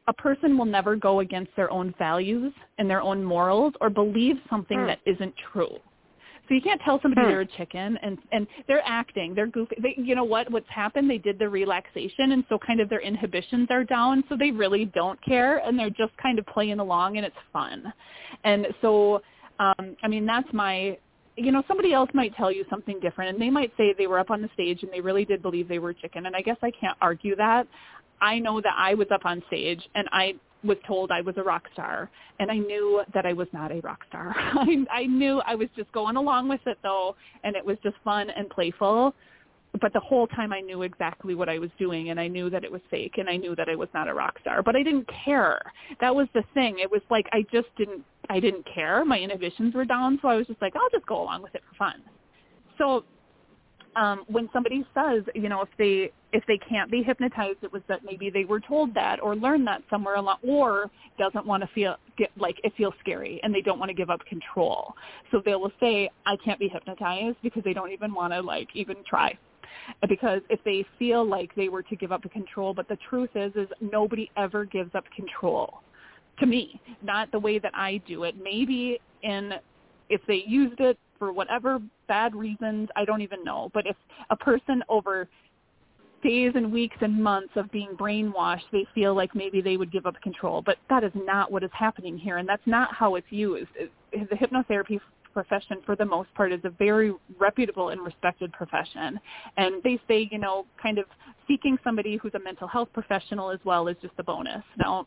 a 0.08 0.12
person 0.12 0.58
will 0.58 0.66
never 0.66 0.96
go 0.96 1.20
against 1.20 1.54
their 1.56 1.70
own 1.70 1.94
values 1.98 2.52
and 2.78 2.90
their 2.90 3.00
own 3.00 3.22
morals 3.22 3.72
or 3.80 3.88
believe 3.88 4.36
something 4.50 4.78
mm. 4.78 4.86
that 4.86 4.98
isn't 5.06 5.34
true. 5.52 5.76
So 6.48 6.54
you 6.54 6.60
can't 6.60 6.80
tell 6.84 7.00
somebody 7.00 7.22
hmm. 7.22 7.28
they're 7.28 7.40
a 7.42 7.46
chicken 7.46 7.98
and 8.02 8.18
and 8.32 8.46
they're 8.66 8.82
acting, 8.84 9.34
they're 9.34 9.46
goofy. 9.46 9.76
They, 9.80 9.94
you 9.96 10.14
know 10.14 10.24
what? 10.24 10.50
What's 10.50 10.68
happened? 10.68 11.08
They 11.08 11.18
did 11.18 11.38
the 11.38 11.48
relaxation, 11.48 12.32
and 12.32 12.44
so 12.48 12.58
kind 12.58 12.80
of 12.80 12.88
their 12.88 13.00
inhibitions 13.00 13.68
are 13.70 13.84
down. 13.84 14.24
So 14.28 14.36
they 14.36 14.50
really 14.50 14.86
don't 14.86 15.22
care, 15.24 15.58
and 15.58 15.78
they're 15.78 15.90
just 15.90 16.16
kind 16.20 16.38
of 16.38 16.46
playing 16.46 16.80
along, 16.80 17.16
and 17.16 17.24
it's 17.24 17.36
fun. 17.52 17.92
And 18.44 18.66
so, 18.80 19.22
um, 19.60 19.96
I 20.02 20.08
mean, 20.08 20.26
that's 20.26 20.48
my 20.52 20.98
you 21.36 21.50
know, 21.50 21.62
somebody 21.66 21.92
else 21.92 22.10
might 22.12 22.34
tell 22.36 22.52
you 22.52 22.64
something 22.68 23.00
different 23.00 23.30
and 23.30 23.40
they 23.40 23.50
might 23.50 23.72
say 23.76 23.94
they 23.96 24.06
were 24.06 24.18
up 24.18 24.30
on 24.30 24.42
the 24.42 24.50
stage 24.52 24.82
and 24.82 24.92
they 24.92 25.00
really 25.00 25.24
did 25.24 25.40
believe 25.40 25.66
they 25.66 25.78
were 25.78 25.94
chicken 25.94 26.26
and 26.26 26.36
I 26.36 26.42
guess 26.42 26.58
I 26.62 26.70
can't 26.70 26.96
argue 27.00 27.34
that. 27.36 27.66
I 28.20 28.38
know 28.38 28.60
that 28.60 28.74
I 28.76 28.94
was 28.94 29.08
up 29.10 29.24
on 29.24 29.42
stage 29.46 29.80
and 29.94 30.08
I 30.12 30.34
was 30.64 30.76
told 30.86 31.10
I 31.10 31.20
was 31.20 31.34
a 31.36 31.42
rock 31.42 31.64
star, 31.72 32.10
and 32.38 32.50
I 32.50 32.58
knew 32.58 33.02
that 33.14 33.26
I 33.26 33.32
was 33.32 33.48
not 33.52 33.72
a 33.72 33.80
rock 33.80 34.00
star. 34.08 34.34
I, 34.36 34.84
I 34.90 35.06
knew 35.06 35.40
I 35.46 35.54
was 35.54 35.68
just 35.76 35.90
going 35.92 36.16
along 36.16 36.48
with 36.48 36.60
it 36.66 36.78
though, 36.82 37.16
and 37.44 37.56
it 37.56 37.64
was 37.64 37.76
just 37.82 37.96
fun 38.04 38.30
and 38.30 38.48
playful. 38.50 39.14
But 39.80 39.94
the 39.94 40.00
whole 40.00 40.26
time 40.26 40.52
I 40.52 40.60
knew 40.60 40.82
exactly 40.82 41.34
what 41.34 41.48
I 41.48 41.58
was 41.58 41.70
doing, 41.78 42.10
and 42.10 42.20
I 42.20 42.28
knew 42.28 42.50
that 42.50 42.62
it 42.62 42.70
was 42.70 42.82
fake, 42.90 43.14
and 43.16 43.28
I 43.28 43.36
knew 43.36 43.56
that 43.56 43.70
I 43.70 43.74
was 43.74 43.88
not 43.94 44.06
a 44.06 44.12
rock 44.12 44.38
star. 44.42 44.62
But 44.62 44.76
I 44.76 44.82
didn't 44.82 45.08
care. 45.24 45.60
That 46.00 46.14
was 46.14 46.28
the 46.34 46.44
thing. 46.52 46.78
It 46.78 46.90
was 46.90 47.00
like 47.10 47.26
I 47.32 47.42
just 47.50 47.68
didn't. 47.76 48.04
I 48.28 48.38
didn't 48.38 48.66
care. 48.72 49.04
My 49.04 49.18
inhibitions 49.18 49.74
were 49.74 49.84
down, 49.84 50.18
so 50.20 50.28
I 50.28 50.36
was 50.36 50.46
just 50.46 50.60
like, 50.60 50.74
I'll 50.76 50.90
just 50.90 51.06
go 51.06 51.22
along 51.22 51.42
with 51.42 51.54
it 51.54 51.62
for 51.68 51.74
fun. 51.76 52.02
So 52.78 53.04
um, 53.96 54.24
when 54.28 54.48
somebody 54.52 54.84
says, 54.94 55.22
you 55.34 55.48
know, 55.48 55.62
if 55.62 55.68
they 55.78 56.12
if 56.32 56.44
they 56.46 56.58
can't 56.58 56.90
be 56.90 57.02
hypnotized, 57.02 57.58
it 57.62 57.72
was 57.72 57.82
that 57.88 58.04
maybe 58.04 58.30
they 58.30 58.44
were 58.44 58.60
told 58.60 58.94
that 58.94 59.22
or 59.22 59.36
learned 59.36 59.66
that 59.66 59.82
somewhere 59.90 60.16
along, 60.16 60.38
or 60.42 60.90
doesn't 61.18 61.46
want 61.46 61.62
to 61.62 61.68
feel 61.74 61.96
get 62.16 62.30
like 62.38 62.56
it 62.64 62.72
feels 62.76 62.94
scary 63.00 63.38
and 63.42 63.54
they 63.54 63.60
don't 63.60 63.78
want 63.78 63.90
to 63.90 63.94
give 63.94 64.10
up 64.10 64.20
control. 64.26 64.94
So 65.30 65.42
they 65.44 65.54
will 65.54 65.72
say, 65.78 66.10
I 66.26 66.36
can't 66.42 66.58
be 66.58 66.68
hypnotized 66.68 67.36
because 67.42 67.62
they 67.64 67.74
don't 67.74 67.92
even 67.92 68.14
want 68.14 68.32
to 68.32 68.40
like 68.40 68.68
even 68.74 68.96
try. 69.06 69.36
Because 70.08 70.40
if 70.48 70.60
they 70.64 70.84
feel 70.98 71.24
like 71.28 71.54
they 71.54 71.68
were 71.68 71.82
to 71.82 71.96
give 71.96 72.12
up 72.12 72.22
control, 72.30 72.72
but 72.72 72.88
the 72.88 72.98
truth 73.08 73.30
is, 73.34 73.52
is 73.54 73.68
nobody 73.80 74.30
ever 74.36 74.64
gives 74.64 74.94
up 74.94 75.04
control. 75.14 75.80
To 76.40 76.46
me, 76.46 76.80
not 77.02 77.30
the 77.30 77.38
way 77.38 77.58
that 77.58 77.72
I 77.74 78.00
do 78.06 78.24
it. 78.24 78.36
Maybe 78.42 78.98
in 79.22 79.52
if 80.08 80.20
they 80.26 80.42
used 80.46 80.80
it 80.80 80.98
for 81.18 81.32
whatever 81.32 81.78
bad 82.08 82.34
reasons, 82.34 82.88
I 82.96 83.04
don't 83.04 83.22
even 83.22 83.44
know. 83.44 83.70
But 83.72 83.86
if 83.86 83.96
a 84.30 84.36
person 84.36 84.82
over 84.88 85.28
days 86.22 86.52
and 86.54 86.72
weeks 86.72 86.96
and 87.00 87.22
months 87.22 87.52
of 87.56 87.70
being 87.70 87.90
brainwashed, 87.96 88.70
they 88.72 88.86
feel 88.94 89.14
like 89.14 89.34
maybe 89.34 89.60
they 89.60 89.76
would 89.76 89.92
give 89.92 90.06
up 90.06 90.20
control. 90.22 90.62
But 90.62 90.78
that 90.88 91.04
is 91.04 91.12
not 91.14 91.50
what 91.50 91.62
is 91.62 91.70
happening 91.72 92.16
here, 92.16 92.38
and 92.38 92.48
that's 92.48 92.66
not 92.66 92.94
how 92.94 93.16
it's 93.16 93.26
used. 93.30 93.70
The 94.12 94.36
hypnotherapy 94.36 95.00
profession, 95.32 95.78
for 95.86 95.96
the 95.96 96.04
most 96.04 96.32
part, 96.34 96.52
is 96.52 96.60
a 96.64 96.70
very 96.70 97.14
reputable 97.38 97.88
and 97.88 98.02
respected 98.02 98.52
profession. 98.52 99.18
And 99.56 99.82
they 99.82 100.00
say, 100.06 100.28
you 100.30 100.38
know, 100.38 100.66
kind 100.80 100.98
of 100.98 101.06
seeking 101.48 101.78
somebody 101.82 102.16
who's 102.16 102.34
a 102.34 102.38
mental 102.38 102.68
health 102.68 102.88
professional 102.92 103.50
as 103.50 103.58
well 103.64 103.88
is 103.88 103.96
just 104.02 104.14
a 104.18 104.22
bonus. 104.22 104.62
Now, 104.78 105.06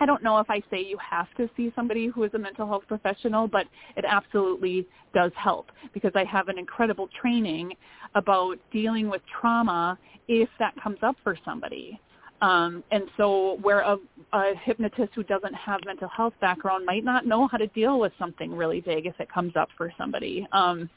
I 0.00 0.06
don't 0.06 0.22
know 0.22 0.38
if 0.38 0.48
I 0.48 0.62
say 0.70 0.82
you 0.82 0.98
have 0.98 1.26
to 1.36 1.48
see 1.56 1.72
somebody 1.76 2.06
who 2.06 2.24
is 2.24 2.32
a 2.34 2.38
mental 2.38 2.66
health 2.66 2.84
professional, 2.88 3.46
but 3.46 3.66
it 3.96 4.04
absolutely 4.08 4.86
does 5.14 5.30
help 5.36 5.70
because 5.92 6.12
I 6.14 6.24
have 6.24 6.48
an 6.48 6.58
incredible 6.58 7.08
training 7.20 7.72
about 8.14 8.56
dealing 8.72 9.10
with 9.10 9.20
trauma 9.40 9.98
if 10.26 10.48
that 10.58 10.74
comes 10.82 10.98
up 11.02 11.16
for 11.22 11.36
somebody. 11.44 12.00
Um, 12.40 12.82
and 12.90 13.04
so 13.18 13.58
where 13.60 13.80
a, 13.80 13.98
a 14.32 14.54
hypnotist 14.64 15.12
who 15.14 15.22
doesn't 15.22 15.54
have 15.54 15.80
mental 15.84 16.08
health 16.08 16.32
background 16.40 16.86
might 16.86 17.04
not 17.04 17.26
know 17.26 17.46
how 17.48 17.58
to 17.58 17.66
deal 17.68 18.00
with 18.00 18.12
something 18.18 18.50
really 18.54 18.80
big 18.80 19.04
if 19.04 19.20
it 19.20 19.30
comes 19.30 19.54
up 19.56 19.68
for 19.76 19.92
somebody. 19.98 20.46
Um, 20.52 20.88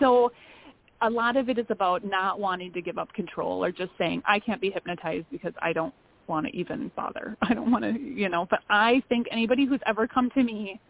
so 0.00 0.32
a 1.02 1.10
lot 1.10 1.36
of 1.36 1.48
it 1.48 1.58
is 1.58 1.66
about 1.68 2.04
not 2.04 2.40
wanting 2.40 2.72
to 2.72 2.82
give 2.82 2.98
up 2.98 3.12
control 3.12 3.62
or 3.62 3.70
just 3.70 3.92
saying, 3.98 4.22
I 4.26 4.40
can't 4.40 4.60
be 4.60 4.70
hypnotized 4.70 5.26
because 5.30 5.52
I 5.62 5.72
don't 5.72 5.94
want 6.32 6.46
to 6.46 6.56
even 6.56 6.90
bother. 6.96 7.36
I 7.42 7.54
don't 7.54 7.70
want 7.70 7.84
to, 7.84 7.92
you 8.00 8.28
know, 8.28 8.46
but 8.50 8.60
I 8.70 9.02
think 9.08 9.26
anybody 9.30 9.66
who's 9.66 9.80
ever 9.86 10.08
come 10.08 10.30
to 10.30 10.42
me 10.42 10.80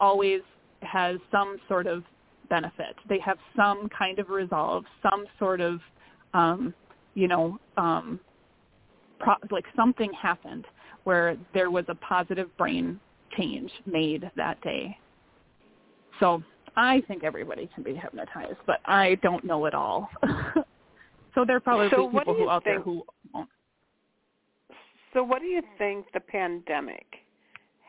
always 0.00 0.40
has 0.80 1.18
some 1.30 1.58
sort 1.68 1.86
of 1.86 2.02
benefit. 2.48 2.96
They 3.08 3.18
have 3.20 3.38
some 3.54 3.88
kind 3.96 4.18
of 4.18 4.30
resolve, 4.30 4.84
some 5.02 5.26
sort 5.38 5.60
of, 5.60 5.80
um, 6.34 6.74
you 7.14 7.28
know, 7.28 7.58
um, 7.76 8.18
pro- 9.20 9.34
like 9.50 9.64
something 9.74 10.10
happened 10.12 10.64
where 11.04 11.36
there 11.54 11.70
was 11.70 11.84
a 11.88 11.94
positive 11.96 12.54
brain 12.56 12.98
change 13.36 13.70
made 13.86 14.30
that 14.36 14.60
day. 14.62 14.96
So 16.20 16.42
I 16.76 17.02
think 17.08 17.24
everybody 17.24 17.68
can 17.74 17.82
be 17.82 17.94
hypnotized, 17.94 18.58
but 18.66 18.80
I 18.86 19.16
don't 19.22 19.44
know 19.44 19.66
it 19.66 19.74
all. 19.74 20.08
so 21.34 21.44
there 21.46 21.56
are 21.56 21.60
probably 21.60 21.88
so 21.90 22.08
people 22.10 22.34
who 22.34 22.48
out 22.48 22.64
think, 22.64 22.76
there 22.76 22.80
who. 22.80 23.04
So 25.16 25.22
what 25.22 25.40
do 25.40 25.46
you 25.46 25.62
mm. 25.62 25.78
think 25.78 26.06
the 26.12 26.20
pandemic 26.20 27.06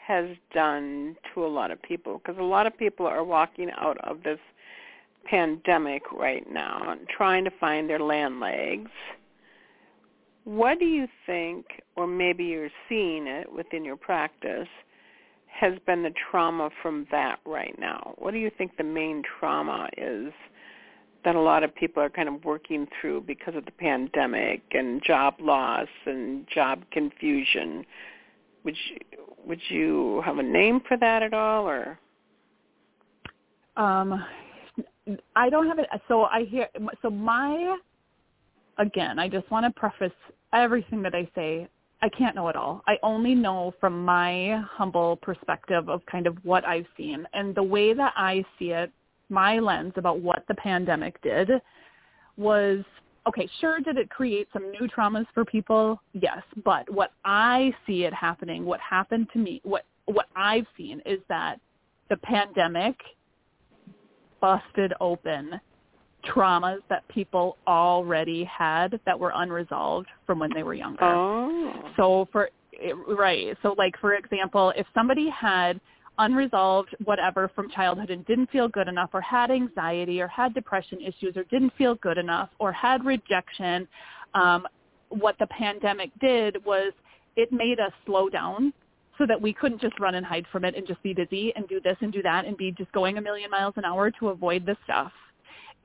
has 0.07 0.29
done 0.53 1.17
to 1.33 1.45
a 1.45 1.47
lot 1.47 1.71
of 1.71 1.81
people? 1.81 2.19
Because 2.19 2.39
a 2.39 2.43
lot 2.43 2.65
of 2.65 2.77
people 2.77 3.05
are 3.05 3.25
walking 3.25 3.69
out 3.77 3.97
of 4.09 4.23
this 4.23 4.39
pandemic 5.25 6.03
right 6.13 6.49
now 6.49 6.89
and 6.89 7.01
trying 7.09 7.43
to 7.43 7.51
find 7.59 7.89
their 7.89 7.99
land 7.99 8.39
legs. 8.39 8.89
What 10.45 10.79
do 10.79 10.85
you 10.85 11.05
think, 11.25 11.65
or 11.97 12.07
maybe 12.07 12.45
you're 12.45 12.69
seeing 12.87 13.27
it 13.27 13.51
within 13.51 13.83
your 13.83 13.97
practice, 13.97 14.69
has 15.47 15.73
been 15.85 16.03
the 16.03 16.13
trauma 16.31 16.69
from 16.81 17.07
that 17.11 17.39
right 17.45 17.77
now? 17.77 18.13
What 18.17 18.31
do 18.31 18.37
you 18.37 18.49
think 18.57 18.77
the 18.77 18.85
main 18.85 19.21
trauma 19.37 19.89
is 19.97 20.31
that 21.27 21.35
a 21.35 21.41
lot 21.41 21.61
of 21.61 21.75
people 21.75 22.01
are 22.01 22.09
kind 22.09 22.29
of 22.29 22.45
working 22.45 22.87
through 23.01 23.19
because 23.19 23.53
of 23.53 23.65
the 23.65 23.71
pandemic 23.71 24.61
and 24.71 25.03
job 25.03 25.33
loss 25.41 25.89
and 26.05 26.47
job 26.47 26.83
confusion. 26.93 27.85
Would 28.63 28.77
you, 28.89 28.97
would 29.45 29.59
you 29.67 30.21
have 30.23 30.37
a 30.37 30.43
name 30.43 30.79
for 30.87 30.95
that 30.95 31.23
at 31.23 31.33
all, 31.33 31.67
or? 31.67 31.99
Um, 33.75 34.23
I 35.35 35.49
don't 35.49 35.67
have 35.67 35.79
it. 35.79 35.87
So 36.07 36.23
I 36.23 36.45
hear. 36.45 36.69
So 37.01 37.09
my, 37.09 37.75
again, 38.77 39.19
I 39.19 39.27
just 39.27 39.51
want 39.51 39.65
to 39.65 39.77
preface 39.77 40.17
everything 40.53 41.01
that 41.01 41.13
I 41.13 41.29
say. 41.35 41.67
I 42.01 42.07
can't 42.07 42.37
know 42.37 42.47
it 42.47 42.55
all. 42.55 42.83
I 42.87 42.97
only 43.03 43.35
know 43.35 43.73
from 43.81 44.05
my 44.05 44.63
humble 44.65 45.17
perspective 45.17 45.89
of 45.89 46.05
kind 46.05 46.25
of 46.25 46.37
what 46.43 46.65
I've 46.65 46.85
seen 46.95 47.27
and 47.33 47.53
the 47.53 47.63
way 47.63 47.93
that 47.93 48.13
I 48.15 48.45
see 48.57 48.71
it 48.71 48.93
my 49.29 49.59
lens 49.59 49.93
about 49.95 50.19
what 50.19 50.43
the 50.47 50.55
pandemic 50.55 51.21
did 51.21 51.49
was 52.37 52.83
okay, 53.27 53.49
sure 53.59 53.79
did 53.79 53.97
it 53.97 54.09
create 54.09 54.47
some 54.53 54.71
new 54.71 54.87
traumas 54.87 55.25
for 55.33 55.43
people? 55.43 56.01
Yes, 56.13 56.41
but 56.63 56.89
what 56.89 57.11
I 57.25 57.73
see 57.85 58.05
it 58.05 58.13
happening, 58.13 58.65
what 58.65 58.79
happened 58.79 59.27
to 59.33 59.39
me, 59.39 59.61
what 59.63 59.85
what 60.05 60.27
I've 60.35 60.65
seen 60.77 61.01
is 61.05 61.19
that 61.27 61.59
the 62.09 62.17
pandemic 62.17 62.95
busted 64.39 64.93
open 65.01 65.59
traumas 66.25 66.79
that 66.89 67.07
people 67.09 67.57
already 67.67 68.43
had 68.45 68.99
that 69.05 69.19
were 69.19 69.31
unresolved 69.35 70.07
from 70.25 70.39
when 70.39 70.49
they 70.53 70.63
were 70.63 70.73
younger. 70.73 71.03
Oh. 71.03 71.91
So 71.97 72.27
for 72.31 72.49
right, 73.07 73.57
so 73.61 73.75
like 73.77 73.95
for 73.99 74.13
example, 74.13 74.71
if 74.75 74.87
somebody 74.93 75.29
had 75.29 75.79
unresolved 76.19 76.95
whatever 77.05 77.49
from 77.53 77.69
childhood 77.69 78.09
and 78.09 78.25
didn't 78.25 78.49
feel 78.49 78.67
good 78.67 78.87
enough 78.87 79.09
or 79.13 79.21
had 79.21 79.51
anxiety 79.51 80.21
or 80.21 80.27
had 80.27 80.53
depression 80.53 80.99
issues 81.01 81.35
or 81.35 81.43
didn't 81.45 81.73
feel 81.77 81.95
good 81.95 82.17
enough 82.17 82.49
or 82.59 82.71
had 82.71 83.05
rejection, 83.05 83.87
um, 84.33 84.65
what 85.09 85.35
the 85.39 85.47
pandemic 85.47 86.11
did 86.19 86.63
was 86.65 86.91
it 87.35 87.51
made 87.51 87.79
us 87.79 87.91
slow 88.05 88.29
down 88.29 88.73
so 89.17 89.25
that 89.25 89.41
we 89.41 89.53
couldn't 89.53 89.81
just 89.81 89.99
run 89.99 90.15
and 90.15 90.25
hide 90.25 90.45
from 90.51 90.63
it 90.63 90.75
and 90.75 90.85
just 90.85 91.01
be 91.01 91.13
busy 91.13 91.53
and 91.55 91.67
do 91.67 91.79
this 91.81 91.97
and 92.01 92.11
do 92.11 92.21
that 92.21 92.45
and 92.45 92.57
be 92.57 92.71
just 92.71 92.91
going 92.91 93.17
a 93.17 93.21
million 93.21 93.49
miles 93.49 93.73
an 93.77 93.85
hour 93.85 94.11
to 94.11 94.29
avoid 94.29 94.65
the 94.65 94.75
stuff. 94.83 95.11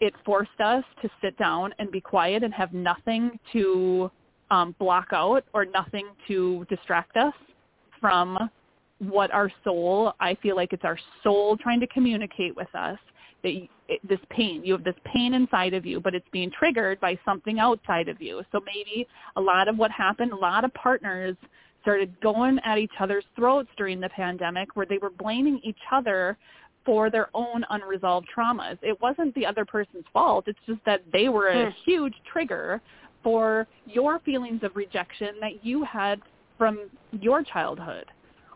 It 0.00 0.12
forced 0.24 0.60
us 0.62 0.84
to 1.00 1.08
sit 1.22 1.36
down 1.38 1.72
and 1.78 1.90
be 1.90 2.00
quiet 2.00 2.42
and 2.42 2.52
have 2.52 2.72
nothing 2.72 3.38
to 3.52 4.10
um, 4.50 4.74
block 4.78 5.08
out 5.12 5.44
or 5.54 5.64
nothing 5.64 6.08
to 6.28 6.66
distract 6.68 7.16
us 7.16 7.34
from 8.00 8.50
what 9.08 9.32
our 9.32 9.50
soul, 9.64 10.12
I 10.20 10.36
feel 10.42 10.56
like 10.56 10.72
it's 10.72 10.84
our 10.84 10.98
soul 11.22 11.56
trying 11.56 11.80
to 11.80 11.86
communicate 11.88 12.54
with 12.54 12.72
us 12.74 12.98
that 13.42 13.50
you, 13.50 13.68
it, 13.88 14.00
this 14.08 14.20
pain, 14.30 14.62
you 14.64 14.72
have 14.72 14.84
this 14.84 14.94
pain 15.12 15.34
inside 15.34 15.74
of 15.74 15.84
you, 15.84 16.00
but 16.00 16.14
it's 16.14 16.26
being 16.32 16.50
triggered 16.56 17.00
by 17.00 17.18
something 17.24 17.58
outside 17.58 18.08
of 18.08 18.22
you. 18.22 18.42
So 18.52 18.60
maybe 18.64 19.06
a 19.36 19.40
lot 19.40 19.68
of 19.68 19.76
what 19.76 19.90
happened, 19.90 20.32
a 20.32 20.36
lot 20.36 20.64
of 20.64 20.72
partners 20.74 21.36
started 21.82 22.14
going 22.20 22.60
at 22.64 22.78
each 22.78 22.92
other's 23.00 23.24
throats 23.34 23.68
during 23.76 23.98
the 23.98 24.08
pandemic 24.10 24.76
where 24.76 24.86
they 24.86 24.98
were 24.98 25.10
blaming 25.10 25.60
each 25.64 25.80
other 25.90 26.38
for 26.84 27.10
their 27.10 27.28
own 27.34 27.64
unresolved 27.70 28.28
traumas. 28.36 28.78
It 28.82 29.00
wasn't 29.00 29.34
the 29.34 29.46
other 29.46 29.64
person's 29.64 30.04
fault. 30.12 30.44
It's 30.46 30.58
just 30.66 30.80
that 30.86 31.02
they 31.12 31.28
were 31.28 31.48
a 31.48 31.70
hmm. 31.70 31.76
huge 31.84 32.14
trigger 32.32 32.80
for 33.22 33.66
your 33.86 34.20
feelings 34.20 34.60
of 34.62 34.76
rejection 34.76 35.34
that 35.40 35.64
you 35.64 35.84
had 35.84 36.20
from 36.56 36.88
your 37.12 37.42
childhood 37.42 38.06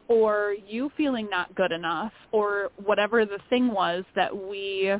or 0.08 0.54
you 0.66 0.90
feeling 0.96 1.28
not 1.30 1.54
good 1.54 1.72
enough 1.72 2.12
or 2.32 2.70
whatever 2.84 3.24
the 3.24 3.38
thing 3.50 3.68
was 3.68 4.04
that 4.14 4.34
we 4.34 4.92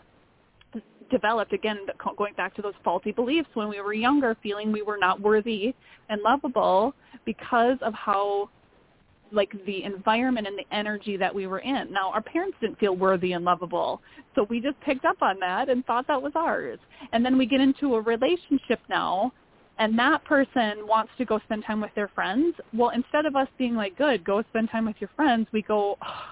developed 1.10 1.52
again 1.52 1.78
going 2.16 2.34
back 2.34 2.54
to 2.54 2.62
those 2.62 2.74
faulty 2.82 3.12
beliefs 3.12 3.48
when 3.54 3.68
we 3.68 3.80
were 3.80 3.94
younger 3.94 4.36
feeling 4.42 4.72
we 4.72 4.82
were 4.82 4.98
not 4.98 5.20
worthy 5.20 5.74
and 6.08 6.20
lovable 6.22 6.94
because 7.24 7.78
of 7.82 7.94
how 7.94 8.48
like 9.32 9.52
the 9.66 9.82
environment 9.82 10.46
and 10.46 10.56
the 10.56 10.74
energy 10.74 11.16
that 11.16 11.34
we 11.34 11.46
were 11.46 11.58
in. 11.60 11.92
Now 11.92 12.10
our 12.10 12.22
parents 12.22 12.56
didn't 12.60 12.78
feel 12.78 12.96
worthy 12.96 13.32
and 13.32 13.44
lovable, 13.44 14.00
so 14.34 14.46
we 14.48 14.60
just 14.60 14.80
picked 14.80 15.04
up 15.04 15.20
on 15.20 15.38
that 15.40 15.68
and 15.68 15.84
thought 15.86 16.06
that 16.08 16.20
was 16.20 16.32
ours. 16.34 16.78
And 17.12 17.24
then 17.24 17.36
we 17.36 17.46
get 17.46 17.60
into 17.60 17.96
a 17.96 18.00
relationship 18.00 18.80
now 18.88 19.32
and 19.78 19.98
that 19.98 20.24
person 20.24 20.86
wants 20.86 21.12
to 21.18 21.24
go 21.24 21.38
spend 21.44 21.64
time 21.64 21.80
with 21.80 21.94
their 21.94 22.08
friends. 22.08 22.56
Well, 22.72 22.90
instead 22.90 23.26
of 23.26 23.36
us 23.36 23.48
being 23.58 23.74
like, 23.74 23.96
good, 23.96 24.24
go 24.24 24.42
spend 24.50 24.70
time 24.70 24.86
with 24.86 24.96
your 25.00 25.10
friends, 25.14 25.46
we 25.52 25.62
go, 25.62 25.98
oh, 26.02 26.22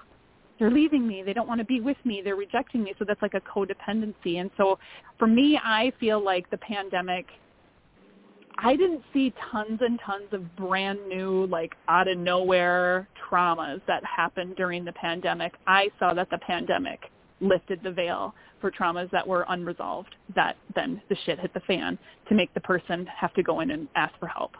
they're 0.58 0.70
leaving 0.70 1.06
me. 1.06 1.22
They 1.22 1.32
don't 1.34 1.48
want 1.48 1.58
to 1.58 1.64
be 1.64 1.80
with 1.80 1.98
me. 2.04 2.22
They're 2.24 2.36
rejecting 2.36 2.82
me. 2.82 2.94
So 2.98 3.04
that's 3.04 3.20
like 3.20 3.34
a 3.34 3.40
codependency. 3.40 4.36
And 4.40 4.50
so 4.56 4.78
for 5.18 5.26
me, 5.26 5.58
I 5.62 5.92
feel 6.00 6.24
like 6.24 6.48
the 6.50 6.58
pandemic, 6.58 7.26
I 8.56 8.76
didn't 8.76 9.02
see 9.12 9.34
tons 9.50 9.80
and 9.82 10.00
tons 10.06 10.32
of 10.32 10.56
brand 10.56 11.00
new, 11.08 11.46
like 11.46 11.74
out 11.88 12.08
of 12.08 12.16
nowhere 12.16 13.08
traumas 13.30 13.82
that 13.88 14.02
happened 14.04 14.56
during 14.56 14.84
the 14.84 14.92
pandemic. 14.92 15.54
I 15.66 15.90
saw 15.98 16.14
that 16.14 16.30
the 16.30 16.38
pandemic 16.38 17.10
lifted 17.44 17.80
the 17.82 17.90
veil 17.90 18.34
for 18.60 18.70
traumas 18.70 19.10
that 19.10 19.26
were 19.26 19.44
unresolved 19.48 20.14
that 20.34 20.56
then 20.74 21.00
the 21.08 21.16
shit 21.24 21.38
hit 21.38 21.52
the 21.54 21.60
fan 21.60 21.98
to 22.28 22.34
make 22.34 22.52
the 22.54 22.60
person 22.60 23.06
have 23.06 23.32
to 23.34 23.42
go 23.42 23.60
in 23.60 23.70
and 23.70 23.88
ask 23.94 24.14
for 24.18 24.26
help. 24.26 24.52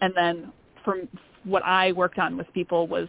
And 0.00 0.12
then 0.16 0.52
from 0.84 1.08
what 1.44 1.64
I 1.64 1.92
worked 1.92 2.18
on 2.18 2.36
with 2.36 2.46
people 2.52 2.86
was 2.86 3.08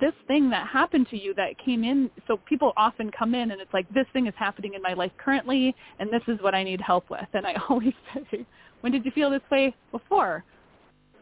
this 0.00 0.14
thing 0.26 0.50
that 0.50 0.66
happened 0.66 1.08
to 1.10 1.16
you 1.16 1.34
that 1.34 1.56
came 1.64 1.84
in. 1.84 2.10
So 2.26 2.38
people 2.48 2.72
often 2.76 3.10
come 3.10 3.34
in 3.34 3.52
and 3.52 3.60
it's 3.60 3.72
like 3.72 3.88
this 3.94 4.06
thing 4.12 4.26
is 4.26 4.34
happening 4.36 4.74
in 4.74 4.82
my 4.82 4.94
life 4.94 5.12
currently 5.18 5.74
and 5.98 6.10
this 6.10 6.22
is 6.26 6.40
what 6.40 6.54
I 6.54 6.64
need 6.64 6.80
help 6.80 7.10
with. 7.10 7.28
And 7.32 7.46
I 7.46 7.54
always 7.68 7.94
say 8.30 8.46
when 8.80 8.92
did 8.92 9.04
you 9.04 9.10
feel 9.12 9.30
this 9.30 9.42
way 9.50 9.74
before 9.92 10.44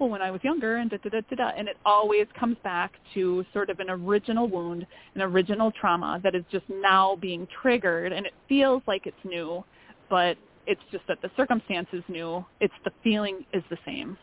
when 0.08 0.22
I 0.22 0.30
was 0.30 0.42
younger, 0.42 0.76
and 0.76 0.90
da 0.90 0.98
da 0.98 1.10
da 1.10 1.20
da 1.28 1.36
da. 1.36 1.50
And 1.56 1.68
it 1.68 1.76
always 1.84 2.26
comes 2.38 2.56
back 2.62 2.92
to 3.14 3.44
sort 3.52 3.70
of 3.70 3.80
an 3.80 3.90
original 3.90 4.48
wound, 4.48 4.86
an 5.14 5.22
original 5.22 5.72
trauma 5.72 6.20
that 6.22 6.34
is 6.34 6.44
just 6.50 6.64
now 6.68 7.16
being 7.20 7.46
triggered, 7.62 8.12
and 8.12 8.26
it 8.26 8.32
feels 8.48 8.82
like 8.86 9.06
it's 9.06 9.16
new, 9.24 9.64
but 10.08 10.36
it's 10.66 10.80
just 10.90 11.06
that 11.08 11.20
the 11.22 11.30
circumstance 11.36 11.88
is 11.92 12.02
new. 12.08 12.44
It's 12.60 12.74
the 12.84 12.92
feeling 13.02 13.44
is 13.52 13.62
the 13.70 13.78
same. 13.84 14.16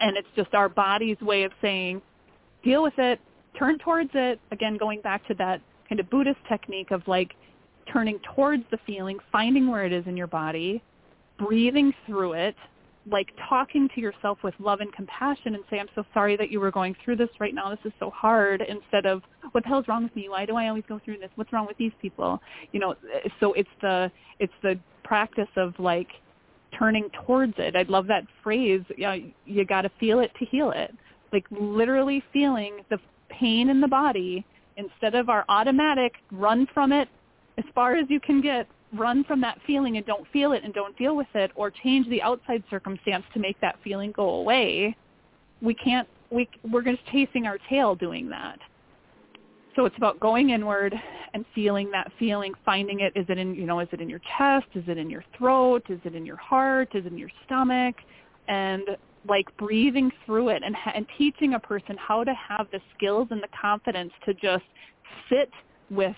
And 0.00 0.16
it's 0.16 0.28
just 0.36 0.52
our 0.54 0.68
body's 0.68 1.18
way 1.20 1.44
of 1.44 1.52
saying, 1.62 2.02
deal 2.62 2.82
with 2.82 2.98
it, 2.98 3.18
turn 3.58 3.78
towards 3.78 4.10
it. 4.14 4.38
Again, 4.50 4.76
going 4.76 5.00
back 5.00 5.26
to 5.28 5.34
that 5.34 5.62
kind 5.88 6.00
of 6.00 6.10
Buddhist 6.10 6.38
technique 6.48 6.90
of 6.90 7.02
like 7.06 7.32
turning 7.90 8.18
towards 8.34 8.64
the 8.70 8.78
feeling, 8.86 9.18
finding 9.32 9.68
where 9.68 9.86
it 9.86 9.92
is 9.92 10.06
in 10.06 10.16
your 10.16 10.26
body, 10.26 10.82
breathing 11.38 11.92
through 12.06 12.34
it, 12.34 12.56
like 13.10 13.28
talking 13.48 13.88
to 13.94 14.00
yourself 14.00 14.38
with 14.42 14.54
love 14.58 14.80
and 14.80 14.92
compassion 14.92 15.54
and 15.54 15.62
say, 15.70 15.78
I'm 15.78 15.88
so 15.94 16.04
sorry 16.12 16.36
that 16.36 16.50
you 16.50 16.58
were 16.58 16.70
going 16.70 16.96
through 17.04 17.16
this 17.16 17.28
right 17.38 17.54
now. 17.54 17.70
This 17.70 17.78
is 17.84 17.92
so 18.00 18.10
hard 18.10 18.62
instead 18.62 19.06
of 19.06 19.22
what 19.52 19.62
the 19.62 19.68
hell's 19.68 19.86
wrong 19.86 20.02
with 20.02 20.16
me? 20.16 20.28
Why 20.28 20.44
do 20.44 20.56
I 20.56 20.68
always 20.68 20.84
go 20.88 21.00
through 21.04 21.18
this? 21.18 21.30
What's 21.36 21.52
wrong 21.52 21.66
with 21.66 21.76
these 21.76 21.92
people? 22.02 22.40
You 22.72 22.80
know, 22.80 22.90
eh, 23.14 23.28
so 23.38 23.52
it's 23.52 23.68
the, 23.80 24.10
it's 24.40 24.52
the 24.62 24.78
practice 25.04 25.48
of 25.56 25.74
like 25.78 26.08
turning 26.76 27.08
towards 27.24 27.54
it. 27.58 27.76
I 27.76 27.82
love 27.82 28.06
that 28.08 28.24
phrase. 28.42 28.82
You, 28.96 29.06
know, 29.06 29.20
you 29.44 29.64
got 29.64 29.82
to 29.82 29.90
feel 30.00 30.20
it 30.20 30.32
to 30.38 30.44
heal 30.44 30.72
it. 30.72 30.92
Like 31.32 31.44
literally 31.50 32.22
feeling 32.32 32.80
the 32.90 32.98
pain 33.28 33.70
in 33.70 33.80
the 33.80 33.88
body 33.88 34.44
instead 34.76 35.14
of 35.14 35.28
our 35.28 35.44
automatic 35.48 36.14
run 36.32 36.66
from 36.74 36.92
it 36.92 37.08
as 37.58 37.64
far 37.74 37.96
as 37.96 38.06
you 38.08 38.20
can 38.20 38.40
get 38.40 38.66
run 38.94 39.24
from 39.24 39.40
that 39.40 39.58
feeling 39.66 39.96
and 39.96 40.06
don't 40.06 40.26
feel 40.32 40.52
it 40.52 40.62
and 40.64 40.72
don't 40.72 40.96
deal 40.96 41.16
with 41.16 41.26
it 41.34 41.50
or 41.54 41.70
change 41.70 42.08
the 42.08 42.22
outside 42.22 42.62
circumstance 42.70 43.24
to 43.34 43.40
make 43.40 43.60
that 43.60 43.76
feeling 43.82 44.12
go 44.12 44.30
away, 44.30 44.96
we 45.60 45.74
can't 45.74 46.08
we 46.30 46.48
we're 46.70 46.82
just 46.82 47.04
chasing 47.12 47.46
our 47.46 47.58
tail 47.68 47.94
doing 47.94 48.28
that. 48.28 48.58
So 49.74 49.84
it's 49.84 49.96
about 49.98 50.18
going 50.20 50.50
inward 50.50 50.94
and 51.34 51.44
feeling 51.54 51.90
that 51.90 52.10
feeling, 52.18 52.54
finding 52.64 53.00
it. 53.00 53.12
Is 53.14 53.26
it 53.28 53.38
in 53.38 53.54
you 53.54 53.66
know? 53.66 53.80
Is 53.80 53.88
it 53.92 54.00
in 54.00 54.08
your 54.08 54.20
chest? 54.38 54.66
Is 54.74 54.84
it 54.88 54.98
in 54.98 55.10
your 55.10 55.24
throat? 55.36 55.84
Is 55.88 56.00
it 56.04 56.14
in 56.14 56.24
your 56.24 56.36
heart? 56.36 56.88
Is 56.94 57.04
it 57.04 57.12
in 57.12 57.18
your 57.18 57.30
stomach? 57.44 57.96
And 58.48 58.84
like 59.28 59.54
breathing 59.56 60.10
through 60.24 60.50
it 60.50 60.62
and, 60.64 60.76
and 60.94 61.06
teaching 61.18 61.54
a 61.54 61.58
person 61.58 61.96
how 61.98 62.24
to 62.24 62.32
have 62.34 62.68
the 62.72 62.80
skills 62.96 63.28
and 63.30 63.42
the 63.42 63.48
confidence 63.60 64.12
to 64.24 64.34
just 64.34 64.64
sit 65.28 65.50
with 65.90 66.16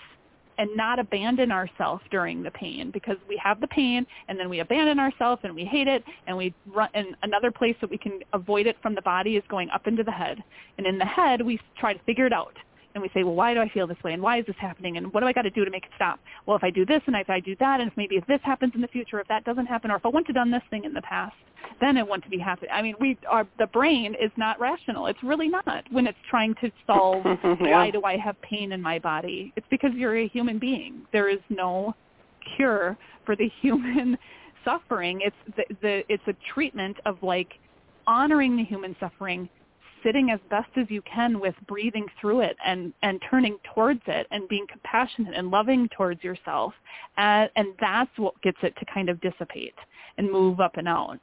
and 0.58 0.68
not 0.76 0.98
abandon 0.98 1.50
ourselves 1.52 2.02
during 2.10 2.42
the 2.42 2.50
pain 2.50 2.90
because 2.90 3.16
we 3.28 3.40
have 3.42 3.60
the 3.60 3.66
pain 3.68 4.06
and 4.28 4.38
then 4.38 4.48
we 4.48 4.60
abandon 4.60 4.98
ourselves 4.98 5.40
and 5.44 5.54
we 5.54 5.64
hate 5.64 5.88
it 5.88 6.04
and 6.26 6.36
we 6.36 6.52
run 6.66 6.88
and 6.94 7.16
another 7.22 7.50
place 7.50 7.76
that 7.80 7.90
we 7.90 7.98
can 7.98 8.20
avoid 8.32 8.66
it 8.66 8.76
from 8.82 8.94
the 8.94 9.02
body 9.02 9.36
is 9.36 9.44
going 9.48 9.70
up 9.70 9.86
into 9.86 10.02
the 10.02 10.12
head. 10.12 10.42
And 10.76 10.86
in 10.86 10.98
the 10.98 11.04
head 11.04 11.40
we 11.42 11.60
try 11.78 11.92
to 11.92 12.04
figure 12.04 12.26
it 12.26 12.32
out 12.32 12.56
and 12.94 13.02
we 13.02 13.10
say, 13.14 13.22
well, 13.22 13.34
why 13.34 13.54
do 13.54 13.60
I 13.60 13.68
feel 13.68 13.86
this 13.86 14.02
way, 14.02 14.12
and 14.12 14.22
why 14.22 14.38
is 14.38 14.46
this 14.46 14.56
happening, 14.58 14.96
and 14.96 15.12
what 15.12 15.20
do 15.20 15.26
I 15.26 15.32
got 15.32 15.42
to 15.42 15.50
do 15.50 15.64
to 15.64 15.70
make 15.70 15.84
it 15.84 15.90
stop? 15.96 16.18
Well, 16.46 16.56
if 16.56 16.64
I 16.64 16.70
do 16.70 16.84
this, 16.84 17.00
and 17.06 17.14
if 17.16 17.30
I 17.30 17.40
do 17.40 17.54
that, 17.60 17.80
and 17.80 17.90
if 17.90 17.96
maybe 17.96 18.16
if 18.16 18.26
this 18.26 18.40
happens 18.42 18.72
in 18.74 18.80
the 18.80 18.88
future, 18.88 19.20
if 19.20 19.28
that 19.28 19.44
doesn't 19.44 19.66
happen, 19.66 19.90
or 19.90 19.96
if 19.96 20.06
I 20.06 20.08
wouldn't 20.08 20.26
have 20.26 20.34
done 20.34 20.50
this 20.50 20.62
thing 20.70 20.84
in 20.84 20.94
the 20.94 21.02
past, 21.02 21.34
then 21.80 21.96
it 21.96 22.08
wouldn't 22.08 22.30
be 22.30 22.38
happening. 22.38 22.70
I 22.72 22.82
mean, 22.82 22.94
we 23.00 23.16
are 23.28 23.46
the 23.58 23.66
brain 23.66 24.14
is 24.14 24.30
not 24.36 24.58
rational. 24.58 25.06
It's 25.06 25.22
really 25.22 25.48
not 25.48 25.64
when 25.90 26.06
it's 26.06 26.18
trying 26.28 26.54
to 26.60 26.70
solve 26.86 27.24
yeah. 27.44 27.54
why 27.60 27.90
do 27.90 28.02
I 28.04 28.16
have 28.16 28.40
pain 28.42 28.72
in 28.72 28.82
my 28.82 28.98
body. 28.98 29.52
It's 29.56 29.66
because 29.70 29.90
you're 29.94 30.16
a 30.16 30.28
human 30.28 30.58
being. 30.58 31.02
There 31.12 31.28
is 31.28 31.40
no 31.50 31.94
cure 32.56 32.96
for 33.24 33.36
the 33.36 33.50
human 33.60 34.16
suffering. 34.64 35.20
It's 35.22 35.56
the, 35.56 35.74
the 35.82 36.02
it's 36.08 36.22
a 36.26 36.34
treatment 36.52 36.96
of 37.06 37.22
like 37.22 37.52
honoring 38.06 38.56
the 38.56 38.64
human 38.64 38.96
suffering 38.98 39.48
sitting 40.02 40.30
as 40.30 40.40
best 40.50 40.70
as 40.76 40.86
you 40.88 41.02
can 41.02 41.40
with 41.40 41.54
breathing 41.66 42.06
through 42.20 42.40
it 42.40 42.56
and, 42.64 42.92
and 43.02 43.20
turning 43.30 43.58
towards 43.74 44.02
it 44.06 44.26
and 44.30 44.48
being 44.48 44.66
compassionate 44.70 45.34
and 45.34 45.50
loving 45.50 45.88
towards 45.96 46.22
yourself. 46.22 46.72
And, 47.16 47.50
and 47.56 47.68
that's 47.80 48.10
what 48.16 48.40
gets 48.42 48.58
it 48.62 48.74
to 48.78 48.84
kind 48.92 49.08
of 49.08 49.20
dissipate 49.20 49.74
and 50.16 50.30
move 50.30 50.60
up 50.60 50.76
and 50.76 50.88
out. 50.88 51.18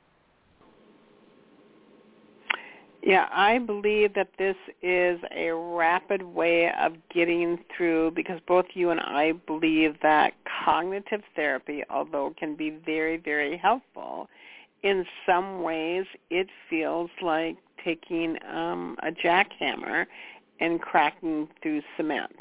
Yeah, 3.05 3.27
I 3.31 3.59
believe 3.59 4.15
that 4.15 4.29
this 4.39 4.55
is 4.81 5.19
a 5.31 5.51
rapid 5.51 6.23
way 6.23 6.71
of 6.81 6.93
getting 7.13 7.59
through 7.77 8.11
because 8.15 8.39
both 8.47 8.65
you 8.73 8.89
and 8.89 8.99
I 8.99 9.33
believe 9.45 9.95
that 10.01 10.33
cognitive 10.65 11.21
therapy, 11.35 11.83
although 11.91 12.27
it 12.27 12.37
can 12.37 12.55
be 12.55 12.71
very, 12.83 13.17
very 13.17 13.57
helpful, 13.57 14.27
in 14.81 15.05
some 15.23 15.61
ways 15.61 16.05
it 16.31 16.47
feels 16.67 17.11
like 17.21 17.57
taking 17.83 18.37
um, 18.51 18.97
a 19.03 19.11
jackhammer 19.11 20.05
and 20.59 20.81
cracking 20.81 21.47
through 21.61 21.81
cement. 21.97 22.35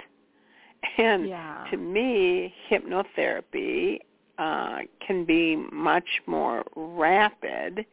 And 0.99 1.28
yeah. 1.28 1.64
to 1.70 1.76
me, 1.76 2.55
hypnotherapy 2.70 3.99
uh, 4.39 4.78
can 5.07 5.24
be 5.24 5.57
much 5.72 6.20
more 6.26 6.64
rapid. 6.76 7.87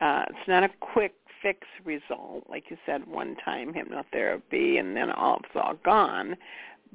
Uh, 0.00 0.24
it's 0.28 0.48
not 0.48 0.62
a 0.62 0.70
quick 0.80 1.14
fix 1.42 1.66
result, 1.84 2.44
like 2.48 2.64
you 2.70 2.76
said, 2.84 3.06
one 3.06 3.36
time 3.44 3.72
hypnotherapy 3.72 4.78
and 4.78 4.96
then 4.96 5.10
all 5.10 5.40
it's 5.42 5.54
all 5.54 5.74
gone. 5.84 6.36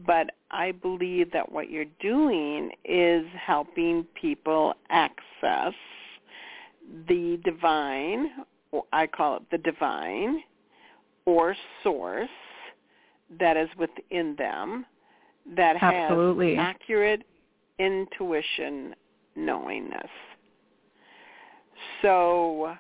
But 0.06 0.32
I 0.52 0.74
believe 0.74 1.32
that 1.32 1.52
what 1.52 1.70
you're 1.70 1.86
doing 2.00 2.72
is 2.84 3.26
helping 3.34 4.06
people 4.20 4.74
access 4.90 5.74
the 7.08 7.40
divine 7.44 8.30
I 8.92 9.08
call 9.08 9.38
it 9.38 9.44
the 9.52 9.58
divine 9.58 10.42
or 11.26 11.56
source 11.84 12.30
that 13.40 13.58
is 13.58 13.70
within 13.78 14.36
them 14.38 14.86
that 15.56 15.82
Absolutely. 15.82 16.56
has 16.56 16.76
accurate 16.76 17.24
intuition 17.80 18.96
knowingness. 19.36 20.10
So 22.02 22.76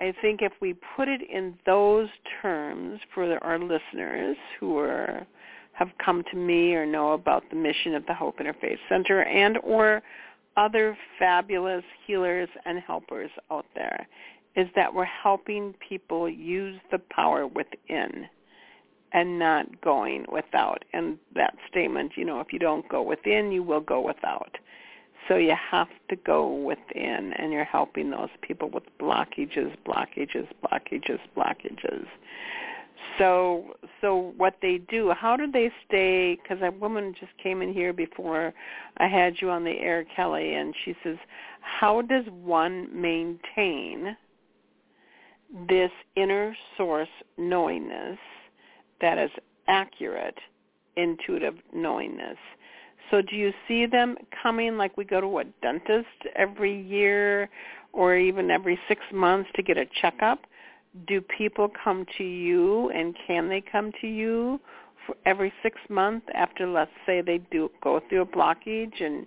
I 0.00 0.12
think 0.20 0.40
if 0.42 0.52
we 0.60 0.74
put 0.96 1.08
it 1.08 1.20
in 1.30 1.54
those 1.64 2.08
terms 2.40 3.00
for 3.14 3.38
our 3.42 3.58
listeners 3.58 4.36
who 4.58 4.78
are 4.78 5.26
have 5.74 5.88
come 6.04 6.22
to 6.30 6.36
me 6.36 6.74
or 6.74 6.84
know 6.84 7.12
about 7.12 7.42
the 7.48 7.56
mission 7.56 7.94
of 7.94 8.04
the 8.06 8.12
Hope 8.12 8.38
Interfaith 8.38 8.78
Center 8.90 9.22
and 9.22 9.58
or 9.64 10.02
other 10.56 10.96
fabulous 11.18 11.82
healers 12.06 12.48
and 12.66 12.78
helpers 12.80 13.30
out 13.50 13.64
there 13.74 14.06
is 14.56 14.68
that 14.76 14.92
we're 14.92 15.04
helping 15.04 15.74
people 15.86 16.28
use 16.28 16.78
the 16.90 16.98
power 16.98 17.46
within 17.46 18.28
and 19.12 19.38
not 19.38 19.80
going 19.82 20.24
without. 20.30 20.84
And 20.92 21.18
that 21.34 21.54
statement, 21.68 22.12
you 22.16 22.24
know, 22.24 22.40
if 22.40 22.52
you 22.52 22.58
don't 22.58 22.88
go 22.88 23.02
within, 23.02 23.52
you 23.52 23.62
will 23.62 23.80
go 23.80 24.00
without. 24.00 24.56
So 25.28 25.36
you 25.36 25.54
have 25.70 25.88
to 26.10 26.16
go 26.16 26.52
within 26.52 27.32
and 27.38 27.52
you're 27.52 27.64
helping 27.64 28.10
those 28.10 28.30
people 28.40 28.68
with 28.70 28.82
blockages, 29.00 29.74
blockages, 29.86 30.48
blockages, 30.64 31.20
blockages. 31.36 32.06
So 33.18 33.76
so 34.00 34.32
what 34.36 34.56
they 34.62 34.78
do, 34.88 35.12
how 35.12 35.36
do 35.36 35.50
they 35.50 35.70
stay 35.86 36.38
cuz 36.48 36.58
a 36.62 36.70
woman 36.70 37.14
just 37.18 37.36
came 37.38 37.62
in 37.62 37.72
here 37.72 37.92
before 37.92 38.52
I 38.96 39.06
had 39.06 39.40
you 39.40 39.50
on 39.50 39.64
the 39.64 39.78
air 39.78 40.04
Kelly 40.04 40.54
and 40.54 40.74
she 40.84 40.96
says, 41.02 41.18
"How 41.60 42.02
does 42.02 42.26
one 42.30 42.88
maintain 42.92 44.16
this 45.68 45.90
inner 46.16 46.56
source 46.76 47.08
knowingness 47.36 48.18
that 49.00 49.18
is 49.18 49.30
accurate 49.68 50.38
intuitive 50.96 51.54
knowingness. 51.74 52.36
So 53.10 53.20
do 53.20 53.36
you 53.36 53.52
see 53.68 53.86
them 53.86 54.16
coming 54.42 54.76
like 54.76 54.96
we 54.96 55.04
go 55.04 55.20
to 55.20 55.38
a 55.38 55.44
dentist 55.62 56.06
every 56.34 56.80
year 56.82 57.48
or 57.92 58.16
even 58.16 58.50
every 58.50 58.78
six 58.88 59.02
months 59.12 59.50
to 59.56 59.62
get 59.62 59.76
a 59.76 59.86
checkup? 60.00 60.40
Do 61.06 61.20
people 61.20 61.70
come 61.82 62.06
to 62.18 62.24
you 62.24 62.90
and 62.90 63.16
can 63.26 63.48
they 63.48 63.60
come 63.60 63.92
to 64.00 64.06
you 64.06 64.60
for 65.06 65.16
every 65.26 65.52
six 65.62 65.78
months 65.88 66.26
after 66.34 66.66
let's 66.66 66.90
say 67.06 67.20
they 67.20 67.38
do 67.50 67.70
go 67.82 68.00
through 68.08 68.22
a 68.22 68.26
blockage 68.26 69.02
and 69.02 69.26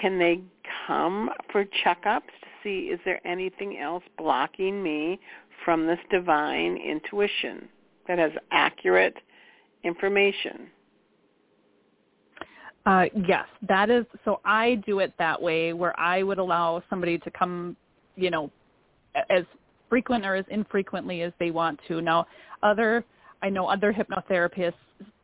can 0.00 0.18
they 0.18 0.40
come 0.86 1.30
for 1.50 1.64
checkups 1.84 2.22
to 2.22 2.48
see 2.62 2.90
is 2.92 3.00
there 3.04 3.20
anything 3.26 3.78
else 3.78 4.02
blocking 4.18 4.82
me 4.82 5.20
from 5.64 5.86
this 5.86 5.98
divine 6.10 6.76
intuition 6.76 7.68
that 8.08 8.18
has 8.18 8.32
accurate 8.50 9.16
information? 9.84 10.68
Uh, 12.84 13.04
yes, 13.28 13.46
that 13.68 13.90
is. 13.90 14.04
So 14.24 14.40
I 14.44 14.76
do 14.86 14.98
it 14.98 15.12
that 15.18 15.40
way, 15.40 15.72
where 15.72 15.98
I 16.00 16.24
would 16.24 16.38
allow 16.38 16.82
somebody 16.90 17.16
to 17.18 17.30
come, 17.30 17.76
you 18.16 18.30
know, 18.30 18.50
as 19.30 19.44
frequent 19.88 20.26
or 20.26 20.34
as 20.34 20.44
infrequently 20.50 21.22
as 21.22 21.32
they 21.38 21.52
want 21.52 21.78
to. 21.86 22.00
Now, 22.00 22.26
other 22.62 23.04
I 23.42 23.50
know 23.50 23.66
other 23.66 23.92
hypnotherapists 23.92 24.74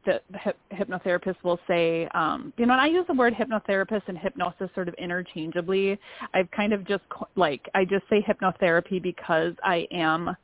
that 0.08 0.56
hypnotherapists 0.72 1.42
will 1.44 1.60
say, 1.68 2.08
um, 2.14 2.52
you 2.56 2.66
know, 2.66 2.72
and 2.72 2.80
I 2.80 2.86
use 2.86 3.06
the 3.06 3.14
word 3.14 3.34
hypnotherapist 3.34 4.02
and 4.08 4.18
hypnosis 4.18 4.70
sort 4.74 4.88
of 4.88 4.94
interchangeably. 4.94 5.98
I've 6.34 6.50
kind 6.50 6.72
of 6.72 6.86
just 6.86 7.04
like 7.36 7.68
I 7.74 7.84
just 7.84 8.04
say 8.08 8.24
hypnotherapy 8.26 9.02
because 9.02 9.52
I 9.62 9.86
am 9.92 10.34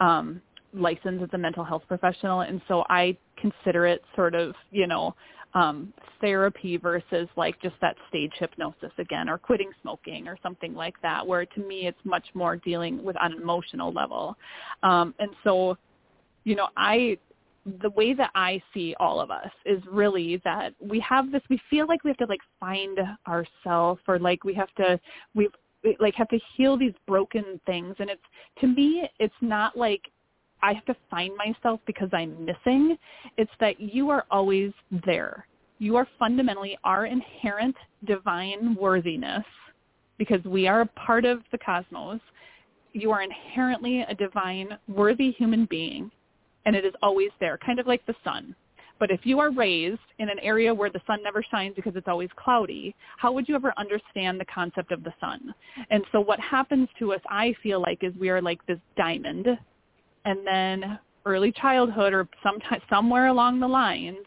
um, 0.00 0.42
licensed 0.72 1.22
as 1.22 1.30
a 1.32 1.38
mental 1.38 1.64
health 1.64 1.82
professional, 1.88 2.40
and 2.40 2.60
so 2.68 2.84
I 2.90 3.16
consider 3.36 3.86
it 3.86 4.02
sort 4.14 4.34
of, 4.34 4.54
you 4.70 4.86
know, 4.86 5.14
um, 5.54 5.92
therapy 6.20 6.76
versus 6.76 7.28
like 7.36 7.60
just 7.62 7.76
that 7.80 7.96
stage 8.08 8.32
hypnosis 8.38 8.90
again, 8.98 9.28
or 9.28 9.38
quitting 9.38 9.70
smoking 9.82 10.26
or 10.28 10.36
something 10.42 10.74
like 10.74 10.94
that. 11.02 11.26
Where 11.26 11.46
to 11.46 11.60
me, 11.60 11.86
it's 11.86 11.98
much 12.04 12.26
more 12.34 12.56
dealing 12.56 13.02
with 13.02 13.16
on 13.16 13.32
an 13.32 13.40
emotional 13.40 13.92
level, 13.92 14.36
um, 14.82 15.14
and 15.18 15.30
so, 15.44 15.78
you 16.44 16.56
know, 16.56 16.68
I 16.76 17.18
the 17.80 17.90
way 17.90 18.12
that 18.14 18.30
I 18.34 18.62
see 18.72 18.94
all 19.00 19.20
of 19.20 19.30
us 19.30 19.50
is 19.64 19.82
really 19.90 20.40
that 20.44 20.74
we 20.80 21.00
have 21.00 21.32
this 21.32 21.42
we 21.48 21.60
feel 21.70 21.86
like 21.86 22.04
we 22.04 22.10
have 22.10 22.18
to 22.18 22.26
like 22.26 22.40
find 22.60 22.98
ourselves 23.26 24.00
or 24.06 24.18
like 24.18 24.44
we 24.44 24.54
have 24.54 24.72
to 24.76 25.00
we 25.34 25.48
like 26.00 26.14
have 26.14 26.28
to 26.28 26.38
heal 26.56 26.76
these 26.76 26.92
broken 27.06 27.60
things 27.66 27.94
and 27.98 28.10
it's 28.10 28.22
to 28.60 28.66
me 28.66 29.08
it's 29.18 29.34
not 29.40 29.76
like 29.76 30.02
I 30.62 30.72
have 30.72 30.84
to 30.86 30.96
find 31.10 31.32
myself 31.36 31.80
because 31.86 32.08
I'm 32.14 32.42
missing. 32.42 32.96
It's 33.36 33.50
that 33.60 33.78
you 33.78 34.08
are 34.08 34.24
always 34.30 34.72
there. 35.04 35.46
You 35.78 35.96
are 35.96 36.08
fundamentally 36.18 36.78
our 36.84 37.04
inherent 37.04 37.76
divine 38.06 38.74
worthiness 38.74 39.44
because 40.16 40.42
we 40.44 40.66
are 40.66 40.80
a 40.80 40.86
part 40.86 41.26
of 41.26 41.40
the 41.52 41.58
cosmos. 41.58 42.20
You 42.94 43.10
are 43.10 43.20
inherently 43.20 44.06
a 44.08 44.14
divine, 44.14 44.68
worthy 44.88 45.32
human 45.32 45.66
being, 45.66 46.10
and 46.66 46.74
it 46.76 46.84
is 46.84 46.94
always 47.02 47.30
there, 47.40 47.58
kind 47.58 47.78
of 47.78 47.86
like 47.86 48.04
the 48.06 48.14
sun. 48.24 48.54
But 49.00 49.10
if 49.10 49.20
you 49.24 49.40
are 49.40 49.50
raised 49.50 49.98
in 50.18 50.28
an 50.28 50.38
area 50.40 50.72
where 50.72 50.90
the 50.90 51.00
sun 51.06 51.18
never 51.22 51.44
shines 51.50 51.74
because 51.74 51.96
it's 51.96 52.08
always 52.08 52.30
cloudy, 52.36 52.94
how 53.18 53.32
would 53.32 53.48
you 53.48 53.54
ever 53.56 53.74
understand 53.76 54.38
the 54.38 54.44
concept 54.44 54.92
of 54.92 55.02
the 55.02 55.12
sun? 55.20 55.52
And 55.90 56.04
so 56.12 56.20
what 56.20 56.38
happens 56.38 56.88
to 57.00 57.12
us, 57.12 57.20
I 57.28 57.54
feel 57.62 57.80
like, 57.80 58.04
is 58.04 58.14
we 58.18 58.30
are 58.30 58.40
like 58.40 58.64
this 58.66 58.78
diamond 58.96 59.48
and 60.24 60.46
then 60.46 60.98
early 61.26 61.52
childhood 61.52 62.12
or 62.12 62.28
sometime 62.42 62.80
somewhere 62.88 63.26
along 63.26 63.60
the 63.60 63.68
lines, 63.68 64.26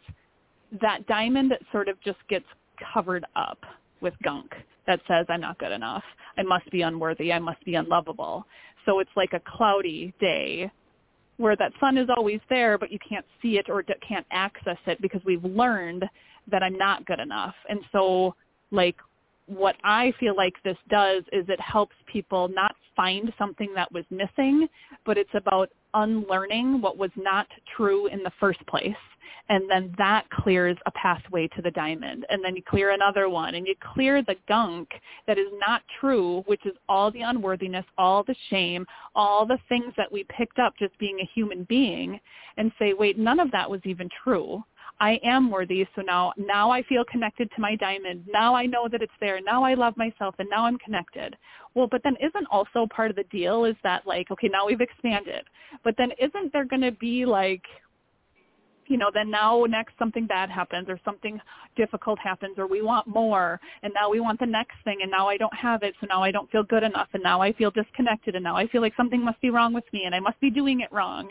that 0.82 1.08
diamond 1.08 1.52
that 1.52 1.62
sort 1.72 1.88
of 1.88 2.00
just 2.02 2.20
gets 2.30 2.46
covered 2.94 3.26
up 3.36 3.60
with 4.02 4.14
gunk 4.24 4.54
that 4.86 5.02
says 5.08 5.26
I'm 5.30 5.42
not 5.42 5.60
good 5.60 5.72
enough. 5.72 6.04
I 6.38 6.44
must 6.44 6.70
be 6.72 6.82
unworthy. 6.82 7.32
I 7.32 7.40
must 7.40 7.64
be 7.66 7.76
unlovable. 7.76 8.46
So 8.86 9.00
it's 9.00 9.12
like 9.16 9.34
a 9.34 9.42
cloudy 9.46 10.14
day 10.20 10.72
where 11.38 11.56
that 11.56 11.72
sun 11.80 11.98
is 11.98 12.10
always 12.16 12.40
there, 12.50 12.78
but 12.78 12.92
you 12.92 13.00
can't 13.08 13.26
see 13.42 13.58
it 13.58 13.70
or 13.70 13.84
can't 14.08 14.26
access 14.32 14.78
it 14.86 15.02
because 15.02 15.22
we've 15.24 15.44
learned 15.44 16.06
that 16.50 16.64
I'm 16.64 16.78
not 16.78 17.06
good 17.06 17.20
enough. 17.20 17.56
And 17.70 17.80
so 17.92 18.36
like 18.72 18.96
what 19.48 19.76
I 19.84 20.14
feel 20.20 20.36
like 20.36 20.54
this 20.64 20.78
does 20.90 21.24
is 21.32 21.46
it 21.48 21.60
helps 21.60 21.96
people 22.06 22.50
not 22.50 22.76
find 22.96 23.32
something 23.38 23.74
that 23.76 23.92
was 23.92 24.04
missing, 24.10 24.68
but 25.06 25.18
it's 25.18 25.34
about 25.34 25.70
unlearning 25.94 26.82
what 26.82 26.98
was 26.98 27.12
not 27.16 27.48
true 27.76 28.08
in 28.08 28.24
the 28.24 28.32
first 28.40 28.66
place. 28.68 28.96
And 29.50 29.70
then 29.70 29.94
that 29.98 30.30
clears 30.30 30.78
a 30.86 30.92
pathway 30.92 31.48
to 31.56 31.62
the 31.62 31.72
diamond. 31.72 32.26
And 32.30 32.44
then 32.44 32.58
you 32.58 32.62
clear 32.68 32.92
another 32.92 33.30
one 33.30 33.56
and 33.56 33.66
you 33.66 33.76
clear 33.94 34.22
the 34.22 34.36
gunk 34.48 34.90
that 35.26 35.38
is 35.38 35.48
not 35.66 35.84
true, 36.02 36.44
which 36.48 36.66
is 36.66 36.74
all 36.90 37.12
the 37.12 37.22
unworthiness, 37.22 37.86
all 37.98 38.24
the 38.24 38.36
shame, 38.50 38.86
all 39.16 39.46
the 39.46 39.60
things 39.70 39.94
that 39.96 40.12
we 40.12 40.26
picked 40.26 40.60
up 40.60 40.74
just 40.78 40.98
being 41.00 41.20
a 41.22 41.30
human 41.34 41.64
being 41.64 42.20
and 42.58 42.74
say, 42.78 42.94
wait, 42.94 43.18
none 43.18 43.40
of 43.40 43.52
that 43.52 43.70
was 43.70 43.80
even 43.86 44.10
true. 44.22 44.62
I 45.00 45.20
am 45.24 45.52
worthy. 45.52 45.86
So 45.96 46.02
now, 46.02 46.34
now 46.38 46.72
I 46.72 46.82
feel 46.84 47.04
connected 47.06 47.50
to 47.52 47.62
my 47.62 47.76
diamond. 47.76 48.24
Now 48.28 48.56
I 48.56 48.66
know 48.66 48.88
that 48.92 49.02
it's 49.02 49.12
there. 49.20 49.40
Now 49.42 49.64
I 49.64 49.76
love 49.76 49.96
myself 49.96 50.36
and 50.40 50.50
now 50.50 50.66
I'm 50.66 50.78
connected. 50.80 51.36
Well, 51.76 51.88
but 51.88 52.02
then 52.04 52.16
isn't 52.20 52.48
also 52.50 52.88
part 52.88 53.12
of 53.12 53.16
the 53.16 53.24
deal 53.26 53.66
is 53.66 53.76
that 53.84 54.08
like, 54.08 54.32
okay, 54.32 54.48
now 54.48 54.66
we've 54.66 54.82
expanded, 54.82 55.44
but 55.84 55.96
then 55.98 56.12
isn't 56.20 56.52
there 56.52 56.66
going 56.66 56.82
to 56.82 56.92
be 56.92 57.26
like, 57.26 57.62
you 58.88 58.98
know, 58.98 59.12
then 59.14 59.30
now 59.30 59.66
next 59.68 59.94
something 60.00 60.26
bad 60.26 60.50
happens 60.50 60.88
or 60.90 61.00
something 61.04 61.40
difficult 61.76 62.18
happens 62.20 62.58
or 62.58 62.68
we 62.68 62.82
want 62.82 63.06
more 63.06 63.60
and 63.84 63.94
now 63.94 64.10
we 64.10 64.20
want 64.20 64.40
the 64.40 64.46
next 64.46 64.76
thing 64.84 65.00
and 65.02 65.12
now 65.12 65.28
I 65.28 65.38
don't 65.38 65.54
have 65.54 65.84
it 65.84 65.94
so 66.00 66.08
now 66.08 66.24
I 66.24 66.32
don't 66.32 66.50
feel 66.50 66.64
good 66.64 66.84
enough 66.84 67.10
and 67.14 67.22
now 67.22 67.42
I 67.42 67.52
feel 67.54 67.70
disconnected 67.70 68.36
and 68.36 68.44
now 68.44 68.56
I 68.56 68.66
feel 68.68 68.82
like 68.82 68.94
something 68.96 69.24
must 69.24 69.42
be 69.42 69.50
wrong 69.50 69.74
with 69.74 69.84
me 69.92 70.04
and 70.06 70.16
I 70.16 70.22
must 70.22 70.40
be 70.40 70.50
doing 70.50 70.80
it 70.80 70.92
wrong 70.92 71.30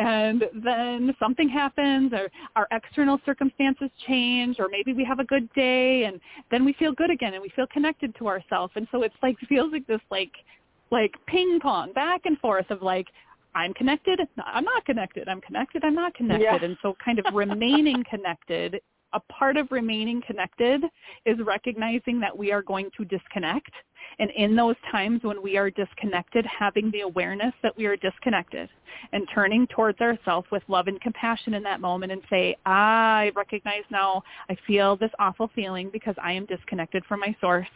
and 0.00 0.44
then 0.64 1.14
something 1.18 1.48
happens 1.48 2.12
or 2.12 2.28
our 2.56 2.66
external 2.72 3.20
circumstances 3.24 3.90
change 4.06 4.56
or 4.58 4.68
maybe 4.70 4.92
we 4.92 5.04
have 5.04 5.18
a 5.18 5.24
good 5.24 5.52
day 5.52 6.04
and 6.04 6.20
then 6.50 6.64
we 6.64 6.72
feel 6.74 6.92
good 6.92 7.10
again 7.10 7.34
and 7.34 7.42
we 7.42 7.50
feel 7.50 7.66
connected 7.66 8.14
to 8.16 8.26
ourselves 8.26 8.72
and 8.76 8.86
so 8.90 9.02
it's 9.02 9.14
like 9.22 9.36
feels 9.48 9.72
like 9.72 9.86
this 9.86 10.00
like 10.10 10.32
like 10.90 11.14
ping 11.26 11.58
pong 11.60 11.92
back 11.92 12.22
and 12.24 12.38
forth 12.38 12.70
of 12.70 12.82
like 12.82 13.06
I'm 13.54 13.74
connected, 13.74 14.20
I'm 14.44 14.64
not 14.64 14.84
connected, 14.84 15.28
I'm 15.28 15.40
connected, 15.40 15.84
I'm 15.84 15.94
not 15.94 16.14
connected. 16.14 16.44
Yeah. 16.44 16.64
And 16.64 16.76
so 16.82 16.96
kind 17.04 17.18
of 17.18 17.24
remaining 17.34 18.04
connected, 18.08 18.80
a 19.12 19.20
part 19.20 19.56
of 19.56 19.70
remaining 19.70 20.22
connected 20.26 20.82
is 21.26 21.38
recognizing 21.44 22.20
that 22.20 22.36
we 22.36 22.52
are 22.52 22.62
going 22.62 22.90
to 22.96 23.04
disconnect. 23.04 23.70
And 24.18 24.30
in 24.36 24.56
those 24.56 24.76
times 24.90 25.22
when 25.22 25.42
we 25.42 25.56
are 25.56 25.70
disconnected, 25.70 26.44
having 26.46 26.90
the 26.90 27.00
awareness 27.00 27.54
that 27.62 27.76
we 27.76 27.86
are 27.86 27.96
disconnected 27.96 28.68
and 29.12 29.26
turning 29.34 29.66
towards 29.68 30.00
ourselves 30.00 30.46
with 30.50 30.62
love 30.68 30.88
and 30.88 31.00
compassion 31.00 31.54
in 31.54 31.62
that 31.62 31.80
moment 31.80 32.12
and 32.12 32.22
say, 32.28 32.56
I 32.66 33.32
recognize 33.34 33.84
now 33.90 34.22
I 34.48 34.56
feel 34.66 34.96
this 34.96 35.10
awful 35.18 35.50
feeling 35.54 35.90
because 35.92 36.14
I 36.22 36.32
am 36.32 36.46
disconnected 36.46 37.04
from 37.06 37.20
my 37.20 37.34
source 37.40 37.68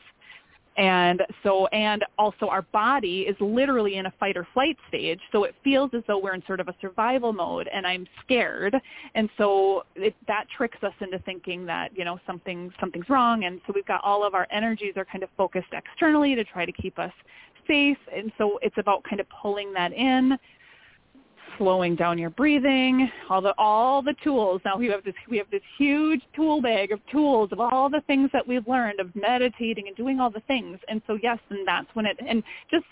and 0.77 1.23
so 1.43 1.67
and 1.69 2.05
also 2.19 2.49
our 2.49 2.63
body 2.63 3.21
is 3.23 3.37
literally 3.41 3.97
in 3.97 4.07
a 4.07 4.13
fight 4.19 4.37
or 4.37 4.47
flight 4.53 4.77
stage 4.89 5.21
so 5.31 5.45
it 5.45 5.55
feels 5.63 5.91
as 5.95 6.03
though 6.09 6.19
we're 6.19 6.35
in 6.35 6.43
sort 6.47 6.61
of 6.61 6.69
a 6.69 6.75
survival 6.81 7.33
mode 7.33 7.69
and 7.73 7.87
i'm 7.87 8.07
scared. 8.25 8.77
And 9.15 9.29
so 9.39 9.85
it, 9.95 10.15
that 10.27 10.47
tricks 10.57 10.79
us 10.83 10.93
into 11.01 11.19
thinking 11.21 11.67
that 11.67 11.97
you 11.97 12.05
know 12.05 12.19
something 12.27 12.73
something's 12.81 13.09
wrong. 13.09 13.45
And 13.45 13.61
so 13.67 13.73
we've 13.75 13.87
got 13.87 14.03
all 14.03 14.27
of 14.27 14.35
our 14.35 14.47
energies 14.51 14.95
are 14.97 15.05
kind 15.05 15.23
of 15.23 15.31
focused 15.37 15.73
externally 15.73 16.35
to 16.35 16.45
try 16.45 16.65
to 16.65 16.73
keep 16.73 16.99
us 16.99 17.13
safe. 17.67 17.99
And 18.15 18.33
so 18.39 18.59
it's 18.63 18.77
about 18.79 19.05
kind 19.05 19.21
of 19.21 19.27
pulling 19.43 19.73
that 19.75 19.93
in 19.93 20.39
slowing 21.59 21.97
down 21.97 22.19
your 22.19 22.31
breathing, 22.31 23.11
all 23.29 23.41
the 23.41 23.55
all 23.59 24.03
the 24.03 24.15
tools. 24.23 24.61
Now 24.65 24.77
we 24.77 24.87
have 24.89 25.05
this 25.05 25.15
we 25.29 25.39
have 25.39 25.51
this 25.51 25.63
huge 25.79 26.23
tool 26.35 26.61
bag 26.61 26.93
of 26.93 27.01
tools 27.11 27.51
of 27.53 27.61
all 27.61 27.89
the 27.89 28.03
things 28.07 28.31
that 28.33 28.47
we've 28.47 28.67
learned 28.67 29.01
of 29.01 29.15
meditating 29.15 29.89
and 29.89 29.97
doing 29.97 30.21
all 30.21 30.31
the 30.31 30.43
things. 30.47 30.79
And 30.89 31.03
so 31.07 31.19
yes, 31.23 31.39
and 31.51 31.67
that's 31.67 31.89
when 31.95 32.07
it 32.07 32.19
and 32.27 32.43
just 32.71 32.85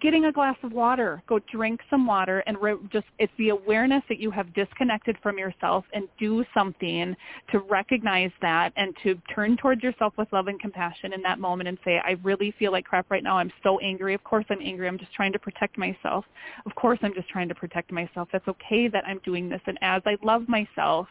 getting 0.00 0.26
a 0.26 0.32
glass 0.32 0.56
of 0.62 0.72
water. 0.72 1.22
Go 1.28 1.38
drink 1.50 1.80
some 1.90 2.06
water 2.06 2.42
and 2.46 2.60
re- 2.60 2.76
just 2.92 3.06
it's 3.18 3.32
the 3.38 3.50
awareness 3.50 4.02
that 4.08 4.18
you 4.18 4.30
have 4.30 4.52
disconnected 4.54 5.16
from 5.22 5.38
yourself 5.38 5.84
and 5.92 6.08
do 6.18 6.44
something 6.54 7.16
to 7.50 7.58
recognize 7.60 8.30
that 8.40 8.72
and 8.76 8.94
to 9.02 9.20
turn 9.34 9.56
towards 9.56 9.82
yourself 9.82 10.12
with 10.16 10.28
love 10.32 10.48
and 10.48 10.60
compassion 10.60 11.12
in 11.12 11.22
that 11.22 11.38
moment 11.38 11.68
and 11.68 11.78
say, 11.84 11.98
I 12.04 12.16
really 12.22 12.54
feel 12.58 12.72
like 12.72 12.84
crap 12.84 13.10
right 13.10 13.22
now. 13.22 13.38
I'm 13.38 13.52
so 13.62 13.78
angry. 13.80 14.14
Of 14.14 14.24
course 14.24 14.44
I'm 14.50 14.60
angry. 14.62 14.88
I'm 14.88 14.98
just 14.98 15.12
trying 15.12 15.32
to 15.32 15.38
protect 15.38 15.78
myself. 15.78 16.24
Of 16.66 16.74
course 16.74 16.98
I'm 17.02 17.14
just 17.14 17.28
trying 17.28 17.48
to 17.48 17.54
protect 17.54 17.92
myself. 17.92 18.28
That's 18.32 18.48
okay 18.48 18.88
that 18.88 19.04
I'm 19.06 19.20
doing 19.24 19.48
this. 19.48 19.60
And 19.66 19.78
as 19.82 20.02
I 20.06 20.16
love 20.22 20.48
myself 20.48 21.08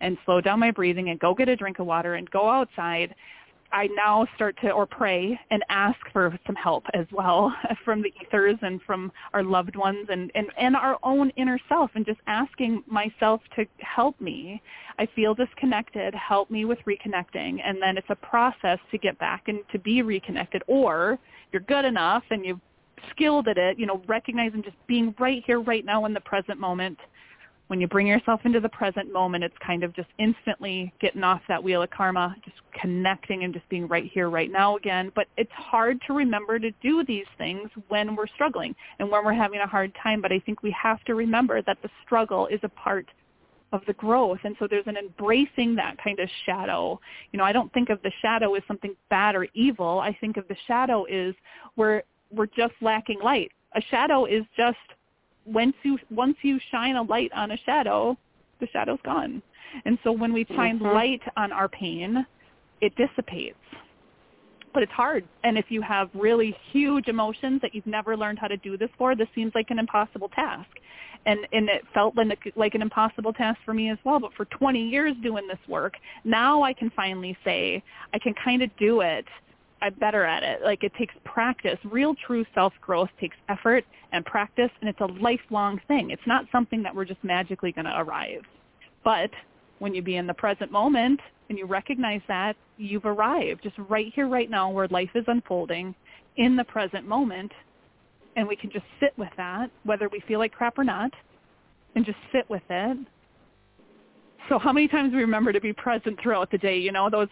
and 0.00 0.18
slow 0.24 0.40
down 0.40 0.60
my 0.60 0.70
breathing 0.70 1.08
and 1.08 1.18
go 1.18 1.34
get 1.34 1.48
a 1.48 1.56
drink 1.56 1.78
of 1.78 1.86
water 1.86 2.14
and 2.14 2.30
go 2.30 2.48
outside, 2.48 3.14
I 3.72 3.88
now 3.88 4.26
start 4.34 4.56
to 4.62 4.70
or 4.70 4.86
pray 4.86 5.38
and 5.50 5.64
ask 5.68 5.98
for 6.12 6.38
some 6.46 6.56
help 6.56 6.84
as 6.94 7.06
well 7.12 7.54
from 7.84 8.02
the 8.02 8.12
ethers 8.22 8.56
and 8.62 8.80
from 8.82 9.12
our 9.32 9.42
loved 9.42 9.76
ones 9.76 10.06
and, 10.10 10.30
and, 10.34 10.48
and 10.58 10.76
our 10.76 10.98
own 11.02 11.30
inner 11.36 11.58
self 11.68 11.90
and 11.94 12.06
just 12.06 12.20
asking 12.26 12.82
myself 12.86 13.40
to 13.56 13.66
help 13.78 14.20
me. 14.20 14.62
I 14.98 15.06
feel 15.14 15.34
disconnected, 15.34 16.14
help 16.14 16.50
me 16.50 16.64
with 16.64 16.78
reconnecting. 16.86 17.60
And 17.64 17.80
then 17.80 17.96
it's 17.98 18.10
a 18.10 18.16
process 18.16 18.78
to 18.90 18.98
get 18.98 19.18
back 19.18 19.48
and 19.48 19.60
to 19.72 19.78
be 19.78 20.02
reconnected 20.02 20.62
or 20.66 21.18
you're 21.52 21.62
good 21.62 21.84
enough 21.84 22.22
and 22.30 22.44
you've 22.44 22.60
skilled 23.10 23.46
at 23.48 23.58
it, 23.58 23.78
you 23.78 23.86
know, 23.86 24.02
recognizing 24.06 24.62
just 24.62 24.76
being 24.86 25.14
right 25.18 25.42
here, 25.46 25.60
right 25.60 25.84
now 25.84 26.06
in 26.06 26.14
the 26.14 26.20
present 26.20 26.58
moment 26.58 26.98
when 27.68 27.80
you 27.80 27.88
bring 27.88 28.06
yourself 28.06 28.40
into 28.44 28.60
the 28.60 28.68
present 28.68 29.12
moment, 29.12 29.42
it's 29.42 29.56
kind 29.64 29.82
of 29.82 29.94
just 29.94 30.08
instantly 30.18 30.92
getting 31.00 31.24
off 31.24 31.40
that 31.48 31.62
wheel 31.62 31.82
of 31.82 31.90
karma, 31.90 32.36
just 32.44 32.56
connecting 32.80 33.42
and 33.42 33.52
just 33.52 33.68
being 33.68 33.88
right 33.88 34.10
here, 34.12 34.30
right 34.30 34.52
now 34.52 34.76
again. 34.76 35.10
But 35.14 35.26
it's 35.36 35.50
hard 35.52 36.00
to 36.06 36.12
remember 36.12 36.58
to 36.58 36.70
do 36.82 37.04
these 37.04 37.26
things 37.38 37.68
when 37.88 38.14
we're 38.14 38.28
struggling 38.28 38.74
and 38.98 39.10
when 39.10 39.24
we're 39.24 39.32
having 39.32 39.60
a 39.60 39.66
hard 39.66 39.92
time. 40.00 40.20
But 40.22 40.32
I 40.32 40.38
think 40.40 40.62
we 40.62 40.74
have 40.80 41.02
to 41.04 41.14
remember 41.14 41.60
that 41.62 41.78
the 41.82 41.90
struggle 42.04 42.46
is 42.46 42.60
a 42.62 42.68
part 42.68 43.06
of 43.72 43.82
the 43.86 43.94
growth. 43.94 44.38
And 44.44 44.54
so 44.58 44.68
there's 44.68 44.86
an 44.86 44.96
embracing 44.96 45.74
that 45.74 45.96
kind 46.02 46.20
of 46.20 46.28
shadow. 46.44 47.00
You 47.32 47.38
know, 47.38 47.44
I 47.44 47.52
don't 47.52 47.72
think 47.72 47.90
of 47.90 48.00
the 48.02 48.12
shadow 48.22 48.54
as 48.54 48.62
something 48.68 48.94
bad 49.10 49.34
or 49.34 49.48
evil. 49.54 49.98
I 49.98 50.16
think 50.20 50.36
of 50.36 50.46
the 50.46 50.56
shadow 50.68 51.04
is 51.06 51.34
where 51.74 52.04
we're 52.30 52.46
just 52.46 52.74
lacking 52.80 53.20
light. 53.20 53.50
A 53.74 53.80
shadow 53.90 54.24
is 54.24 54.44
just 54.56 54.78
once 55.46 55.74
you 55.82 55.98
once 56.10 56.36
you 56.42 56.58
shine 56.70 56.96
a 56.96 57.02
light 57.02 57.30
on 57.34 57.52
a 57.52 57.56
shadow, 57.58 58.16
the 58.60 58.66
shadow's 58.72 58.98
gone. 59.04 59.42
And 59.84 59.98
so 60.04 60.12
when 60.12 60.32
we 60.32 60.46
shine 60.54 60.78
mm-hmm. 60.78 60.94
light 60.94 61.22
on 61.36 61.52
our 61.52 61.68
pain, 61.68 62.26
it 62.80 62.92
dissipates. 62.96 63.56
But 64.72 64.82
it's 64.82 64.92
hard. 64.92 65.24
And 65.42 65.56
if 65.56 65.66
you 65.70 65.80
have 65.82 66.10
really 66.14 66.54
huge 66.70 67.08
emotions 67.08 67.62
that 67.62 67.74
you've 67.74 67.86
never 67.86 68.16
learned 68.16 68.38
how 68.38 68.48
to 68.48 68.58
do 68.58 68.76
this 68.76 68.90
for, 68.98 69.16
this 69.16 69.28
seems 69.34 69.52
like 69.54 69.70
an 69.70 69.78
impossible 69.78 70.28
task. 70.28 70.68
And 71.24 71.40
and 71.52 71.68
it 71.68 71.82
felt 71.94 72.16
like, 72.16 72.52
like 72.56 72.74
an 72.74 72.82
impossible 72.82 73.32
task 73.32 73.58
for 73.64 73.74
me 73.74 73.90
as 73.90 73.98
well. 74.04 74.20
But 74.20 74.32
for 74.34 74.44
20 74.44 74.88
years 74.88 75.14
doing 75.22 75.46
this 75.48 75.58
work, 75.68 75.94
now 76.24 76.62
I 76.62 76.72
can 76.72 76.90
finally 76.94 77.36
say 77.44 77.82
I 78.12 78.18
can 78.18 78.34
kind 78.44 78.62
of 78.62 78.70
do 78.78 79.00
it 79.00 79.24
I'm 79.82 79.94
better 79.94 80.24
at 80.24 80.42
it. 80.42 80.62
Like 80.62 80.82
it 80.82 80.92
takes 80.98 81.14
practice. 81.24 81.78
Real 81.84 82.14
true 82.26 82.44
self-growth 82.54 83.10
takes 83.20 83.36
effort 83.48 83.84
and 84.12 84.24
practice 84.24 84.70
and 84.80 84.88
it's 84.88 85.00
a 85.00 85.06
lifelong 85.20 85.80
thing. 85.86 86.10
It's 86.10 86.26
not 86.26 86.46
something 86.50 86.82
that 86.82 86.94
we're 86.94 87.04
just 87.04 87.22
magically 87.22 87.72
going 87.72 87.84
to 87.84 88.00
arrive. 88.00 88.42
But 89.04 89.30
when 89.78 89.94
you 89.94 90.02
be 90.02 90.16
in 90.16 90.26
the 90.26 90.34
present 90.34 90.72
moment 90.72 91.20
and 91.48 91.58
you 91.58 91.66
recognize 91.66 92.22
that, 92.28 92.56
you've 92.78 93.04
arrived 93.04 93.62
just 93.62 93.76
right 93.88 94.12
here, 94.14 94.28
right 94.28 94.50
now 94.50 94.70
where 94.70 94.88
life 94.88 95.10
is 95.14 95.24
unfolding 95.26 95.94
in 96.36 96.56
the 96.56 96.64
present 96.64 97.06
moment. 97.06 97.52
And 98.36 98.46
we 98.46 98.56
can 98.56 98.70
just 98.70 98.84
sit 99.00 99.12
with 99.16 99.30
that, 99.36 99.70
whether 99.84 100.08
we 100.08 100.20
feel 100.26 100.38
like 100.38 100.52
crap 100.52 100.78
or 100.78 100.84
not, 100.84 101.10
and 101.94 102.04
just 102.04 102.18
sit 102.32 102.48
with 102.50 102.62
it. 102.68 102.98
So 104.48 104.58
how 104.58 104.72
many 104.72 104.88
times 104.88 105.10
do 105.10 105.16
we 105.16 105.22
remember 105.22 105.52
to 105.52 105.60
be 105.60 105.72
present 105.72 106.20
throughout 106.22 106.50
the 106.50 106.58
day? 106.58 106.78
You 106.78 106.92
know, 106.92 107.08
those 107.10 107.28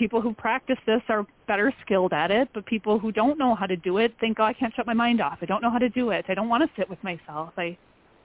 people 0.00 0.22
who 0.22 0.32
practice 0.32 0.78
this 0.86 1.02
are 1.10 1.26
better 1.46 1.72
skilled 1.84 2.14
at 2.14 2.30
it, 2.30 2.48
but 2.54 2.64
people 2.64 2.98
who 2.98 3.12
don't 3.12 3.38
know 3.38 3.54
how 3.54 3.66
to 3.66 3.76
do 3.76 3.98
it 3.98 4.14
think, 4.18 4.38
oh, 4.40 4.44
I 4.44 4.54
can't 4.54 4.74
shut 4.74 4.86
my 4.86 4.94
mind 4.94 5.20
off. 5.20 5.38
I 5.42 5.44
don't 5.44 5.60
know 5.60 5.70
how 5.70 5.78
to 5.78 5.90
do 5.90 6.08
it. 6.08 6.24
I 6.26 6.32
don't 6.34 6.48
want 6.48 6.62
to 6.62 6.70
sit 6.74 6.88
with 6.88 6.98
myself. 7.04 7.52
I 7.58 7.76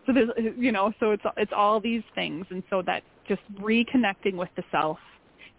so 0.05 0.13
there's 0.13 0.29
you 0.57 0.71
know 0.71 0.93
so 0.99 1.11
it's 1.11 1.23
it's 1.35 1.51
all 1.55 1.81
these 1.81 2.03
things, 2.13 2.45
and 2.49 2.63
so 2.69 2.81
that 2.83 3.03
just 3.27 3.41
reconnecting 3.59 4.35
with 4.35 4.49
the 4.55 4.63
self 4.71 4.97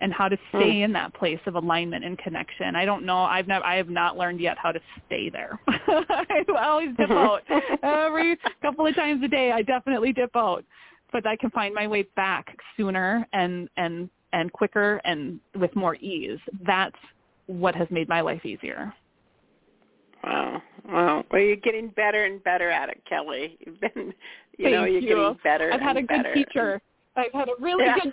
and 0.00 0.12
how 0.12 0.28
to 0.28 0.36
stay 0.50 0.76
mm. 0.76 0.84
in 0.84 0.92
that 0.92 1.12
place 1.14 1.40
of 1.46 1.54
alignment 1.54 2.04
and 2.04 2.16
connection. 2.18 2.76
I 2.76 2.84
don't 2.84 3.04
know. 3.04 3.18
I've 3.18 3.46
never. 3.46 3.64
I 3.64 3.76
have 3.76 3.90
not 3.90 4.16
learned 4.16 4.40
yet 4.40 4.56
how 4.56 4.72
to 4.72 4.80
stay 5.06 5.28
there. 5.28 5.60
I 5.68 6.44
always 6.62 6.96
dip 6.96 7.10
out 7.10 7.42
every 7.82 8.38
couple 8.62 8.86
of 8.86 8.94
times 8.94 9.22
a 9.22 9.28
day. 9.28 9.52
I 9.52 9.60
definitely 9.62 10.12
dip 10.14 10.34
out, 10.34 10.64
but 11.12 11.26
I 11.26 11.36
can 11.36 11.50
find 11.50 11.74
my 11.74 11.86
way 11.86 12.04
back 12.16 12.56
sooner 12.76 13.26
and 13.34 13.68
and 13.76 14.08
and 14.36 14.52
quicker 14.52 15.00
and 15.04 15.40
with 15.58 15.74
more 15.74 15.96
ease. 15.96 16.38
That's 16.66 16.94
what 17.46 17.74
has 17.74 17.88
made 17.90 18.06
my 18.08 18.20
life 18.20 18.44
easier. 18.44 18.92
Wow. 20.22 20.62
Wow. 20.86 21.24
Well, 21.30 21.40
you're 21.40 21.56
getting 21.56 21.88
better 21.88 22.26
and 22.26 22.44
better 22.44 22.70
at 22.70 22.90
it, 22.90 23.02
Kelly. 23.08 23.56
You've 23.64 23.80
been, 23.80 24.12
you 24.58 24.64
Thank 24.64 24.74
know, 24.74 24.84
you're 24.84 25.00
you. 25.00 25.08
getting 25.08 25.38
better. 25.42 25.72
I've 25.72 25.80
had 25.80 25.96
a 25.96 26.02
good 26.02 26.22
better. 26.22 26.34
teacher. 26.34 26.80
I've 27.16 27.32
had 27.32 27.48
a 27.48 27.52
really 27.58 27.86
good 28.02 28.12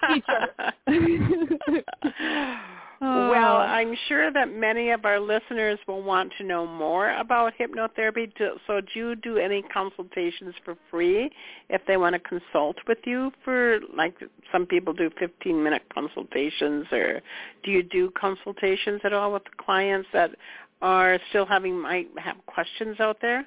teacher. 0.87 2.61
Well, 3.03 3.57
oh. 3.57 3.59
I'm 3.59 3.97
sure 4.07 4.31
that 4.31 4.53
many 4.53 4.91
of 4.91 5.03
our 5.03 5.19
listeners 5.19 5.77
will 5.87 6.01
want 6.03 6.31
to 6.37 6.45
know 6.45 6.65
more 6.65 7.13
about 7.17 7.51
hypnotherapy. 7.59 8.31
So 8.65 8.79
do 8.79 8.87
you 8.95 9.15
do 9.15 9.37
any 9.37 9.61
consultations 9.61 10.55
for 10.63 10.77
free 10.89 11.29
if 11.69 11.81
they 11.85 11.97
want 11.97 12.13
to 12.13 12.19
consult 12.19 12.77
with 12.87 12.99
you 13.05 13.31
for, 13.43 13.79
like 13.93 14.15
some 14.53 14.65
people 14.65 14.93
do 14.93 15.09
15-minute 15.21 15.83
consultations, 15.93 16.85
or 16.93 17.21
do 17.63 17.71
you 17.71 17.83
do 17.83 18.09
consultations 18.11 19.01
at 19.03 19.11
all 19.11 19.33
with 19.33 19.43
clients 19.57 20.07
that 20.13 20.31
are 20.81 21.19
still 21.29 21.45
having, 21.45 21.77
might 21.77 22.07
have 22.17 22.37
questions 22.45 23.01
out 23.01 23.17
there? 23.21 23.45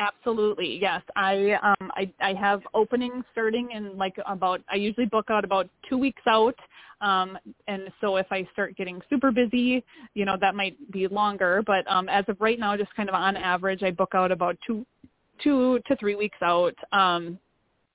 Absolutely, 0.00 0.78
yes. 0.80 1.02
I 1.16 1.54
um 1.62 1.90
I 1.96 2.12
I 2.20 2.32
have 2.34 2.62
openings 2.72 3.24
starting 3.32 3.70
in 3.72 3.96
like 3.96 4.14
about 4.26 4.60
I 4.70 4.76
usually 4.76 5.06
book 5.06 5.26
out 5.28 5.44
about 5.44 5.68
two 5.88 5.98
weeks 5.98 6.22
out. 6.28 6.54
Um 7.00 7.36
and 7.66 7.90
so 8.00 8.16
if 8.16 8.26
I 8.30 8.46
start 8.52 8.76
getting 8.76 9.00
super 9.10 9.32
busy, 9.32 9.84
you 10.14 10.24
know, 10.24 10.36
that 10.40 10.54
might 10.54 10.76
be 10.92 11.08
longer. 11.08 11.62
But 11.66 11.90
um 11.90 12.08
as 12.08 12.24
of 12.28 12.40
right 12.40 12.60
now, 12.60 12.76
just 12.76 12.94
kind 12.94 13.08
of 13.08 13.14
on 13.16 13.36
average 13.36 13.82
I 13.82 13.90
book 13.90 14.14
out 14.14 14.30
about 14.30 14.56
two 14.64 14.86
two 15.42 15.80
to 15.86 15.96
three 15.96 16.14
weeks 16.14 16.38
out. 16.42 16.74
Um 16.92 17.38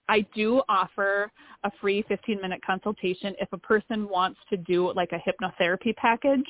I 0.10 0.26
do 0.36 0.62
offer 0.68 1.32
a 1.64 1.72
free 1.80 2.04
15 2.10 2.42
minute 2.42 2.60
consultation 2.66 3.34
if 3.40 3.48
a 3.54 3.58
person 3.58 4.10
wants 4.10 4.40
to 4.50 4.58
do 4.58 4.92
like 4.94 5.14
a 5.14 5.20
hypnotherapy 5.26 5.96
package 5.96 6.46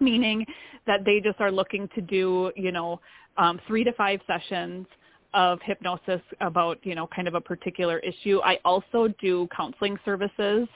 meaning 0.00 0.46
that 0.86 1.04
they 1.04 1.20
just 1.20 1.40
are 1.40 1.52
looking 1.52 1.88
to 1.94 2.00
do, 2.00 2.52
you 2.56 2.72
know, 2.72 3.00
um, 3.36 3.60
three 3.66 3.84
to 3.84 3.92
five 3.92 4.20
sessions 4.26 4.86
of 5.34 5.58
hypnosis 5.62 6.20
about, 6.40 6.78
you 6.82 6.94
know, 6.94 7.06
kind 7.14 7.28
of 7.28 7.34
a 7.34 7.40
particular 7.40 7.98
issue. 7.98 8.40
I 8.42 8.58
also 8.64 9.08
do 9.20 9.48
counseling 9.54 9.98
services. 10.04 10.66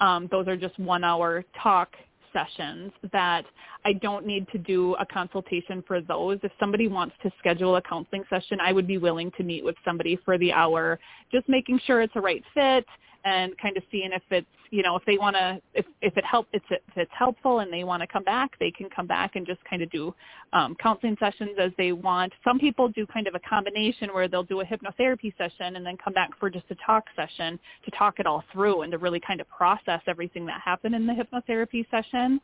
Um, 0.00 0.28
those 0.30 0.48
are 0.48 0.56
just 0.56 0.78
one 0.78 1.04
hour 1.04 1.44
talk 1.62 1.90
sessions 2.32 2.92
that 3.12 3.44
I 3.84 3.94
don't 3.94 4.26
need 4.26 4.46
to 4.52 4.58
do 4.58 4.94
a 4.96 5.06
consultation 5.06 5.82
for 5.86 6.00
those. 6.00 6.38
If 6.42 6.52
somebody 6.60 6.88
wants 6.88 7.14
to 7.22 7.30
schedule 7.38 7.76
a 7.76 7.82
counseling 7.82 8.24
session, 8.28 8.58
I 8.60 8.72
would 8.72 8.86
be 8.86 8.98
willing 8.98 9.30
to 9.36 9.42
meet 9.42 9.64
with 9.64 9.76
somebody 9.84 10.18
for 10.24 10.38
the 10.38 10.52
hour, 10.52 10.98
just 11.32 11.48
making 11.48 11.80
sure 11.86 12.02
it's 12.02 12.12
a 12.16 12.20
right 12.20 12.42
fit 12.54 12.86
and 13.24 13.56
kind 13.58 13.76
of 13.76 13.82
seeing 13.90 14.12
if 14.12 14.22
it's 14.30 14.46
you 14.70 14.82
know 14.82 14.96
if 14.96 15.04
they 15.06 15.18
want 15.18 15.36
to 15.36 15.60
if 15.74 15.86
if 16.02 16.16
it 16.16 16.24
help 16.24 16.46
it's 16.52 16.64
if 16.70 16.80
it's 16.96 17.10
helpful 17.16 17.60
and 17.60 17.72
they 17.72 17.84
want 17.84 18.00
to 18.00 18.06
come 18.06 18.24
back 18.24 18.50
they 18.58 18.70
can 18.70 18.88
come 18.90 19.06
back 19.06 19.36
and 19.36 19.46
just 19.46 19.60
kind 19.68 19.82
of 19.82 19.90
do 19.90 20.14
um, 20.52 20.76
counseling 20.82 21.16
sessions 21.20 21.50
as 21.60 21.72
they 21.76 21.92
want. 21.92 22.32
Some 22.44 22.58
people 22.58 22.88
do 22.88 23.06
kind 23.06 23.26
of 23.26 23.34
a 23.34 23.40
combination 23.40 24.10
where 24.12 24.28
they'll 24.28 24.42
do 24.42 24.60
a 24.60 24.64
hypnotherapy 24.64 25.36
session 25.36 25.76
and 25.76 25.84
then 25.84 25.96
come 26.02 26.12
back 26.12 26.30
for 26.38 26.48
just 26.50 26.64
a 26.70 26.76
talk 26.86 27.04
session 27.16 27.58
to 27.84 27.90
talk 27.92 28.18
it 28.18 28.26
all 28.26 28.44
through 28.52 28.82
and 28.82 28.92
to 28.92 28.98
really 28.98 29.20
kind 29.20 29.40
of 29.40 29.48
process 29.48 30.00
everything 30.06 30.46
that 30.46 30.60
happened 30.64 30.94
in 30.94 31.06
the 31.06 31.12
hypnotherapy 31.12 31.88
session. 31.90 32.40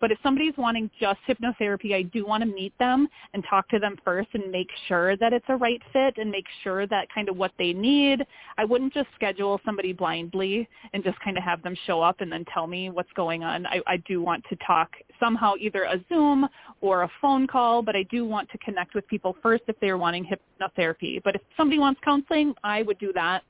But 0.00 0.12
if 0.12 0.18
somebody's 0.22 0.54
wanting 0.56 0.90
just 1.00 1.18
hypnotherapy 1.28 1.94
i 1.94 2.02
do 2.02 2.26
want 2.26 2.42
to 2.42 2.48
meet 2.48 2.76
them 2.78 3.08
and 3.34 3.44
talk 3.48 3.68
to 3.68 3.78
them 3.78 3.96
first 4.04 4.28
and 4.34 4.50
make 4.50 4.68
sure 4.86 5.16
that 5.16 5.32
it's 5.32 5.44
a 5.48 5.56
right 5.56 5.80
fit 5.92 6.18
and 6.18 6.30
make 6.30 6.46
sure 6.62 6.86
that 6.86 7.08
kind 7.14 7.28
of 7.28 7.36
what 7.36 7.52
they 7.58 7.72
need. 7.72 8.24
I 8.56 8.64
wouldn't 8.64 8.94
just 8.94 9.08
schedule 9.14 9.60
somebody 9.64 9.92
blindly 9.92 10.68
and 10.92 11.02
just 11.02 11.18
kind 11.20 11.36
of 11.36 11.44
have 11.44 11.62
them 11.62 11.67
them 11.68 11.76
show 11.86 12.00
up 12.00 12.20
and 12.20 12.30
then 12.30 12.44
tell 12.52 12.66
me 12.66 12.90
what's 12.90 13.12
going 13.14 13.44
on. 13.44 13.66
I, 13.66 13.80
I 13.86 13.96
do 13.98 14.22
want 14.22 14.44
to 14.50 14.56
talk 14.66 14.90
somehow 15.20 15.54
either 15.60 15.84
a 15.84 16.02
Zoom 16.08 16.48
or 16.80 17.02
a 17.02 17.10
phone 17.20 17.46
call, 17.46 17.82
but 17.82 17.94
I 17.96 18.04
do 18.04 18.24
want 18.24 18.48
to 18.50 18.58
connect 18.58 18.94
with 18.94 19.06
people 19.08 19.36
first 19.42 19.64
if 19.68 19.76
they're 19.80 19.98
wanting 19.98 20.24
hypnotherapy. 20.24 21.22
But 21.22 21.34
if 21.36 21.42
somebody 21.56 21.78
wants 21.78 22.00
counseling, 22.04 22.54
I 22.64 22.82
would 22.82 22.98
do 22.98 23.12
that. 23.14 23.42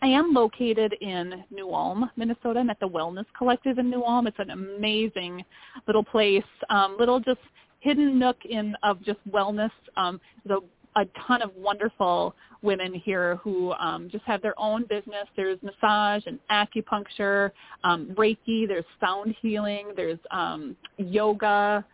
I 0.00 0.06
am 0.06 0.32
located 0.32 0.94
in 1.00 1.42
New 1.50 1.74
Ulm, 1.74 2.08
Minnesota. 2.16 2.60
I'm 2.60 2.70
at 2.70 2.78
the 2.78 2.88
Wellness 2.88 3.24
Collective 3.36 3.78
in 3.78 3.90
New 3.90 4.04
Ulm. 4.04 4.28
It's 4.28 4.38
an 4.38 4.50
amazing 4.50 5.44
little 5.88 6.04
place, 6.04 6.44
um, 6.70 6.94
little 6.98 7.18
just 7.18 7.40
hidden 7.80 8.18
nook 8.18 8.36
in 8.48 8.74
of 8.82 9.02
just 9.04 9.18
wellness. 9.30 9.70
Um, 9.96 10.20
the 10.44 10.60
a 10.96 11.04
ton 11.26 11.42
of 11.42 11.54
wonderful 11.54 12.34
women 12.62 12.92
here 12.92 13.36
who 13.36 13.72
um, 13.74 14.08
just 14.10 14.24
have 14.24 14.42
their 14.42 14.58
own 14.58 14.84
business. 14.88 15.26
There's 15.36 15.58
massage 15.62 16.24
and 16.26 16.38
acupuncture, 16.50 17.52
um, 17.84 18.14
Reiki. 18.16 18.66
There's 18.66 18.84
sound 19.00 19.34
healing. 19.40 19.92
There's 19.94 20.18
um, 20.30 20.76
yoga. 20.96 21.84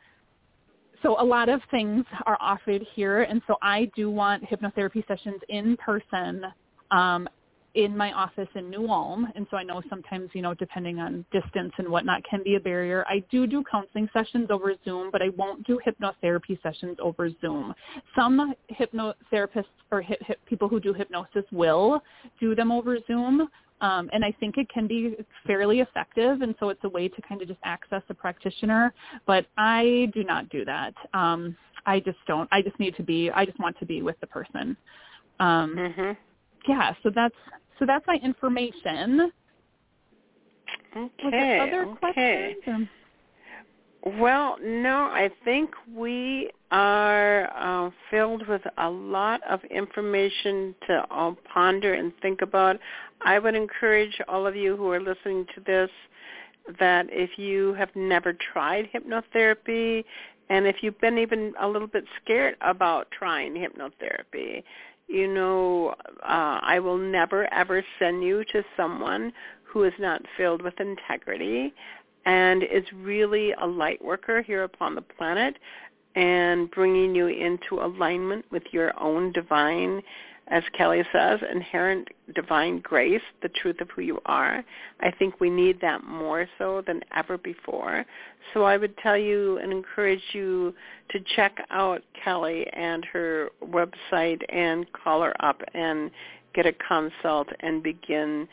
So 1.02 1.20
a 1.20 1.24
lot 1.24 1.51
of 1.51 1.61
things 1.70 2.05
are 2.24 2.39
offered 2.40 2.82
here, 2.94 3.23
and 3.24 3.43
so 3.47 3.56
I 3.61 3.90
do 3.94 4.11
want 4.11 4.43
hypnotherapy 4.44 5.06
sessions 5.06 5.40
in 5.51 5.77
person 5.77 6.47
um, 6.90 7.28
in 7.74 7.96
my 7.96 8.12
office 8.12 8.48
in 8.55 8.70
New 8.70 8.88
Ulm, 8.88 9.26
and 9.34 9.46
so 9.51 9.56
I 9.56 9.64
know 9.64 9.82
sometimes, 9.90 10.30
you 10.32 10.42
know, 10.42 10.55
depending 10.55 11.01
on 11.01 11.24
distance 11.32 11.72
and 11.78 11.88
whatnot, 11.88 12.22
can 12.28 12.42
be 12.44 12.55
a 12.55 12.60
barrier. 12.60 13.05
I 13.09 13.24
do 13.30 13.46
do 13.46 13.64
counseling 13.68 14.09
sessions 14.12 14.48
over 14.51 14.74
Zoom, 14.84 15.10
but 15.10 15.22
I 15.22 15.30
won't 15.30 15.66
do 15.66 15.80
hypnotherapy 15.84 16.62
sessions 16.62 16.96
over 17.01 17.30
Zoom. 17.40 17.74
Some 18.14 18.55
hypnotherapists 18.70 19.64
or 19.90 20.02
hip, 20.02 20.20
hip, 20.22 20.38
people 20.46 20.68
who 20.68 20.78
do 20.78 20.92
hypnosis 20.92 21.44
will 21.51 22.01
do 22.40 22.55
them 22.55 22.70
over 22.70 22.98
Zoom, 23.06 23.48
um, 23.80 24.09
and 24.12 24.24
I 24.24 24.32
think 24.38 24.56
it 24.56 24.68
can 24.68 24.86
be 24.86 25.16
fairly 25.46 25.80
effective, 25.80 26.42
and 26.42 26.55
so 26.60 26.68
it's 26.68 26.84
a 26.84 26.88
way 26.88 27.09
to 27.09 27.22
kind 27.22 27.42
of 27.42 27.48
just 27.48 27.60
access 27.64 28.02
a 28.09 28.14
practitioner. 28.14 28.94
But 29.26 29.46
I 29.59 30.10
do 30.14 30.22
not 30.22 30.48
do 30.48 30.64
that. 30.64 30.94
Um, 31.12 31.56
I 31.86 32.01
just 32.01 32.18
don't. 32.26 32.48
I 32.52 32.62
just 32.62 32.78
need 32.78 32.96
to 32.96 33.02
be. 33.02 33.30
I 33.30 33.44
just 33.44 33.59
want 33.59 33.78
to 33.80 33.86
be 33.86 34.01
with 34.01 34.18
the 34.20 34.26
person. 34.26 34.76
Um, 35.40 35.74
mm-hmm. 35.76 36.12
Yeah. 36.66 36.94
So 37.02 37.10
that's 37.14 37.34
so 37.78 37.86
that's 37.86 38.06
my 38.06 38.16
information. 38.22 39.32
Okay. 40.96 41.59
other 41.60 41.88
okay. 42.05 42.56
questions? 42.62 42.88
Well, 44.20 44.59
no, 44.62 45.05
I 45.05 45.30
think 45.44 45.70
we 45.94 46.51
are 46.70 47.51
uh, 47.56 47.90
filled 48.10 48.46
with 48.46 48.60
a 48.76 48.90
lot 48.90 49.40
of 49.48 49.60
information 49.70 50.74
to 50.86 51.06
all 51.10 51.36
ponder 51.52 51.94
and 51.94 52.12
think 52.20 52.42
about. 52.42 52.78
I 53.22 53.38
would 53.38 53.55
encourage 53.55 54.20
all 54.28 54.46
of 54.46 54.55
you 54.55 54.76
who 54.76 54.90
are 54.90 55.01
listening 55.01 55.46
to 55.55 55.62
this 55.66 55.90
that 56.78 57.06
if 57.10 57.38
you 57.38 57.74
have 57.74 57.90
never 57.94 58.34
tried 58.52 58.88
hypnotherapy 58.92 60.05
and 60.51 60.66
if 60.66 60.76
you've 60.82 61.01
been 61.01 61.18
even 61.18 61.55
a 61.60 61.66
little 61.66 61.88
bit 61.88 62.05
scared 62.22 62.56
about 62.60 63.10
trying 63.10 63.55
hypnotherapy, 63.55 64.62
you 65.09 65.28
know, 65.28 65.94
uh, 66.22 66.60
I 66.62 66.78
will 66.81 66.98
never 66.98 67.52
ever 67.52 67.85
send 67.98 68.22
you 68.22 68.44
to 68.52 68.64
someone 68.76 69.32
who 69.62 69.85
is 69.85 69.93
not 69.98 70.22
filled 70.36 70.62
with 70.62 70.78
integrity 70.81 71.74
and 72.26 72.62
is 72.62 72.85
really 72.94 73.52
a 73.60 73.66
light 73.66 74.02
worker 74.02 74.40
here 74.43 74.62
upon 74.62 74.94
the 74.94 75.02
planet 75.02 75.56
and 76.14 76.70
bringing 76.70 77.14
you 77.14 77.26
into 77.26 77.85
alignment 77.85 78.44
with 78.51 78.62
your 78.70 78.98
own 79.01 79.32
divine 79.32 80.01
as 80.48 80.62
Kelly 80.76 81.02
says, 81.12 81.40
inherent 81.50 82.08
divine 82.34 82.80
grace, 82.80 83.22
the 83.42 83.48
truth 83.48 83.80
of 83.80 83.90
who 83.90 84.02
you 84.02 84.20
are. 84.26 84.62
I 85.00 85.10
think 85.10 85.40
we 85.40 85.48
need 85.48 85.80
that 85.80 86.04
more 86.04 86.46
so 86.58 86.82
than 86.86 87.00
ever 87.14 87.38
before. 87.38 88.04
So 88.52 88.64
I 88.64 88.76
would 88.76 88.96
tell 88.98 89.16
you 89.16 89.58
and 89.58 89.72
encourage 89.72 90.22
you 90.32 90.74
to 91.10 91.20
check 91.34 91.56
out 91.70 92.02
Kelly 92.22 92.66
and 92.72 93.04
her 93.06 93.50
website 93.62 94.42
and 94.50 94.86
call 94.92 95.22
her 95.22 95.34
up 95.44 95.62
and 95.72 96.10
get 96.54 96.66
a 96.66 96.72
consult 96.72 97.48
and 97.60 97.82
begin 97.82 98.46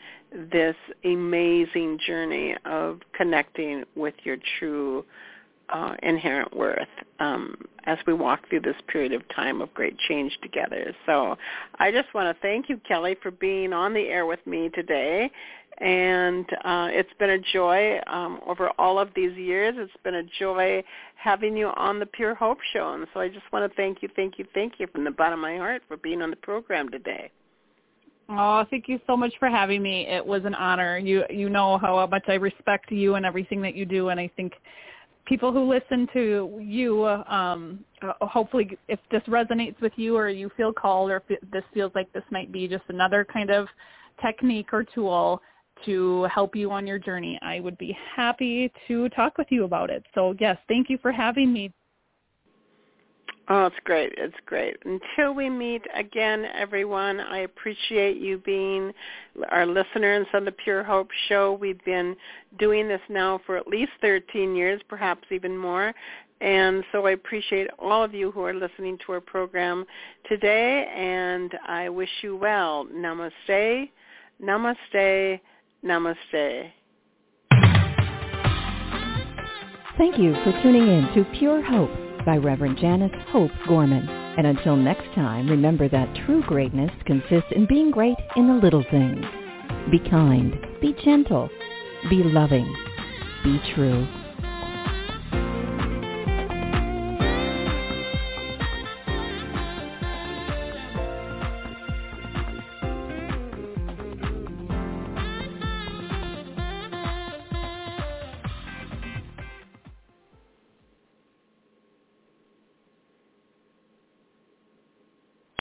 this 0.50 0.76
amazing 1.04 1.98
journey 2.06 2.56
of 2.64 3.00
connecting 3.14 3.84
with 3.94 4.14
your 4.24 4.38
true 4.58 5.04
uh, 5.72 5.94
inherent 6.02 6.54
worth 6.56 6.88
um, 7.18 7.56
as 7.84 7.98
we 8.06 8.12
walk 8.12 8.48
through 8.48 8.60
this 8.60 8.76
period 8.88 9.12
of 9.12 9.22
time 9.34 9.60
of 9.60 9.72
great 9.74 9.96
change 10.08 10.36
together. 10.42 10.94
So 11.06 11.36
I 11.78 11.90
just 11.90 12.12
want 12.14 12.34
to 12.34 12.40
thank 12.42 12.68
you, 12.68 12.80
Kelly, 12.86 13.16
for 13.22 13.30
being 13.30 13.72
on 13.72 13.94
the 13.94 14.02
air 14.02 14.26
with 14.26 14.44
me 14.46 14.68
today. 14.74 15.30
And 15.78 16.44
uh, 16.64 16.88
it's 16.90 17.12
been 17.18 17.30
a 17.30 17.38
joy 17.52 17.98
um, 18.06 18.40
over 18.46 18.70
all 18.78 18.98
of 18.98 19.08
these 19.16 19.36
years. 19.36 19.74
It's 19.78 19.92
been 20.04 20.16
a 20.16 20.22
joy 20.38 20.84
having 21.16 21.56
you 21.56 21.68
on 21.68 21.98
the 21.98 22.06
Pure 22.06 22.34
Hope 22.34 22.58
Show. 22.72 22.92
And 22.92 23.06
so 23.12 23.20
I 23.20 23.28
just 23.28 23.50
want 23.52 23.68
to 23.68 23.76
thank 23.76 24.02
you, 24.02 24.08
thank 24.14 24.38
you, 24.38 24.44
thank 24.54 24.74
you 24.78 24.86
from 24.88 25.04
the 25.04 25.10
bottom 25.10 25.38
of 25.38 25.42
my 25.42 25.56
heart 25.56 25.82
for 25.88 25.96
being 25.96 26.22
on 26.22 26.30
the 26.30 26.36
program 26.36 26.90
today. 26.90 27.30
Oh, 28.28 28.64
thank 28.70 28.88
you 28.88 29.00
so 29.06 29.16
much 29.16 29.32
for 29.38 29.48
having 29.48 29.82
me. 29.82 30.06
It 30.06 30.24
was 30.24 30.42
an 30.44 30.54
honor. 30.54 30.96
You 30.96 31.24
you 31.28 31.50
know 31.50 31.76
how 31.78 32.06
much 32.06 32.24
I 32.28 32.34
respect 32.34 32.90
you 32.90 33.16
and 33.16 33.26
everything 33.26 33.60
that 33.62 33.74
you 33.74 33.84
do, 33.84 34.08
and 34.08 34.18
I 34.18 34.30
think 34.36 34.52
people 35.26 35.52
who 35.52 35.68
listen 35.68 36.08
to 36.12 36.58
you, 36.60 37.06
um, 37.06 37.84
uh, 38.02 38.12
hopefully 38.26 38.76
if 38.88 38.98
this 39.10 39.22
resonates 39.28 39.80
with 39.80 39.92
you 39.96 40.16
or 40.16 40.28
you 40.28 40.50
feel 40.56 40.72
called 40.72 41.10
or 41.10 41.22
if 41.28 41.40
this 41.52 41.64
feels 41.72 41.92
like 41.94 42.12
this 42.12 42.24
might 42.30 42.50
be 42.50 42.66
just 42.66 42.84
another 42.88 43.24
kind 43.24 43.50
of 43.50 43.66
technique 44.20 44.72
or 44.72 44.84
tool 44.84 45.40
to 45.84 46.24
help 46.24 46.54
you 46.54 46.70
on 46.70 46.86
your 46.86 46.98
journey, 46.98 47.38
I 47.42 47.60
would 47.60 47.78
be 47.78 47.96
happy 48.14 48.72
to 48.88 49.08
talk 49.10 49.38
with 49.38 49.48
you 49.50 49.64
about 49.64 49.90
it. 49.90 50.04
So 50.14 50.34
yes, 50.38 50.56
thank 50.68 50.88
you 50.90 50.98
for 51.00 51.12
having 51.12 51.52
me 51.52 51.72
Oh, 53.48 53.66
it's 53.66 53.76
great. 53.84 54.12
It's 54.16 54.36
great. 54.46 54.76
Until 54.84 55.34
we 55.34 55.50
meet 55.50 55.82
again, 55.94 56.46
everyone, 56.54 57.18
I 57.18 57.38
appreciate 57.38 58.18
you 58.18 58.38
being 58.38 58.92
our 59.50 59.66
listeners 59.66 60.26
on 60.32 60.44
the 60.44 60.52
Pure 60.52 60.84
Hope 60.84 61.08
Show. 61.28 61.54
We've 61.54 61.84
been 61.84 62.14
doing 62.58 62.86
this 62.86 63.00
now 63.08 63.40
for 63.44 63.56
at 63.56 63.66
least 63.66 63.90
13 64.00 64.54
years, 64.54 64.80
perhaps 64.88 65.24
even 65.32 65.58
more. 65.58 65.92
And 66.40 66.84
so 66.92 67.06
I 67.06 67.12
appreciate 67.12 67.68
all 67.78 68.04
of 68.04 68.14
you 68.14 68.30
who 68.30 68.42
are 68.44 68.54
listening 68.54 68.96
to 69.06 69.12
our 69.12 69.20
program 69.20 69.86
today, 70.28 70.86
and 70.94 71.52
I 71.66 71.88
wish 71.88 72.10
you 72.22 72.36
well. 72.36 72.86
Namaste, 72.92 73.90
namaste, 74.42 75.40
namaste. 75.84 76.70
Thank 79.98 80.18
you 80.18 80.32
for 80.42 80.52
tuning 80.62 80.88
in 80.88 81.08
to 81.14 81.24
Pure 81.38 81.62
Hope 81.62 82.11
by 82.24 82.36
Reverend 82.36 82.78
Janice 82.78 83.12
Hope 83.28 83.50
Gorman. 83.66 84.08
And 84.08 84.46
until 84.46 84.76
next 84.76 85.12
time, 85.14 85.48
remember 85.48 85.88
that 85.88 86.14
true 86.24 86.42
greatness 86.42 86.90
consists 87.06 87.50
in 87.54 87.66
being 87.66 87.90
great 87.90 88.16
in 88.36 88.46
the 88.46 88.54
little 88.54 88.84
things. 88.90 89.24
Be 89.90 89.98
kind, 90.10 90.54
be 90.80 90.94
gentle, 91.04 91.50
be 92.08 92.22
loving, 92.22 92.72
be 93.44 93.60
true. 93.74 94.06